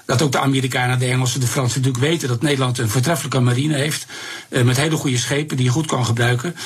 dat 0.07 0.23
ook 0.23 0.33
de 0.33 0.39
Amerikanen, 0.39 0.99
de 0.99 1.07
Engelsen, 1.07 1.41
de 1.41 1.47
Fransen 1.47 1.81
natuurlijk 1.81 2.05
weten 2.05 2.29
dat 2.29 2.43
Nederland 2.43 2.79
een 2.79 2.89
voortreffelijke 2.89 3.41
marine 3.41 3.75
heeft. 3.75 4.07
Uh, 4.49 4.63
met 4.63 4.77
hele 4.77 4.97
goede 4.97 5.19
schepen 5.19 5.57
die 5.57 5.67
je 5.67 5.73
goed 5.73 5.87
kan 5.87 6.07
gebruiken. 6.07 6.57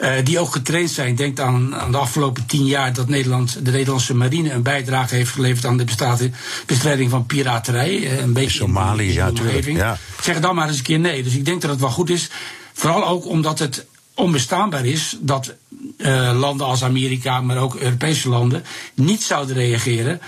Uh, 0.00 0.12
die 0.24 0.38
ook 0.38 0.52
getraind 0.52 0.90
zijn. 0.90 1.14
Denk 1.14 1.40
aan, 1.40 1.76
aan 1.76 1.92
de 1.92 1.98
afgelopen 1.98 2.46
tien 2.46 2.64
jaar 2.64 2.92
dat 2.92 3.08
Nederland, 3.08 3.64
de 3.64 3.70
Nederlandse 3.70 4.14
marine 4.14 4.52
een 4.52 4.62
bijdrage 4.62 5.14
heeft 5.14 5.30
geleverd 5.30 5.66
aan 5.66 5.76
de 5.76 6.30
bestrijding 6.66 7.10
van 7.10 7.26
piraterij. 7.26 7.98
Uh, 7.98 8.18
een 8.18 8.32
beetje 8.32 8.58
Somalië, 8.58 9.08
in, 9.08 9.12
ja, 9.12 9.24
natuurlijk. 9.24 9.66
Ja. 9.66 9.98
Zeg 10.20 10.40
dan 10.40 10.54
maar 10.54 10.68
eens 10.68 10.76
een 10.76 10.82
keer 10.82 11.00
nee. 11.00 11.22
Dus 11.22 11.34
ik 11.34 11.44
denk 11.44 11.60
dat 11.60 11.70
het 11.70 11.80
wel 11.80 11.90
goed 11.90 12.10
is. 12.10 12.30
Vooral 12.72 13.06
ook 13.06 13.26
omdat 13.26 13.58
het 13.58 13.86
onbestaanbaar 14.14 14.84
is 14.84 15.16
dat 15.20 15.54
landen 16.34 16.66
als 16.66 16.84
Amerika, 16.84 17.40
maar 17.40 17.56
ook 17.56 17.74
Europese 17.74 18.28
landen, 18.28 18.64
niet 18.94 19.22
zouden 19.22 19.56
reageren 19.56 20.20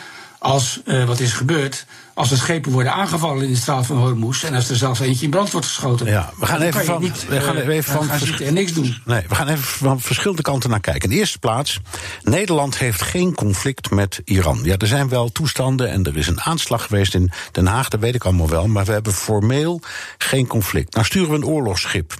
als 0.43 0.81
uh, 0.85 1.05
wat 1.05 1.21
is 1.21 1.33
gebeurd. 1.33 1.87
Als 2.15 2.31
er 2.31 2.37
schepen 2.37 2.73
worden 2.73 2.93
aangevallen 2.93 3.45
in 3.45 3.53
de 3.53 3.59
straat 3.59 3.87
van 3.87 3.97
Hormuz. 3.97 4.45
En 4.45 4.55
als 4.55 4.69
er 4.69 4.77
zelfs 4.77 5.01
eentje 5.01 5.25
in 5.25 5.31
brand 5.31 5.51
wordt 5.51 5.67
geschoten. 5.67 6.07
Ja, 6.07 6.33
we 6.39 6.47
gaan 6.47 6.61
even 6.61 6.85
van. 6.85 7.01
Niet, 7.01 7.29
we 7.29 7.41
gaan 7.41 7.57
even 7.57 7.93
van 7.93 8.05
gaan 8.05 8.39
en 8.39 8.55
niks 8.55 8.73
doen. 8.73 8.97
Nee, 9.05 9.25
we 9.29 9.35
gaan 9.35 9.49
even 9.49 9.65
van 9.65 10.01
verschillende 10.01 10.43
kanten 10.43 10.71
naar 10.71 10.81
kijken. 10.81 11.03
In 11.03 11.11
de 11.11 11.17
eerste 11.17 11.39
plaats, 11.39 11.81
Nederland 12.23 12.79
heeft 12.79 13.03
geen 13.03 13.35
conflict 13.35 13.91
met 13.91 14.21
Iran. 14.25 14.61
Ja, 14.63 14.77
er 14.77 14.87
zijn 14.87 15.09
wel 15.09 15.33
toestanden 15.33 15.91
en 15.91 16.05
er 16.05 16.17
is 16.17 16.27
een 16.27 16.41
aanslag 16.41 16.87
geweest 16.87 17.15
in 17.15 17.31
Den 17.53 17.67
Haag, 17.67 17.89
dat 17.89 18.01
weet 18.01 18.15
ik 18.15 18.25
allemaal 18.25 18.49
wel. 18.49 18.67
Maar 18.67 18.85
we 18.85 18.93
hebben 18.93 19.13
formeel 19.13 19.81
geen 20.19 20.47
conflict. 20.47 20.95
Nou 20.95 21.07
sturen 21.07 21.31
we 21.31 21.37
een 21.37 21.45
oorlogsschip. 21.45 22.15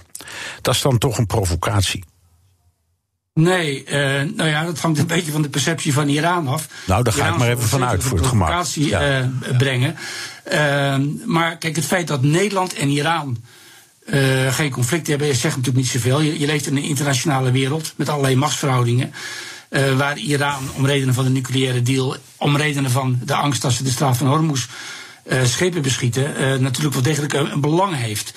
Dat 0.61 0.75
is 0.75 0.83
dan 0.83 0.99
toch 0.99 1.19
een 1.19 1.27
provocatie. 1.27 2.05
Nee, 3.35 3.85
uh, 3.87 3.93
nou 4.37 4.49
ja, 4.49 4.65
dat 4.65 4.79
hangt 4.79 4.99
een 4.99 5.07
beetje 5.07 5.33
van 5.33 5.43
de 5.43 5.49
perceptie 5.49 5.93
van 5.93 6.09
Iran 6.09 6.49
af. 6.49 6.69
Nou, 6.87 7.03
daar 7.03 7.13
ga 7.13 7.29
ik 7.29 7.37
maar 7.37 7.49
even 7.49 7.63
vanuit 7.63 8.03
voor 8.03 8.19
het 8.19 8.27
gemak. 8.27 8.67
Ja. 8.67 9.21
Uh, 9.21 9.27
brengen. 9.59 9.97
Uh, 10.53 10.97
maar 11.27 11.57
kijk, 11.57 11.77
het 11.77 11.85
feit 11.85 12.07
dat 12.09 12.23
Nederland 12.23 12.75
en 12.75 12.89
Iran 12.89 13.45
geen 14.51 14.71
conflict 14.71 15.07
hebben, 15.07 15.27
zegt 15.27 15.57
natuurlijk 15.57 15.85
niet 15.85 15.93
zoveel. 15.93 16.21
Je, 16.21 16.39
je 16.39 16.47
leeft 16.47 16.67
in 16.67 16.77
een 16.77 16.83
internationale 16.83 17.51
wereld 17.51 17.93
met 17.97 18.09
allerlei 18.09 18.37
machtsverhoudingen. 18.37 19.13
waar 19.97 20.19
Iran 20.19 20.71
om 20.75 20.87
redenen 20.87 21.15
van 21.15 21.25
de 21.25 21.31
nucleaire 21.31 21.83
deal, 21.83 22.17
om 22.37 22.57
redenen 22.57 22.91
van 22.91 23.19
de 23.25 23.35
angst 23.35 23.63
dat 23.63 23.73
ze 23.73 23.83
de 23.83 23.91
straat 23.91 24.17
van 24.17 24.27
Hormuz 24.27 24.67
schepen 25.45 25.83
beschieten, 25.83 26.33
natuurlijk 26.63 26.95
wel 26.95 27.03
degelijk 27.03 27.33
een, 27.33 27.53
een 27.53 27.61
belang 27.61 27.97
heeft. 27.97 28.35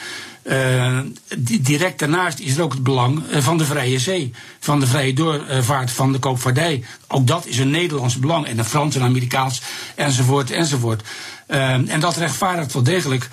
Uh, 0.48 1.00
direct 1.38 2.00
daarnaast 2.00 2.40
is 2.40 2.58
er 2.58 2.64
ook 2.64 2.74
het 2.74 2.84
belang 2.84 3.24
van 3.32 3.58
de 3.58 3.66
vrije 3.66 4.00
zee, 4.00 4.32
van 4.60 4.80
de 4.80 4.88
vrije 4.88 5.14
doorvaart 5.14 5.92
van 5.92 6.12
de 6.12 6.20
koopvaardij. 6.20 6.84
Ook 7.08 7.28
dat 7.28 7.46
is 7.46 7.58
een 7.58 7.70
Nederlands 7.70 8.20
belang 8.20 8.46
en 8.46 8.58
een 8.58 8.66
Frans 8.66 8.96
en 8.96 9.02
Amerikaans 9.02 9.62
enzovoort 9.96 10.52
enzovoort. 10.52 11.04
Uh, 11.48 11.74
en 11.92 12.00
dat 12.00 12.18
rechtvaardigt 12.18 12.74
wel 12.74 12.84
degelijk 12.84 13.30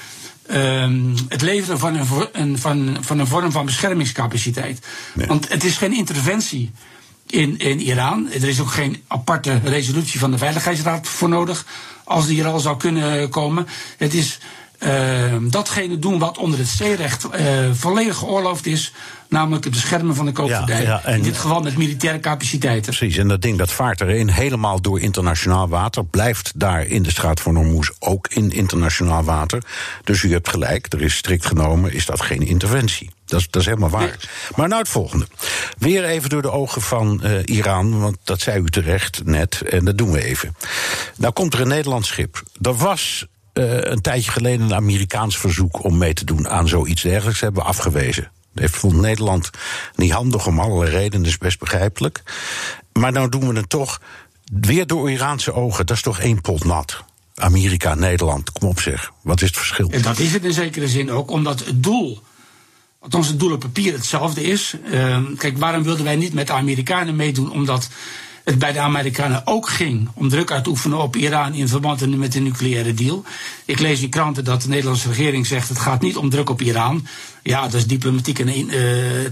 uh, 0.51 0.91
het 1.29 1.43
leveren 1.43 1.79
van 1.79 1.97
een, 1.97 2.07
een, 2.33 2.59
van, 2.59 2.97
van 3.01 3.19
een 3.19 3.27
vorm 3.27 3.53
van 3.53 3.67
beschermingscapaciteit. 3.67 4.87
Nee. 5.15 5.27
Want 5.27 5.49
het 5.49 5.65
is 5.65 5.77
geen 5.77 5.95
interventie 5.95 6.71
in, 7.27 7.59
in 7.59 7.81
Iran. 7.81 8.29
Er 8.33 8.49
is 8.49 8.61
ook 8.61 8.71
geen 8.71 9.03
aparte 9.07 9.61
resolutie 9.65 10.21
van 10.21 10.31
de 10.31 10.39
Veiligheidsraad 10.39 11.09
voor 11.09 11.29
nodig 11.29 11.67
als 12.05 12.27
die 12.27 12.43
er 12.43 12.49
al 12.49 12.61
zou 12.61 12.77
kunnen 12.77 13.29
komen. 13.29 13.67
Het 13.97 14.15
is 14.15 14.39
uh, 14.85 15.51
datgene 15.51 15.99
doen 15.99 16.19
wat 16.19 16.39
onder 16.39 16.59
het 16.59 16.69
zeerecht 16.69 17.27
uh, 17.35 17.71
volledig 17.73 18.17
geoorloofd 18.17 18.67
is. 18.67 18.93
Namelijk 19.29 19.65
het 19.65 19.73
beschermen 19.73 20.15
van 20.15 20.27
de 20.27 20.33
koopvaardij. 20.33 20.83
Ja, 20.83 21.01
ja, 21.05 21.13
in 21.13 21.23
dit 21.23 21.37
geval 21.37 21.63
met 21.63 21.77
militaire 21.77 22.21
capaciteiten. 22.21 22.95
Precies, 22.95 23.17
en 23.17 23.29
dat 23.29 23.43
ding 23.43 23.59
dat 23.59 23.73
vaart 23.73 24.01
erin 24.01 24.29
helemaal 24.29 24.81
door 24.81 25.01
internationaal 25.01 25.69
water. 25.69 26.05
Blijft 26.05 26.53
daar 26.55 26.87
in 26.87 27.03
de 27.03 27.11
straat 27.11 27.41
van 27.41 27.57
Hormuz 27.57 27.91
ook 27.99 28.29
in 28.29 28.51
internationaal 28.51 29.23
water. 29.23 29.63
Dus 30.05 30.23
u 30.23 30.33
hebt 30.33 30.49
gelijk, 30.49 30.93
er 30.93 31.03
is 31.03 31.17
strikt 31.17 31.47
genomen, 31.47 31.93
is 31.93 32.07
dat 32.07 32.21
geen 32.21 32.47
interventie. 32.47 33.11
Dat 33.27 33.41
is, 33.41 33.47
dat 33.51 33.61
is 33.61 33.69
helemaal 33.69 33.91
waar. 33.91 34.01
Nee. 34.01 34.13
Maar 34.57 34.69
nou 34.69 34.81
het 34.81 34.91
volgende. 34.91 35.27
Weer 35.79 36.05
even 36.05 36.31
door 36.31 36.43
de 36.43 36.51
ogen 36.51 36.83
van 36.83 37.21
uh, 37.25 37.39
Iran, 37.45 38.01
want 38.01 38.17
dat 38.25 38.41
zei 38.41 38.61
u 38.61 38.71
terecht 38.71 39.25
net, 39.25 39.63
en 39.71 39.85
dat 39.85 39.99
doen 39.99 40.11
we 40.11 40.25
even. 40.25 40.57
Nou 41.17 41.33
komt 41.33 41.55
er 41.55 41.61
een 41.61 41.69
Nederlands 41.69 42.09
schip. 42.09 42.43
Er 42.63 42.75
was 42.75 43.27
een 43.53 44.01
tijdje 44.01 44.31
geleden 44.31 44.67
een 44.67 44.75
Amerikaans 44.75 45.39
verzoek 45.39 45.85
om 45.85 45.99
mee 45.99 46.15
te 46.15 46.25
doen 46.25 46.49
aan 46.49 46.69
zoiets 46.69 47.03
dergelijks 47.03 47.41
hebben 47.41 47.63
we 47.63 47.69
afgewezen. 47.69 48.31
Dat 48.55 48.71
vond 48.71 48.95
Nederland 48.95 49.51
niet 49.97 50.13
handig 50.13 50.47
om 50.47 50.61
allerlei 50.61 50.91
redenen, 50.91 51.27
is 51.27 51.39
best 51.39 51.59
begrijpelijk. 51.59 52.23
Maar 52.93 53.13
nou 53.13 53.29
doen 53.29 53.49
we 53.49 53.57
het 53.57 53.69
toch 53.69 54.01
weer 54.61 54.87
door 54.87 55.11
Iraanse 55.11 55.53
ogen. 55.53 55.87
Dat 55.87 55.97
is 55.97 56.03
toch 56.03 56.19
één 56.19 56.41
pot 56.41 56.65
nat. 56.65 57.05
Amerika, 57.35 57.95
Nederland, 57.95 58.53
kom 58.53 58.69
op 58.69 58.81
zeg. 58.81 59.13
Wat 59.21 59.41
is 59.43 59.49
het 59.49 59.57
verschil? 59.57 59.91
En 59.91 60.03
dat 60.03 60.19
is 60.19 60.33
het 60.33 60.45
in 60.45 60.53
zekere 60.53 60.89
zin 60.89 61.11
ook, 61.11 61.31
omdat 61.31 61.65
het 61.65 61.83
doel. 61.83 62.23
Althans, 62.99 63.29
het 63.29 63.39
doel 63.39 63.53
op 63.53 63.61
papier 63.61 63.93
hetzelfde 63.93 64.43
is. 64.43 64.75
Uh, 64.93 65.19
kijk, 65.37 65.59
waarom 65.59 65.83
wilden 65.83 66.05
wij 66.05 66.17
niet 66.17 66.35
met 66.35 66.47
de 66.47 66.53
Amerikanen 66.53 67.17
meedoen? 67.17 67.51
Omdat 67.51 67.89
het 68.45 68.59
bij 68.59 68.73
de 68.73 68.81
Amerikanen 68.81 69.43
ook 69.45 69.69
ging 69.69 70.09
om 70.15 70.29
druk 70.29 70.51
uit 70.51 70.65
te 70.65 70.71
oefenen 70.71 70.99
op 70.99 71.17
Iran 71.17 71.55
in 71.55 71.69
verband 71.69 72.19
met 72.19 72.33
de 72.33 72.41
nucleaire 72.41 72.95
deal. 72.95 73.25
Ik 73.65 73.79
lees 73.79 74.01
in 74.01 74.11
kranten 74.11 74.45
dat 74.45 74.63
de 74.63 74.69
Nederlandse 74.69 75.09
regering 75.09 75.47
zegt 75.47 75.69
het 75.69 75.79
gaat 75.79 76.03
niet 76.03 76.17
om 76.17 76.31
druk 76.31 76.51
op 76.51 76.63
Iran. 76.63 77.07
Ja, 77.43 77.63
dat 77.63 77.75
is 77.75 77.87
diplomatiek 77.87 78.39
en 78.39 78.49
uh, 78.49 78.81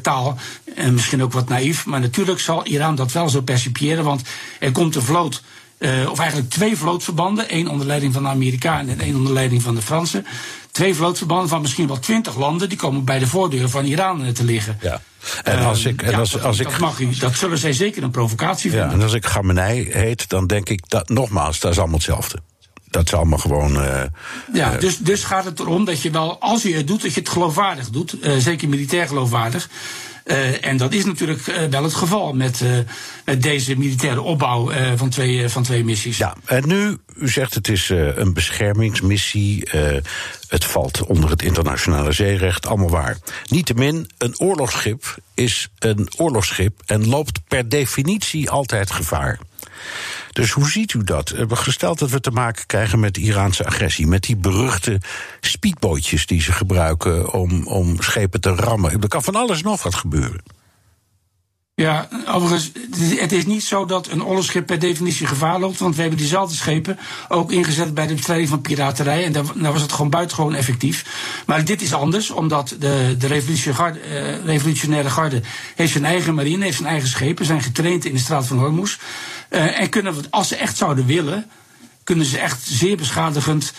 taal 0.03 0.37
en 0.75 0.95
misschien 0.95 1.23
ook 1.23 1.33
wat 1.33 1.49
naïef. 1.49 1.87
Maar 1.87 2.01
natuurlijk 2.01 2.41
zal 2.41 2.67
Iran 2.67 2.95
dat 2.95 3.13
wel 3.13 3.29
zo 3.29 3.41
percipiëren, 3.41 4.05
want 4.05 4.23
er 4.59 4.73
komt 4.73 4.95
een 4.95 5.03
vloot. 5.03 5.43
Uh, 5.79 6.11
of 6.11 6.19
eigenlijk 6.19 6.51
twee 6.51 6.77
vlootverbanden. 6.77 7.49
één 7.49 7.69
onder 7.69 7.87
leiding 7.87 8.13
van 8.13 8.23
de 8.23 8.29
Amerikanen 8.29 8.89
en 8.89 9.01
één 9.01 9.17
onder 9.17 9.33
leiding 9.33 9.63
van 9.63 9.75
de 9.75 9.83
Fransen. 9.83 10.27
Twee 10.71 10.95
vlootverbanden 10.95 11.49
van 11.49 11.61
misschien 11.61 11.87
wel 11.87 11.99
twintig 11.99 12.37
landen. 12.37 12.69
die 12.69 12.79
komen 12.79 13.05
bij 13.05 13.19
de 13.19 13.27
voordeur 13.27 13.69
van 13.69 13.85
Iran 13.85 14.33
te 14.33 14.45
liggen. 14.45 14.79
Ja. 14.81 15.01
En 15.43 15.59
als 15.59 15.85
ik, 15.85 16.03
en 16.03 16.15
als, 16.15 16.31
dat, 16.31 16.43
als 16.43 16.59
ik, 16.59 16.71
dat, 16.71 16.79
mag 16.79 17.01
u, 17.01 17.09
dat 17.19 17.35
zullen 17.35 17.59
zij 17.59 17.73
zeker 17.73 18.03
een 18.03 18.11
provocatie 18.11 18.71
vinden. 18.71 18.89
Ja, 18.89 18.95
en 18.95 19.03
als 19.03 19.13
ik 19.13 19.27
Gamenei 19.27 19.89
heet, 19.93 20.29
dan 20.29 20.47
denk 20.47 20.69
ik 20.69 20.89
dat 20.89 21.09
nogmaals, 21.09 21.61
dat 21.61 21.71
is 21.73 21.79
allemaal 21.79 21.97
hetzelfde. 21.97 22.39
Dat 22.91 23.07
is 23.07 23.15
allemaal 23.15 23.39
gewoon. 23.39 23.77
Uh, 23.77 24.03
ja, 24.53 24.75
uh, 24.75 24.81
dus, 24.81 24.99
dus 24.99 25.25
gaat 25.25 25.45
het 25.45 25.61
erom 25.61 25.85
dat 25.85 26.03
je 26.03 26.11
wel, 26.11 26.41
als 26.41 26.63
je 26.63 26.75
het 26.75 26.87
doet, 26.87 27.03
dat 27.03 27.15
je 27.15 27.21
het 27.21 27.29
geloofwaardig 27.29 27.89
doet. 27.89 28.17
Uh, 28.23 28.37
zeker 28.37 28.69
militair 28.69 29.07
geloofwaardig. 29.07 29.69
Uh, 30.25 30.65
en 30.65 30.77
dat 30.77 30.93
is 30.93 31.05
natuurlijk 31.05 31.67
wel 31.71 31.83
het 31.83 31.95
geval 31.95 32.33
met, 32.33 32.63
met 33.25 33.43
deze 33.43 33.79
militaire 33.79 34.23
opbouw 34.23 34.71
van, 34.97 35.09
twee, 35.09 35.49
van 35.49 35.63
twee 35.63 35.85
missies. 35.85 36.19
Ja, 36.19 36.35
en 36.45 36.69
nu, 36.69 36.99
u 37.21 37.29
zegt 37.29 37.55
het 37.55 37.69
is 37.69 37.89
een 37.89 38.33
beschermingsmissie. 38.33 39.69
het 40.49 40.65
valt 40.65 41.05
onder 41.05 41.31
het 41.31 41.43
internationale 41.43 42.13
zeerecht, 42.13 42.67
allemaal 42.67 42.91
waar. 42.91 43.17
Niettemin, 43.47 44.11
een 44.19 44.39
oorlogsschip 44.39 45.17
is 45.35 45.69
een 45.79 46.09
oorlogsschip 46.17 46.83
en 46.87 47.09
loopt 47.09 47.41
per 47.49 47.69
definitie 47.69 48.51
altijd 48.51 48.91
gevaar. 48.91 49.39
Dus 50.33 50.51
hoe 50.51 50.71
ziet 50.71 50.93
u 50.93 51.05
dat? 51.05 51.35
Gesteld 51.49 51.99
dat 51.99 52.11
we 52.11 52.21
te 52.21 52.31
maken 52.31 52.67
krijgen 52.67 53.01
met 53.01 53.17
Iraanse 53.17 53.67
agressie, 53.67 54.07
met 54.07 54.23
die 54.23 54.37
beruchte 54.37 55.01
speedbootjes 55.41 56.27
die 56.27 56.41
ze 56.41 56.53
gebruiken 56.53 57.33
om, 57.33 57.67
om 57.67 58.03
schepen 58.03 58.41
te 58.41 58.55
rammen. 58.55 59.01
Er 59.01 59.09
kan 59.09 59.23
van 59.23 59.37
alles 59.37 59.63
nog 59.63 59.83
wat 59.83 59.95
gebeuren. 59.95 60.43
Ja, 61.81 62.09
overigens, 62.27 62.71
het 63.21 63.33
is 63.33 63.47
niet 63.47 63.65
zo 63.65 63.85
dat 63.85 64.09
een 64.09 64.25
oorlogsschip 64.25 64.67
per 64.67 64.79
definitie 64.79 65.27
gevaar 65.27 65.61
loopt. 65.61 65.79
Want 65.79 65.95
we 65.95 66.01
hebben 66.01 66.19
diezelfde 66.19 66.57
schepen 66.57 66.99
ook 67.29 67.53
ingezet 67.53 67.95
bij 67.95 68.07
de 68.07 68.15
bestrijding 68.15 68.49
van 68.49 68.61
piraterij. 68.61 69.25
En 69.25 69.33
daar, 69.33 69.73
was 69.73 69.83
het 69.83 69.93
gewoon 69.93 70.11
buitengewoon 70.11 70.55
effectief. 70.55 71.05
Maar 71.47 71.65
dit 71.65 71.83
is 71.83 71.93
anders, 71.95 72.31
omdat 72.31 72.77
de, 72.79 73.15
de 73.19 73.27
revolutionaire, 73.27 73.83
garde, 73.83 74.01
uh, 74.09 74.45
revolutionaire 74.45 75.11
garde 75.11 75.43
heeft 75.75 75.93
zijn 75.93 76.05
eigen 76.05 76.35
marine, 76.35 76.65
heeft 76.65 76.77
zijn 76.77 76.89
eigen 76.89 77.09
schepen, 77.09 77.45
zijn 77.45 77.63
getraind 77.63 78.05
in 78.05 78.13
de 78.13 78.19
straat 78.19 78.47
van 78.47 78.59
Hormuz. 78.59 78.97
Uh, 79.51 79.81
en 79.81 79.89
kunnen, 79.89 80.15
als 80.31 80.49
ze 80.49 80.57
echt 80.57 80.77
zouden 80.77 81.07
willen, 81.07 81.51
kunnen 82.05 82.27
ze 82.27 82.39
echt 82.39 82.63
zeer 82.63 82.97
beschadigend 82.97 83.73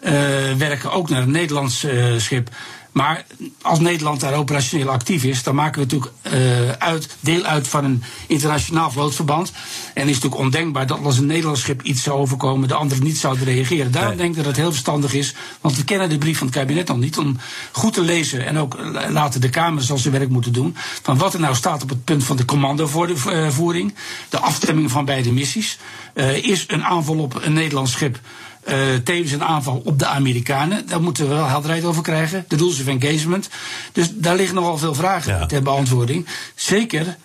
uh, 0.00 0.10
werken, 0.56 0.92
ook 0.92 1.08
naar 1.08 1.22
een 1.22 1.30
Nederlands 1.30 1.86
schip. 2.16 2.50
Maar 2.92 3.24
als 3.62 3.80
Nederland 3.80 4.20
daar 4.20 4.34
operationeel 4.34 4.88
actief 4.88 5.24
is, 5.24 5.42
dan 5.42 5.54
maken 5.54 5.74
we 5.74 5.80
natuurlijk 5.80 6.12
uh, 6.22 6.70
uit, 6.70 7.16
deel 7.20 7.42
uit 7.42 7.68
van 7.68 7.84
een 7.84 8.02
internationaal 8.26 8.90
vlootverband. 8.90 9.48
En 9.48 9.54
is 9.84 9.94
het 9.94 10.06
natuurlijk 10.06 10.40
ondenkbaar 10.40 10.86
dat 10.86 11.04
als 11.04 11.18
een 11.18 11.26
Nederlands 11.26 11.60
schip 11.60 11.82
iets 11.82 12.02
zou 12.02 12.18
overkomen, 12.18 12.68
de 12.68 12.74
anderen 12.74 13.04
niet 13.04 13.18
zouden 13.18 13.44
reageren. 13.44 13.92
Daarom 13.92 14.10
nee. 14.10 14.18
denk 14.18 14.30
ik 14.30 14.36
dat 14.36 14.46
het 14.46 14.56
heel 14.56 14.70
verstandig 14.70 15.14
is, 15.14 15.34
want 15.60 15.76
we 15.76 15.84
kennen 15.84 16.08
de 16.08 16.18
brief 16.18 16.38
van 16.38 16.46
het 16.46 16.56
kabinet 16.56 16.88
nog 16.88 16.98
niet, 16.98 17.18
om 17.18 17.36
goed 17.72 17.92
te 17.92 18.02
lezen 18.02 18.46
en 18.46 18.58
ook 18.58 18.76
laten 19.08 19.40
de 19.40 19.50
Kamer 19.50 19.82
zoals 19.82 20.02
zijn 20.02 20.14
werk 20.14 20.28
moeten 20.28 20.52
doen. 20.52 20.76
Van 21.02 21.18
wat 21.18 21.34
er 21.34 21.40
nou 21.40 21.54
staat 21.54 21.82
op 21.82 21.88
het 21.88 22.04
punt 22.04 22.24
van 22.24 22.36
de 22.36 22.44
commandovoering, 22.44 23.94
de 24.28 24.38
afstemming 24.38 24.90
van 24.90 25.04
beide 25.04 25.32
missies. 25.32 25.78
Uh, 26.14 26.44
is 26.44 26.64
een 26.68 26.84
aanval 26.84 27.18
op 27.18 27.44
een 27.44 27.52
Nederlands 27.52 27.92
schip 27.92 28.20
uh, 28.68 28.74
tevens 29.04 29.32
een 29.32 29.44
aanval 29.44 29.82
op 29.84 29.98
de 29.98 30.06
Amerikanen. 30.06 30.86
Daar 30.86 31.02
moeten 31.02 31.28
we 31.28 31.34
wel 31.34 31.46
helderheid 31.46 31.84
over 31.84 32.02
krijgen. 32.02 32.44
De 32.48 32.56
rules 32.56 32.80
of 32.80 32.86
engagement. 32.86 33.48
Dus 33.92 34.10
daar 34.14 34.36
liggen 34.36 34.54
nogal 34.54 34.78
veel 34.78 34.94
vragen 34.94 35.32
ja. 35.32 35.46
ter 35.46 35.62
beantwoording. 35.62 36.26
Zeker. 36.54 37.16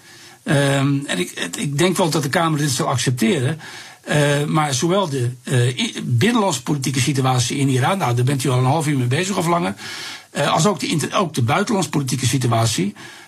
Um, 0.44 1.04
en 1.06 1.20
ik, 1.20 1.50
ik 1.58 1.78
denk 1.78 1.98
wel 1.98 2.10
dat 2.10 2.24
de 2.24 2.30
Kamer 2.30 2.60
dit 2.60 2.70
zal 2.70 2.88
accepteren. 2.88 3.60
Uh, 4.10 4.44
maar 4.46 4.74
zowel 4.74 5.10
de 5.10 5.32
uh, 5.44 5.96
binnenlandse 6.04 6.64
politieke 6.64 7.00
situatie 7.00 7.58
in 7.58 7.70
Iran, 7.70 7.98
nou 7.98 8.16
daar 8.16 8.26
bent 8.26 8.44
u 8.44 8.50
al 8.50 8.58
een 8.58 8.66
half 8.66 8.88
uur 8.88 8.98
mee 8.98 9.08
bezig 9.08 9.38
of 9.38 9.48
langer, 9.48 9.76
uh, 10.38 10.54
als 10.54 10.66
ook 10.66 10.80
de, 10.80 11.14
ook 11.14 11.34
de 11.34 11.42
buitenlandse 11.42 11.90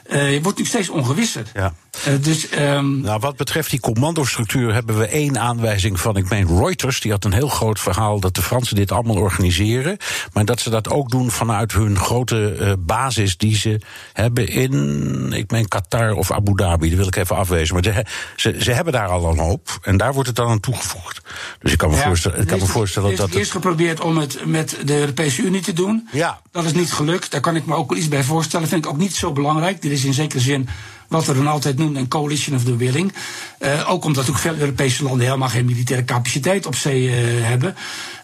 politieke 0.07 0.25
situatie, 0.25 0.41
wordt 0.41 0.57
natuurlijk 0.57 0.67
steeds 0.67 0.89
ongewisser. 0.89 1.45
Ja. 1.53 1.73
Uh, 2.07 2.13
dus, 2.21 2.47
um... 2.59 3.01
nou, 3.01 3.19
wat 3.19 3.35
betreft 3.35 3.69
die 3.69 3.79
commandostructuur 3.79 4.73
hebben 4.73 4.97
we 4.97 5.07
één 5.07 5.39
aanwijzing 5.39 5.99
van, 5.99 6.17
ik 6.17 6.29
meen 6.29 6.57
Reuters, 6.57 6.99
die 7.01 7.11
had 7.11 7.23
een 7.23 7.33
heel 7.33 7.47
groot 7.47 7.79
verhaal 7.79 8.19
dat 8.19 8.35
de 8.35 8.41
Fransen 8.41 8.75
dit 8.75 8.91
allemaal 8.91 9.15
organiseren, 9.15 9.97
maar 10.33 10.45
dat 10.45 10.59
ze 10.59 10.69
dat 10.69 10.89
ook 10.89 11.09
doen 11.09 11.31
vanuit 11.31 11.71
hun 11.71 11.97
grote 11.99 12.57
uh, 12.59 12.73
basis 12.79 13.37
die 13.37 13.55
ze 13.55 13.81
hebben 14.13 14.47
in, 14.47 15.33
ik 15.33 15.51
meen 15.51 15.67
Qatar 15.67 16.11
of 16.11 16.31
Abu 16.31 16.53
Dhabi, 16.55 16.87
die 16.87 16.97
wil 16.97 17.07
ik 17.07 17.15
even 17.15 17.35
afwezen, 17.35 17.73
maar 17.73 17.83
ze, 17.83 18.05
ze, 18.35 18.63
ze 18.63 18.71
hebben 18.71 18.93
daar 18.93 19.07
al 19.07 19.31
een 19.31 19.39
hoop 19.39 19.77
en 19.81 19.97
daar 19.97 20.13
wordt 20.13 20.27
het 20.27 20.37
dan 20.37 20.49
aan 20.49 20.59
toegevoegd. 20.59 21.21
Dus 21.59 21.71
ik 21.71 21.77
kan 21.77 21.89
me 21.89 21.95
ja, 21.95 22.03
voorstellen, 22.03 22.39
ik 22.39 22.47
kan 22.47 22.59
me 22.59 22.65
voorstellen 22.65 23.09
dat. 23.09 23.17
dat. 23.17 23.25
Het 23.25 23.35
is 23.35 23.41
eerst 23.41 23.51
geprobeerd 23.51 23.99
om 23.99 24.17
het 24.17 24.45
met 24.45 24.77
de 24.85 24.99
Europese 24.99 25.41
Unie 25.41 25.61
te 25.61 25.73
doen. 25.73 26.09
Ja. 26.11 26.39
Dat 26.51 26.65
is 26.65 26.73
niet 26.73 26.93
gelukt. 26.93 27.31
Daar 27.31 27.41
kan 27.41 27.55
ik 27.55 27.65
me 27.65 27.75
ook 27.75 27.89
wel 27.89 27.97
iets 27.97 28.07
bij 28.07 28.23
voorstellen. 28.23 28.67
Vind 28.67 28.85
ik 28.85 28.91
ook 28.91 28.97
niet 28.97 29.15
zo 29.15 29.31
belangrijk. 29.31 29.81
Is 29.95 30.05
in 30.05 30.13
zekere 30.13 30.41
zin 30.41 30.67
wat 31.07 31.25
we 31.25 31.33
dan 31.33 31.47
altijd 31.47 31.77
noemen 31.77 32.01
een 32.01 32.07
coalition 32.07 32.55
of 32.55 32.63
the 32.63 32.75
willing. 32.75 33.13
Uh, 33.59 33.89
ook 33.89 34.05
omdat 34.05 34.29
ook 34.29 34.37
veel 34.37 34.55
Europese 34.55 35.03
landen 35.03 35.25
helemaal 35.25 35.49
geen 35.49 35.65
militaire 35.65 36.05
capaciteit 36.05 36.65
op 36.65 36.75
zee 36.75 37.03
uh, 37.03 37.13
hebben. 37.47 37.75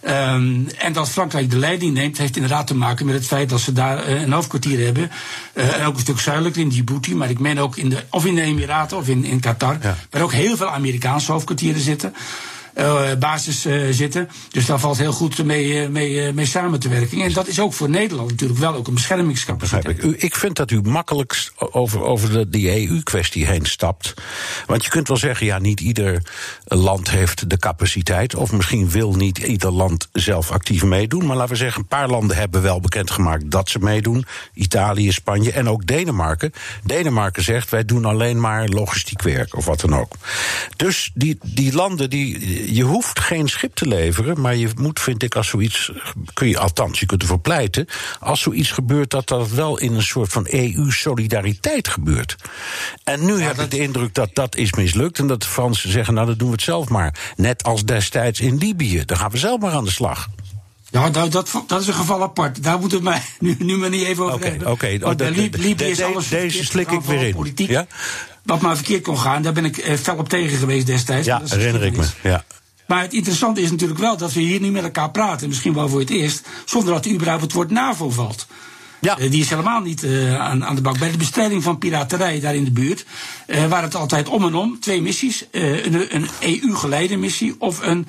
Um, 0.07 0.67
en 0.77 0.93
dat 0.93 1.09
Frankrijk 1.09 1.49
de 1.49 1.57
leiding 1.57 1.93
neemt, 1.93 2.17
heeft 2.17 2.35
inderdaad 2.35 2.67
te 2.67 2.75
maken 2.75 3.05
met 3.05 3.15
het 3.15 3.25
feit 3.25 3.49
dat 3.49 3.59
ze 3.59 3.73
daar 3.73 4.09
uh, 4.09 4.21
een 4.21 4.31
hoofdkwartier 4.31 4.85
hebben. 4.85 5.11
en 5.53 5.85
ook 5.85 5.93
een 5.93 5.99
stuk 5.99 6.19
zuidelijker 6.19 6.61
in 6.61 6.69
Djibouti, 6.69 7.15
maar 7.15 7.29
ik 7.29 7.39
meen 7.39 7.59
ook 7.59 7.77
in 7.77 7.89
de, 7.89 8.03
of 8.09 8.25
in 8.25 8.35
de 8.35 8.41
Emiraten 8.41 8.97
of 8.97 9.07
in, 9.07 9.23
in 9.23 9.39
Qatar, 9.39 9.77
ja. 9.81 9.97
waar 10.09 10.21
ook 10.21 10.31
heel 10.31 10.57
veel 10.57 10.69
Amerikaanse 10.69 11.31
hoofdkwartieren 11.31 11.81
zitten. 11.81 12.13
Uh, 12.77 13.13
basis 13.19 13.65
uh, 13.65 13.87
zitten. 13.91 14.29
Dus 14.49 14.65
daar 14.65 14.79
valt 14.79 14.97
heel 14.97 15.11
goed 15.11 15.43
mee, 15.45 15.89
mee, 15.89 16.33
mee 16.33 16.45
samen 16.45 16.79
te 16.79 16.89
werken. 16.89 17.21
En 17.21 17.33
dat 17.33 17.47
is 17.47 17.59
ook 17.59 17.73
voor 17.73 17.89
Nederland 17.89 18.29
natuurlijk 18.29 18.59
wel 18.59 18.73
ook 18.75 18.87
een 18.87 18.93
beschermingscapaciteit. 18.93 20.03
Ik. 20.03 20.21
Ik 20.21 20.35
vind 20.35 20.55
dat 20.55 20.71
u 20.71 20.81
makkelijkst 20.81 21.51
over, 21.55 22.03
over 22.03 22.31
de, 22.31 22.49
die 22.49 22.87
EU-kwestie 22.87 23.45
heen 23.45 23.65
stapt. 23.65 24.13
Want 24.65 24.83
je 24.83 24.89
kunt 24.89 25.07
wel 25.07 25.17
zeggen, 25.17 25.45
ja, 25.45 25.59
niet 25.59 25.79
ieder 25.79 26.21
land 26.63 27.09
heeft 27.09 27.49
de 27.49 27.57
capaciteit. 27.57 28.35
Of 28.35 28.51
misschien 28.51 28.89
wil 28.89 29.13
niet 29.13 29.37
ieder 29.37 29.71
land 29.71 30.09
zelf 30.11 30.51
actief 30.51 30.83
meedoen. 30.83 31.25
Maar 31.25 31.35
laten 31.35 31.51
we 31.51 31.57
zeggen, 31.57 31.81
een 31.81 31.87
paar 31.87 32.09
landen 32.09 32.37
hebben 32.37 32.61
wel 32.61 32.79
bekendgemaakt 32.79 33.51
dat 33.51 33.69
ze 33.69 33.79
meedoen. 33.79 34.25
Italië, 34.53 35.11
Spanje 35.11 35.51
en 35.51 35.69
ook 35.69 35.87
Denemarken. 35.87 36.53
Denemarken 36.83 37.43
zegt, 37.43 37.69
wij 37.69 37.85
doen 37.85 38.05
alleen 38.05 38.39
maar 38.39 38.67
logistiek 38.67 39.21
werk 39.21 39.55
of 39.55 39.65
wat 39.65 39.79
dan 39.79 39.95
ook. 39.95 40.13
Dus 40.75 41.11
die, 41.13 41.37
die 41.41 41.73
landen 41.73 42.09
die 42.09 42.60
je 42.65 42.83
hoeft 42.83 43.19
geen 43.19 43.47
schip 43.47 43.75
te 43.75 43.87
leveren, 43.87 44.41
maar 44.41 44.55
je 44.55 44.69
moet, 44.75 44.99
vind 44.99 45.23
ik, 45.23 45.35
als 45.35 45.47
zoiets. 45.47 45.91
kun 46.33 46.47
je 46.47 46.59
althans, 46.59 46.99
je 46.99 47.05
kunt 47.05 47.21
ervoor 47.21 47.39
pleiten. 47.39 47.87
als 48.19 48.41
zoiets 48.41 48.71
gebeurt, 48.71 49.09
dat 49.09 49.27
dat 49.27 49.49
wel 49.49 49.77
in 49.79 49.93
een 49.93 50.03
soort 50.03 50.31
van 50.31 50.47
EU-solidariteit 50.49 51.87
gebeurt. 51.87 52.35
En 53.03 53.25
nu 53.25 53.37
ja, 53.37 53.45
heb 53.45 53.55
dat... 53.55 53.65
ik 53.65 53.71
de 53.71 53.79
indruk 53.79 54.13
dat 54.13 54.29
dat 54.33 54.55
is 54.55 54.73
mislukt. 54.73 55.19
en 55.19 55.27
dat 55.27 55.41
de 55.41 55.47
Fransen 55.47 55.91
zeggen: 55.91 56.13
nou, 56.13 56.27
dan 56.27 56.37
doen 56.37 56.47
we 56.47 56.53
het 56.53 56.63
zelf 56.63 56.89
maar. 56.89 57.33
Net 57.35 57.63
als 57.63 57.85
destijds 57.85 58.39
in 58.39 58.57
Libië. 58.57 59.05
Dan 59.05 59.17
gaan 59.17 59.31
we 59.31 59.37
zelf 59.37 59.59
maar 59.59 59.73
aan 59.73 59.85
de 59.85 59.91
slag. 59.91 60.29
Ja, 60.91 61.09
dat, 61.09 61.31
dat, 61.31 61.63
dat 61.67 61.81
is 61.81 61.87
een 61.87 61.93
geval 61.93 62.21
apart. 62.21 62.63
Daar 62.63 62.79
moeten 62.79 63.03
we 63.03 63.17
nu, 63.39 63.55
nu 63.59 63.77
maar 63.77 63.89
niet 63.89 64.05
even 64.05 64.23
over 64.23 64.35
okay, 64.35 64.49
hebben. 64.49 64.71
Oké, 64.71 64.99
okay. 64.99 65.15
de, 65.15 65.75
deze 66.29 66.65
slik 66.65 66.91
ik 66.91 67.01
weer 67.01 67.21
in. 67.21 67.33
Politiek. 67.33 67.69
Ja? 67.69 67.87
Wat 68.43 68.61
maar 68.61 68.75
verkeerd 68.75 69.03
kon 69.03 69.17
gaan, 69.17 69.41
daar 69.41 69.53
ben 69.53 69.65
ik 69.65 69.77
eh, 69.77 69.97
fel 69.97 70.17
op 70.17 70.29
tegen 70.29 70.57
geweest 70.57 70.85
destijds. 70.85 71.27
Ja, 71.27 71.41
herinner 71.45 71.83
ik 71.83 71.97
me. 71.97 72.05
Ja. 72.23 72.43
Maar 72.87 73.01
het 73.01 73.13
interessante 73.13 73.61
is 73.61 73.71
natuurlijk 73.71 73.99
wel 73.99 74.17
dat 74.17 74.33
we 74.33 74.39
hier 74.39 74.61
nu 74.61 74.71
met 74.71 74.83
elkaar 74.83 75.11
praten, 75.11 75.47
misschien 75.47 75.73
wel 75.73 75.89
voor 75.89 75.99
het 75.99 76.09
eerst, 76.09 76.47
zonder 76.65 76.93
dat 76.93 77.05
er 77.05 77.11
überhaupt 77.11 77.43
het 77.43 77.53
woord 77.53 77.71
NAVO 77.71 78.09
valt. 78.09 78.47
Ja. 79.01 79.19
Uh, 79.19 79.31
die 79.31 79.41
is 79.41 79.49
helemaal 79.49 79.81
niet 79.81 80.03
uh, 80.03 80.39
aan, 80.39 80.65
aan, 80.65 80.75
de 80.75 80.81
bak. 80.81 80.99
Bij 80.99 81.11
de 81.11 81.17
bestrijding 81.17 81.63
van 81.63 81.77
piraterij 81.77 82.39
daar 82.39 82.55
in 82.55 82.63
de 82.63 82.71
buurt 82.71 83.05
uh, 83.47 83.65
waren 83.65 83.83
het 83.83 83.95
altijd 83.95 84.29
om 84.29 84.45
en 84.45 84.55
om 84.55 84.79
twee 84.79 85.01
missies: 85.01 85.45
een, 85.51 86.15
een 86.15 86.27
EU-geleide 86.39 87.17
missie 87.17 87.55
of 87.59 87.79
een 87.81 88.07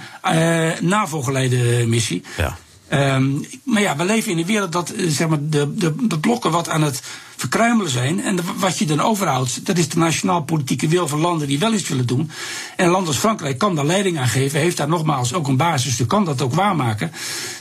NAVO-geleide 0.80 1.86
missie. 1.86 2.22
Ja. 2.36 2.56
Um, 2.94 3.44
maar 3.64 3.82
ja, 3.82 3.96
we 3.96 4.04
leven 4.04 4.32
in 4.32 4.38
een 4.38 4.46
wereld 4.46 4.72
dat 4.72 4.92
zeg 4.96 5.28
maar, 5.28 5.38
de, 5.40 5.74
de, 5.74 5.94
de 6.08 6.18
blokken 6.18 6.50
wat 6.50 6.68
aan 6.68 6.82
het 6.82 7.02
verkruimelen 7.36 7.90
zijn. 7.90 8.22
En 8.22 8.36
de, 8.36 8.42
wat 8.56 8.78
je 8.78 8.86
dan 8.86 9.00
overhoudt, 9.00 9.66
dat 9.66 9.78
is 9.78 9.88
de 9.88 9.98
nationaal-politieke 9.98 10.88
wil 10.88 11.08
van 11.08 11.20
landen 11.20 11.48
die 11.48 11.58
wel 11.58 11.72
iets 11.72 11.88
willen 11.88 12.06
doen. 12.06 12.30
En 12.76 12.84
een 12.84 12.90
land 12.90 13.06
als 13.06 13.16
Frankrijk 13.16 13.58
kan 13.58 13.74
daar 13.74 13.84
leiding 13.84 14.18
aan 14.18 14.28
geven, 14.28 14.60
heeft 14.60 14.76
daar 14.76 14.88
nogmaals 14.88 15.34
ook 15.34 15.48
een 15.48 15.56
basis, 15.56 15.96
dus 15.96 16.06
kan 16.06 16.24
dat 16.24 16.42
ook 16.42 16.54
waarmaken. 16.54 17.12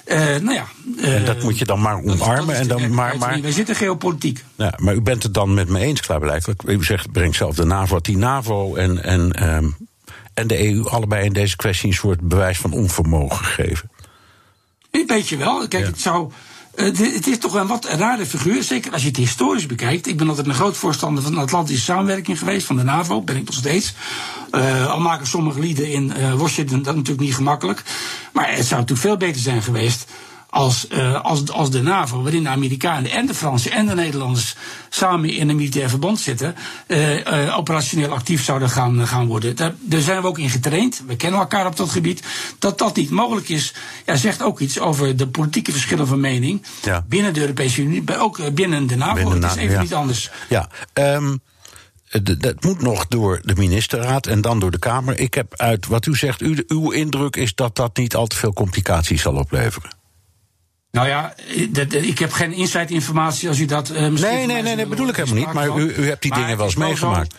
Uh, 0.06 0.18
nou 0.18 0.54
ja, 0.54 0.66
uh, 0.98 1.16
en 1.16 1.26
dat 1.26 1.44
moet 1.44 1.58
je 1.58 1.66
dan 1.66 1.82
maar 1.82 2.04
omarmen. 2.04 2.56
En 2.56 2.68
dan 2.68 2.94
maar, 2.94 3.18
maar, 3.18 3.42
wij 3.42 3.52
zitten 3.52 3.76
geopolitiek. 3.76 4.44
Ja, 4.56 4.74
maar 4.78 4.96
u 4.96 5.02
bent 5.02 5.24
het 5.24 5.34
dan 5.34 5.54
met 5.54 5.70
me 5.70 5.80
eens, 5.80 6.02
klaarblijkelijk. 6.02 6.64
U 6.64 6.84
zegt, 6.84 7.12
breng 7.12 7.36
zelf 7.36 7.56
de 7.56 7.66
NAVO, 7.66 8.00
die 8.00 8.18
NAVO 8.18 8.76
en, 8.76 9.04
en, 9.04 9.54
um, 9.56 9.76
en 10.34 10.48
de 10.48 10.70
EU 10.70 10.84
allebei 10.84 11.26
in 11.26 11.34
deze 11.34 11.56
kwestie 11.56 11.90
een 11.90 11.96
soort 11.96 12.22
bewijs 12.22 12.58
van 12.58 12.72
onvermogen 12.72 13.46
geven. 13.46 13.91
Een 14.92 15.08
beetje 15.08 15.38
wel. 15.38 15.68
Kijk, 15.68 15.84
ja. 15.84 15.90
het 15.90 16.02
zou. 16.02 16.32
Uh, 16.76 16.86
het 16.86 17.28
is 17.28 17.38
toch 17.38 17.54
een 17.54 17.68
wat 17.68 17.86
rare 17.86 18.26
figuur, 18.26 18.64
zeker 18.64 18.92
als 18.92 19.02
je 19.02 19.08
het 19.08 19.18
historisch 19.18 19.66
bekijkt. 19.66 20.08
Ik 20.08 20.18
ben 20.18 20.30
altijd 20.30 20.48
een 20.48 20.54
groot 20.54 20.78
voorstander 20.78 21.24
van 21.24 21.34
de 21.34 21.40
Atlantische 21.40 21.84
samenwerking 21.84 22.40
geweest, 22.40 22.66
van 22.66 22.76
de 22.76 22.84
NAVO, 22.84 23.22
ben 23.22 23.36
ik 23.36 23.46
nog 23.46 23.56
steeds. 23.56 23.94
Uh, 24.52 24.92
al 24.92 25.00
maken 25.00 25.28
sommige 25.28 25.60
lieden 25.60 25.92
in 25.92 26.14
uh, 26.18 26.34
Washington 26.34 26.82
dat 26.82 26.96
natuurlijk 26.96 27.26
niet 27.26 27.36
gemakkelijk. 27.36 27.84
Maar 28.34 28.56
het 28.56 28.66
zou 28.66 28.80
natuurlijk 28.82 29.08
veel 29.08 29.18
beter 29.18 29.42
zijn 29.42 29.62
geweest 29.62 30.06
als, 30.52 30.88
uh, 30.90 31.22
als, 31.22 31.50
als 31.50 31.70
de 31.70 31.82
NAVO, 31.82 32.22
waarin 32.22 32.44
de 32.44 32.50
Amerikanen 32.50 33.12
en 33.12 33.26
de 33.26 33.34
Fransen 33.34 33.72
en 33.72 33.86
de 33.86 33.96
Nederlanders 33.96 34.56
samen 34.90 35.30
in 35.30 35.50
een 35.50 35.56
militair 35.56 35.90
verband 35.90 36.20
zitten, 36.20 36.56
uh, 36.88 37.18
uh, 37.18 37.58
operationeel 37.58 38.12
actief 38.12 38.44
zouden 38.44 38.70
gaan, 38.70 39.08
gaan 39.08 39.28
worden. 39.28 39.56
Daar, 39.56 39.74
daar 39.80 40.02
zijn 40.02 40.22
we 40.22 40.28
ook 40.28 40.40
in 40.40 40.50
getraind. 40.50 41.04
We 41.08 41.16
kennen 41.16 41.40
elkaar 41.40 41.66
op 41.66 41.78
dat 41.78 41.90
gebied. 41.90 42.24
Dat 42.60 42.78
dat 42.78 42.96
niet 42.96 43.10
mogelijk 43.10 43.50
is, 43.50 43.74
ja, 44.06 44.16
zegt 44.16 44.42
ook 44.42 44.60
iets 44.60 44.80
over 44.80 45.18
de 45.18 45.28
politieke 45.28 45.72
verschillen 45.72 46.08
van 46.08 46.20
mening 46.20 46.66
ja. 46.84 47.06
binnen 47.08 47.34
de 47.34 47.42
Europese 47.42 47.82
Unie, 47.82 48.20
ook 48.20 48.54
binnen 48.54 48.88
de 48.88 48.96
NAVO. 48.96 49.14
Binnen 49.14 49.44
het 49.44 49.52
is 49.52 49.58
even 49.58 49.76
ja. 49.76 49.82
niet 49.82 49.94
anders. 49.94 50.32
Ja, 50.50 50.70
um, 50.94 51.42
dat 52.38 52.64
moet 52.64 52.82
nog 52.82 53.08
door 53.08 53.40
de 53.44 53.56
ministerraad 53.56 54.28
en 54.28 54.42
dan 54.42 54.60
door 54.60 54.72
de 54.72 54.80
Kamer. 54.80 55.20
Ik 55.20 55.34
heb 55.34 55.54
uit 55.56 55.88
wat 55.88 56.06
u 56.06 56.16
zegt, 56.16 56.42
uw 56.68 56.92
indruk 56.92 57.36
is 57.36 57.56
dat 57.56 57.76
dat 57.76 57.98
niet 57.98 58.16
al 58.16 58.28
te 58.28 58.36
veel 58.36 58.54
complicaties 58.54 59.22
zal 59.22 59.36
opleveren. 59.36 60.00
Nou 60.92 61.08
ja, 61.08 61.34
ik 61.92 62.20
heb 62.20 62.32
geen 62.32 62.54
inside 62.54 62.94
informatie 62.94 63.50
als 63.50 63.60
u 63.60 63.66
dat 63.66 63.90
uh, 63.90 64.08
misschien. 64.08 64.34
Nee, 64.34 64.46
nee, 64.46 64.62
nee, 64.62 64.76
dat 64.76 64.90
bedoel 64.90 65.08
ik 65.08 65.16
helemaal 65.16 65.38
niet. 65.38 65.54
Maar 65.54 65.78
u, 65.78 65.94
u 65.98 66.08
hebt 66.08 66.22
die 66.22 66.32
maar 66.32 66.40
dingen 66.40 66.58
wel 66.58 66.66
eens 66.66 66.76
meegemaakt. 66.76 67.36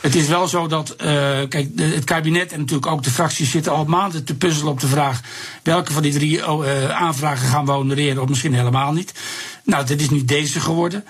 Het 0.00 0.14
is 0.14 0.26
wel 0.26 0.48
zo 0.48 0.66
dat, 0.66 0.90
uh, 0.90 1.06
kijk, 1.48 1.76
de, 1.76 1.84
het 1.84 2.04
kabinet 2.04 2.52
en 2.52 2.58
natuurlijk 2.58 2.86
ook 2.86 3.02
de 3.02 3.10
fracties 3.10 3.50
zitten 3.50 3.72
al 3.72 3.84
maanden 3.84 4.24
te 4.24 4.34
puzzelen 4.34 4.72
op 4.72 4.80
de 4.80 4.86
vraag 4.86 5.20
welke 5.62 5.92
van 5.92 6.02
die 6.02 6.12
drie 6.12 6.38
uh, 6.38 6.90
aanvragen 6.90 7.48
gaan 7.48 7.64
we 7.64 7.72
honoreren 7.72 8.22
of 8.22 8.28
misschien 8.28 8.54
helemaal 8.54 8.92
niet. 8.92 9.12
Nou, 9.64 9.86
dit 9.86 10.00
is 10.00 10.10
nu 10.10 10.24
deze 10.24 10.60
geworden. 10.60 11.04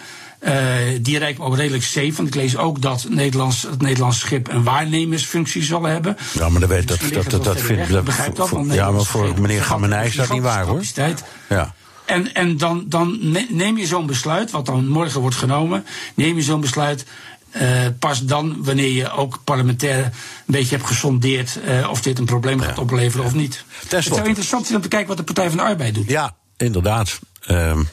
Uh, 0.45 0.53
die 1.01 1.19
lijkt 1.19 1.39
me 1.39 1.45
ook 1.45 1.57
redelijk 1.57 1.85
safe. 1.85 2.13
Want 2.13 2.29
ik 2.29 2.35
lees 2.35 2.57
ook 2.57 2.81
dat 2.81 3.07
Nederlands, 3.09 3.63
het 3.63 3.83
Nederlandse 3.83 4.21
schip 4.21 4.49
een 4.49 4.63
waarnemersfunctie 4.63 5.63
zal 5.63 5.83
hebben. 5.83 6.17
Ja, 6.33 6.49
maar 6.49 6.61
dat, 6.61 6.69
weet, 6.69 6.89
dat, 6.89 7.01
dat, 7.13 7.31
dat, 7.31 7.45
dat 7.45 7.61
vind 7.61 7.89
ik. 7.89 8.05
begrijp 8.05 8.37
dat. 8.37 8.51
Ja, 8.71 8.91
maar 8.91 9.05
voor 9.05 9.41
meneer 9.41 9.63
Gamenij 9.63 10.07
is 10.07 10.15
dat 10.15 10.33
niet 10.33 10.43
waar 10.43 10.67
hoor. 10.67 10.83
Ja. 11.49 11.75
En, 12.05 12.35
en 12.35 12.57
dan, 12.57 12.85
dan 12.87 13.19
neem 13.49 13.79
je 13.79 13.87
zo'n 13.87 14.07
besluit, 14.07 14.51
wat 14.51 14.67
dan 14.67 14.89
morgen 14.89 15.21
wordt 15.21 15.37
genomen, 15.37 15.85
neem 16.15 16.37
je 16.37 16.43
zo'n 16.43 16.61
besluit. 16.61 17.05
Uh, 17.57 17.87
pas 17.99 18.25
dan 18.25 18.57
wanneer 18.59 18.91
je 18.91 19.11
ook 19.11 19.39
parlementair 19.45 20.05
een 20.05 20.13
beetje 20.47 20.77
hebt 20.77 20.89
gesondeerd 20.89 21.59
uh, 21.67 21.91
of 21.91 22.03
dit 22.03 22.19
een 22.19 22.25
probleem 22.25 22.61
gaat 22.61 22.79
opleveren 22.79 23.27
of 23.27 23.35
niet. 23.35 23.65
Het 23.89 24.05
zou 24.05 24.27
interessant 24.27 24.65
zijn 24.65 24.77
om 24.77 24.83
te 24.83 24.89
kijken 24.89 25.09
wat 25.09 25.17
de 25.17 25.23
Partij 25.23 25.49
van 25.49 25.57
de 25.57 25.63
Arbeid 25.63 25.95
doet. 25.95 26.09
Ja, 26.09 26.35
inderdaad. 26.57 27.21
Um, 27.51 27.89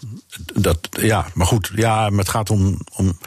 dat, 0.54 0.78
ja, 0.92 1.26
maar 1.34 1.48
goed, 1.48 1.72
ja, 1.76 2.10
maar 2.10 2.20
het 2.20 2.30
gaat 2.30 2.50
om. 2.50 2.80
om 2.96 3.18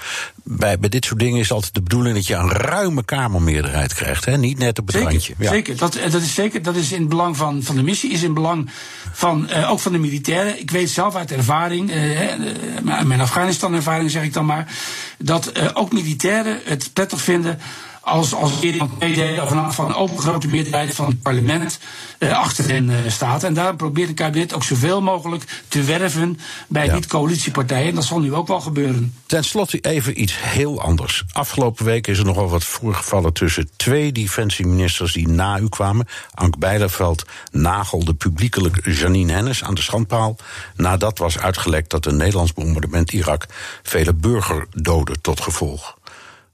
bij, 0.44 0.78
bij 0.78 0.88
dit 0.88 1.04
soort 1.04 1.20
dingen 1.20 1.40
is 1.40 1.52
altijd 1.52 1.74
de 1.74 1.82
bedoeling 1.82 2.14
dat 2.14 2.26
je 2.26 2.34
een 2.34 2.50
ruime 2.50 3.04
Kamermeerderheid 3.04 3.94
krijgt. 3.94 4.24
Hè? 4.24 4.36
Niet 4.36 4.58
net 4.58 4.78
op 4.78 4.86
het 4.86 4.96
zeker, 4.96 5.10
randje. 5.10 5.34
Ja. 5.38 5.50
Zeker, 5.50 5.76
dat, 5.76 5.98
dat 6.10 6.22
is 6.22 6.34
zeker. 6.34 6.62
Dat 6.62 6.76
is 6.76 6.92
in 6.92 7.00
het 7.00 7.08
belang 7.08 7.36
van, 7.36 7.62
van 7.62 7.76
de 7.76 7.82
missie, 7.82 8.10
is 8.10 8.18
in 8.18 8.24
het 8.24 8.34
belang 8.34 8.70
van, 9.12 9.48
uh, 9.50 9.70
ook 9.70 9.80
van 9.80 9.92
de 9.92 9.98
militairen. 9.98 10.60
Ik 10.60 10.70
weet 10.70 10.90
zelf 10.90 11.14
uit 11.14 11.32
ervaring, 11.32 11.90
uh, 11.90 13.04
mijn 13.04 13.20
Afghanistan-ervaring 13.20 14.10
zeg 14.10 14.22
ik 14.22 14.32
dan 14.32 14.46
maar, 14.46 14.76
dat 15.18 15.52
uh, 15.56 15.68
ook 15.72 15.92
militairen 15.92 16.60
het 16.64 16.90
prettig 16.92 17.20
vinden 17.20 17.58
als, 18.02 18.34
als 18.34 18.60
meer 18.60 18.78
dan 18.78 18.90
twee 18.98 19.14
derde, 19.14 19.42
of 19.42 19.50
een, 19.50 19.72
van 19.72 19.86
een 19.86 19.94
open 19.94 20.18
grote 20.18 20.48
meerderheid 20.48 20.94
van 20.94 21.06
het 21.06 21.22
parlement 21.22 21.78
uh, 22.18 22.38
achter 22.38 22.68
hen 22.68 22.90
uh, 22.90 22.96
staat. 23.06 23.42
En 23.44 23.54
daar 23.54 23.76
probeert 23.76 24.08
het 24.08 24.16
kabinet 24.16 24.54
ook 24.54 24.64
zoveel 24.64 25.00
mogelijk 25.00 25.62
te 25.68 25.82
werven 25.82 26.38
bij 26.68 26.86
ja. 26.86 26.94
niet-coalitiepartijen. 26.94 27.88
En 27.88 27.94
dat 27.94 28.04
zal 28.04 28.20
nu 28.20 28.34
ook 28.34 28.48
wel 28.48 28.60
gebeuren. 28.60 29.14
Ten 29.26 29.44
slotte 29.44 29.80
even 29.80 30.22
iets 30.22 30.34
heel 30.38 30.80
anders. 30.80 31.24
Afgelopen 31.32 31.84
week 31.84 32.06
is 32.06 32.18
er 32.18 32.24
nogal 32.24 32.48
wat 32.48 32.64
voorgevallen 32.64 33.32
tussen 33.32 33.68
twee 33.76 34.12
defensieministers 34.12 35.12
die 35.12 35.28
na 35.28 35.58
u 35.58 35.68
kwamen. 35.68 36.06
Ank 36.34 36.58
Bijlerveld 36.58 37.24
nagelde 37.50 38.14
publiekelijk 38.14 38.86
Janine 38.86 39.32
Hennis 39.32 39.64
aan 39.64 39.74
de 39.74 39.82
schandpaal. 39.82 40.36
Nadat 40.76 41.18
was 41.18 41.38
uitgelekt 41.38 41.90
dat 41.90 42.06
een 42.06 42.16
Nederlands 42.16 42.52
bombardement 42.52 43.12
Irak 43.12 43.46
vele 43.82 44.14
burgerdoden 44.14 45.20
tot 45.20 45.40
gevolg 45.40 46.00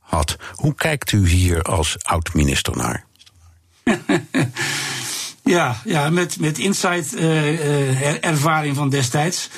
had. 0.08 0.36
Hoe 0.54 0.74
kijkt 0.74 1.12
u 1.12 1.28
hier 1.28 1.62
als 1.62 1.96
oud-minister 2.02 2.76
naar? 2.76 3.04
ja, 5.56 5.80
ja, 5.84 6.10
met, 6.10 6.40
met 6.40 6.58
insight 6.58 7.14
uh, 7.14 7.52
uh, 7.52 8.24
ervaring 8.24 8.76
van 8.76 8.88
destijds. 8.88 9.48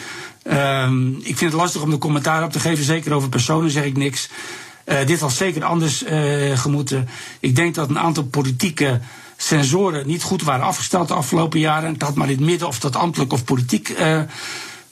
Um, 0.45 1.17
ik 1.17 1.37
vind 1.37 1.53
het 1.53 1.61
lastig 1.61 1.83
om 1.83 1.91
de 1.91 1.99
commentaar 1.99 2.45
op 2.45 2.53
te 2.53 2.61
geven. 2.61 2.85
Zeker 2.85 3.13
over 3.13 3.29
personen 3.29 3.71
zeg 3.71 3.85
ik 3.85 3.97
niks. 3.97 4.29
Uh, 4.87 5.07
dit 5.07 5.21
had 5.21 5.33
zeker 5.33 5.65
anders 5.65 6.05
gemoeten. 6.55 7.09
Ik 7.41 7.57
denk 7.57 7.75
dat 7.75 7.89
een 7.89 7.99
aantal 7.99 8.25
politieke 8.25 9.01
sensoren 9.37 10.07
niet 10.07 10.23
goed 10.23 10.43
waren 10.43 10.65
afgesteld 10.65 11.09
de 11.09 11.15
afgelopen 11.15 11.61
jaren. 11.61 11.95
Had 11.99 12.15
maar 12.15 12.31
in 12.31 12.37
het 12.37 12.45
midden 12.45 12.69
of 12.69 12.79
dat 12.79 12.97
ambtelijk 12.97 13.33
of 13.33 13.45
politiek 13.45 13.95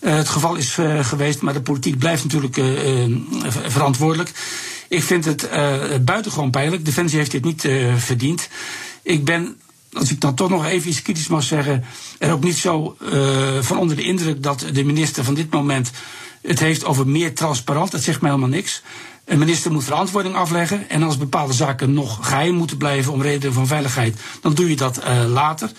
het 0.01 0.29
geval 0.29 0.55
is 0.55 0.79
geweest. 1.01 1.41
Maar 1.41 1.53
de 1.53 1.61
politiek 1.61 1.99
blijft 1.99 2.25
natuurlijk 2.25 2.61
verantwoordelijk. 3.67 4.33
Ik 4.89 5.03
vind 5.03 5.25
het 5.25 5.49
buitengewoon 6.05 6.51
pijnlijk. 6.51 6.85
Defensie 6.85 7.19
heeft 7.19 7.31
dit 7.31 7.45
niet 7.45 7.69
verdiend. 7.97 8.49
Ik 9.03 9.25
ben 9.25 9.57
als 9.93 10.11
ik 10.11 10.21
dan 10.21 10.35
toch 10.35 10.49
nog 10.49 10.67
even 10.67 10.91
iets 10.91 11.03
kritisch 11.03 11.29
mag 11.29 11.43
zeggen, 11.43 11.85
er 12.19 12.33
ook 12.33 12.43
niet 12.43 12.57
zo 12.57 12.97
uh, 13.03 13.59
van 13.61 13.79
onder 13.79 13.97
de 13.97 14.03
indruk 14.03 14.43
dat 14.43 14.65
de 14.73 14.85
minister 14.85 15.25
van 15.25 15.35
dit 15.35 15.53
moment 15.53 15.91
het 16.43 16.59
heeft 16.59 16.85
over 16.85 17.09
meer 17.09 17.35
transparant. 17.35 17.91
Dat 17.91 18.03
zegt 18.03 18.21
mij 18.21 18.31
helemaal 18.31 18.51
niks. 18.51 18.83
Een 19.25 19.39
minister 19.39 19.73
moet 19.73 19.85
verantwoording 19.85 20.35
afleggen. 20.35 20.89
En 20.91 21.03
als 21.03 21.19
bepaalde 21.19 21.53
zaken 21.53 21.93
nog 21.93 22.19
geheim 22.29 22.55
moeten 22.55 22.77
blijven 22.77 23.13
om 23.13 23.23
redenen 23.23 23.55
van 23.55 23.67
veiligheid, 23.67 24.21
dan 24.41 24.55
doe 24.55 24.69
je 24.69 24.77
dat 24.77 24.99
uh, 24.99 25.25
later. 25.27 25.71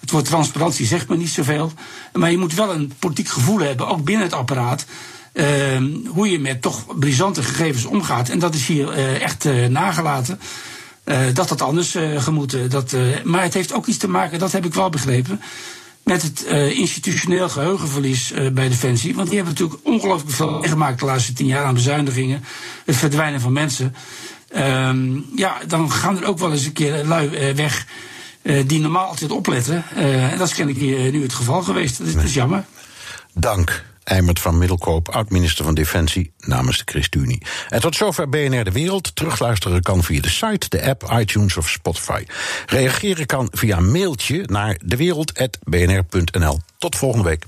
Het 0.00 0.10
woord 0.10 0.24
transparantie 0.24 0.86
zegt 0.86 1.08
me 1.08 1.16
niet 1.16 1.28
zoveel. 1.28 1.72
Maar 2.12 2.30
je 2.30 2.38
moet 2.38 2.54
wel 2.54 2.72
een 2.72 2.92
politiek 2.98 3.28
gevoel 3.28 3.58
hebben, 3.58 3.88
ook 3.88 4.04
binnen 4.04 4.24
het 4.24 4.34
apparaat. 4.34 4.84
Uh, 5.32 5.44
hoe 6.06 6.30
je 6.30 6.38
met 6.38 6.62
toch 6.62 6.98
brisante 6.98 7.42
gegevens 7.42 7.84
omgaat. 7.84 8.28
En 8.28 8.38
dat 8.38 8.54
is 8.54 8.66
hier 8.66 8.98
uh, 8.98 9.22
echt 9.22 9.44
nagelaten. 9.68 10.40
Uh, 11.04 11.18
dat 11.34 11.48
dat 11.48 11.62
anders 11.62 11.96
gemoeten. 12.16 12.70
Dat, 12.70 12.96
maar 13.24 13.42
het 13.42 13.54
heeft 13.54 13.72
ook 13.72 13.86
iets 13.86 13.98
te 13.98 14.08
maken, 14.08 14.38
dat 14.38 14.52
heb 14.52 14.64
ik 14.64 14.74
wel 14.74 14.90
begrepen, 14.90 15.40
met 16.02 16.22
het 16.22 16.44
institutioneel 16.74 17.48
geheugenverlies 17.48 18.32
bij 18.52 18.68
Defensie. 18.68 19.14
Want 19.14 19.28
die 19.28 19.36
hebben 19.36 19.54
natuurlijk 19.54 19.86
ongelooflijk 19.86 20.30
veel 20.36 20.58
meegemaakt 20.58 21.00
de 21.00 21.06
laatste 21.06 21.32
tien 21.32 21.46
jaar 21.46 21.64
aan 21.64 21.74
bezuinigingen, 21.74 22.44
het 22.84 22.96
verdwijnen 22.96 23.40
van 23.40 23.52
mensen. 23.52 23.94
Ehm, 24.48 25.20
ja, 25.36 25.56
dan 25.66 25.92
gaan 25.92 26.16
er 26.20 26.26
ook 26.26 26.38
wel 26.38 26.52
eens 26.52 26.64
een 26.64 26.72
keer 26.72 27.04
lui 27.04 27.54
weg 27.54 27.86
die 28.66 28.80
normaal 28.80 29.06
altijd 29.06 29.30
opletten. 29.30 29.84
en 29.94 30.38
dat 30.38 30.48
is 30.48 30.54
kennelijk 30.54 31.12
nu 31.12 31.22
het 31.22 31.34
geval 31.34 31.62
geweest. 31.62 31.98
Dat 31.98 32.06
is, 32.06 32.14
dat 32.14 32.24
is 32.24 32.34
jammer. 32.34 32.64
Dank. 33.34 33.90
Eimert 34.04 34.40
van 34.40 34.58
Middelkoop, 34.58 35.08
oud-minister 35.08 35.64
van 35.64 35.74
Defensie 35.74 36.32
namens 36.38 36.78
de 36.78 36.82
ChristenUnie. 36.86 37.42
En 37.68 37.80
tot 37.80 37.96
zover 37.96 38.28
BNR 38.28 38.64
De 38.64 38.72
Wereld. 38.72 39.16
Terugluisteren 39.16 39.82
kan 39.82 40.02
via 40.02 40.20
de 40.20 40.30
site, 40.30 40.68
de 40.68 40.82
app, 40.82 41.12
iTunes 41.18 41.56
of 41.56 41.68
Spotify. 41.68 42.24
Reageren 42.66 43.26
kan 43.26 43.48
via 43.52 43.80
mailtje 43.80 44.42
naar 44.46 44.78
dewereld.bnr.nl. 44.84 46.60
Tot 46.78 46.96
volgende 46.96 47.28
week. 47.28 47.44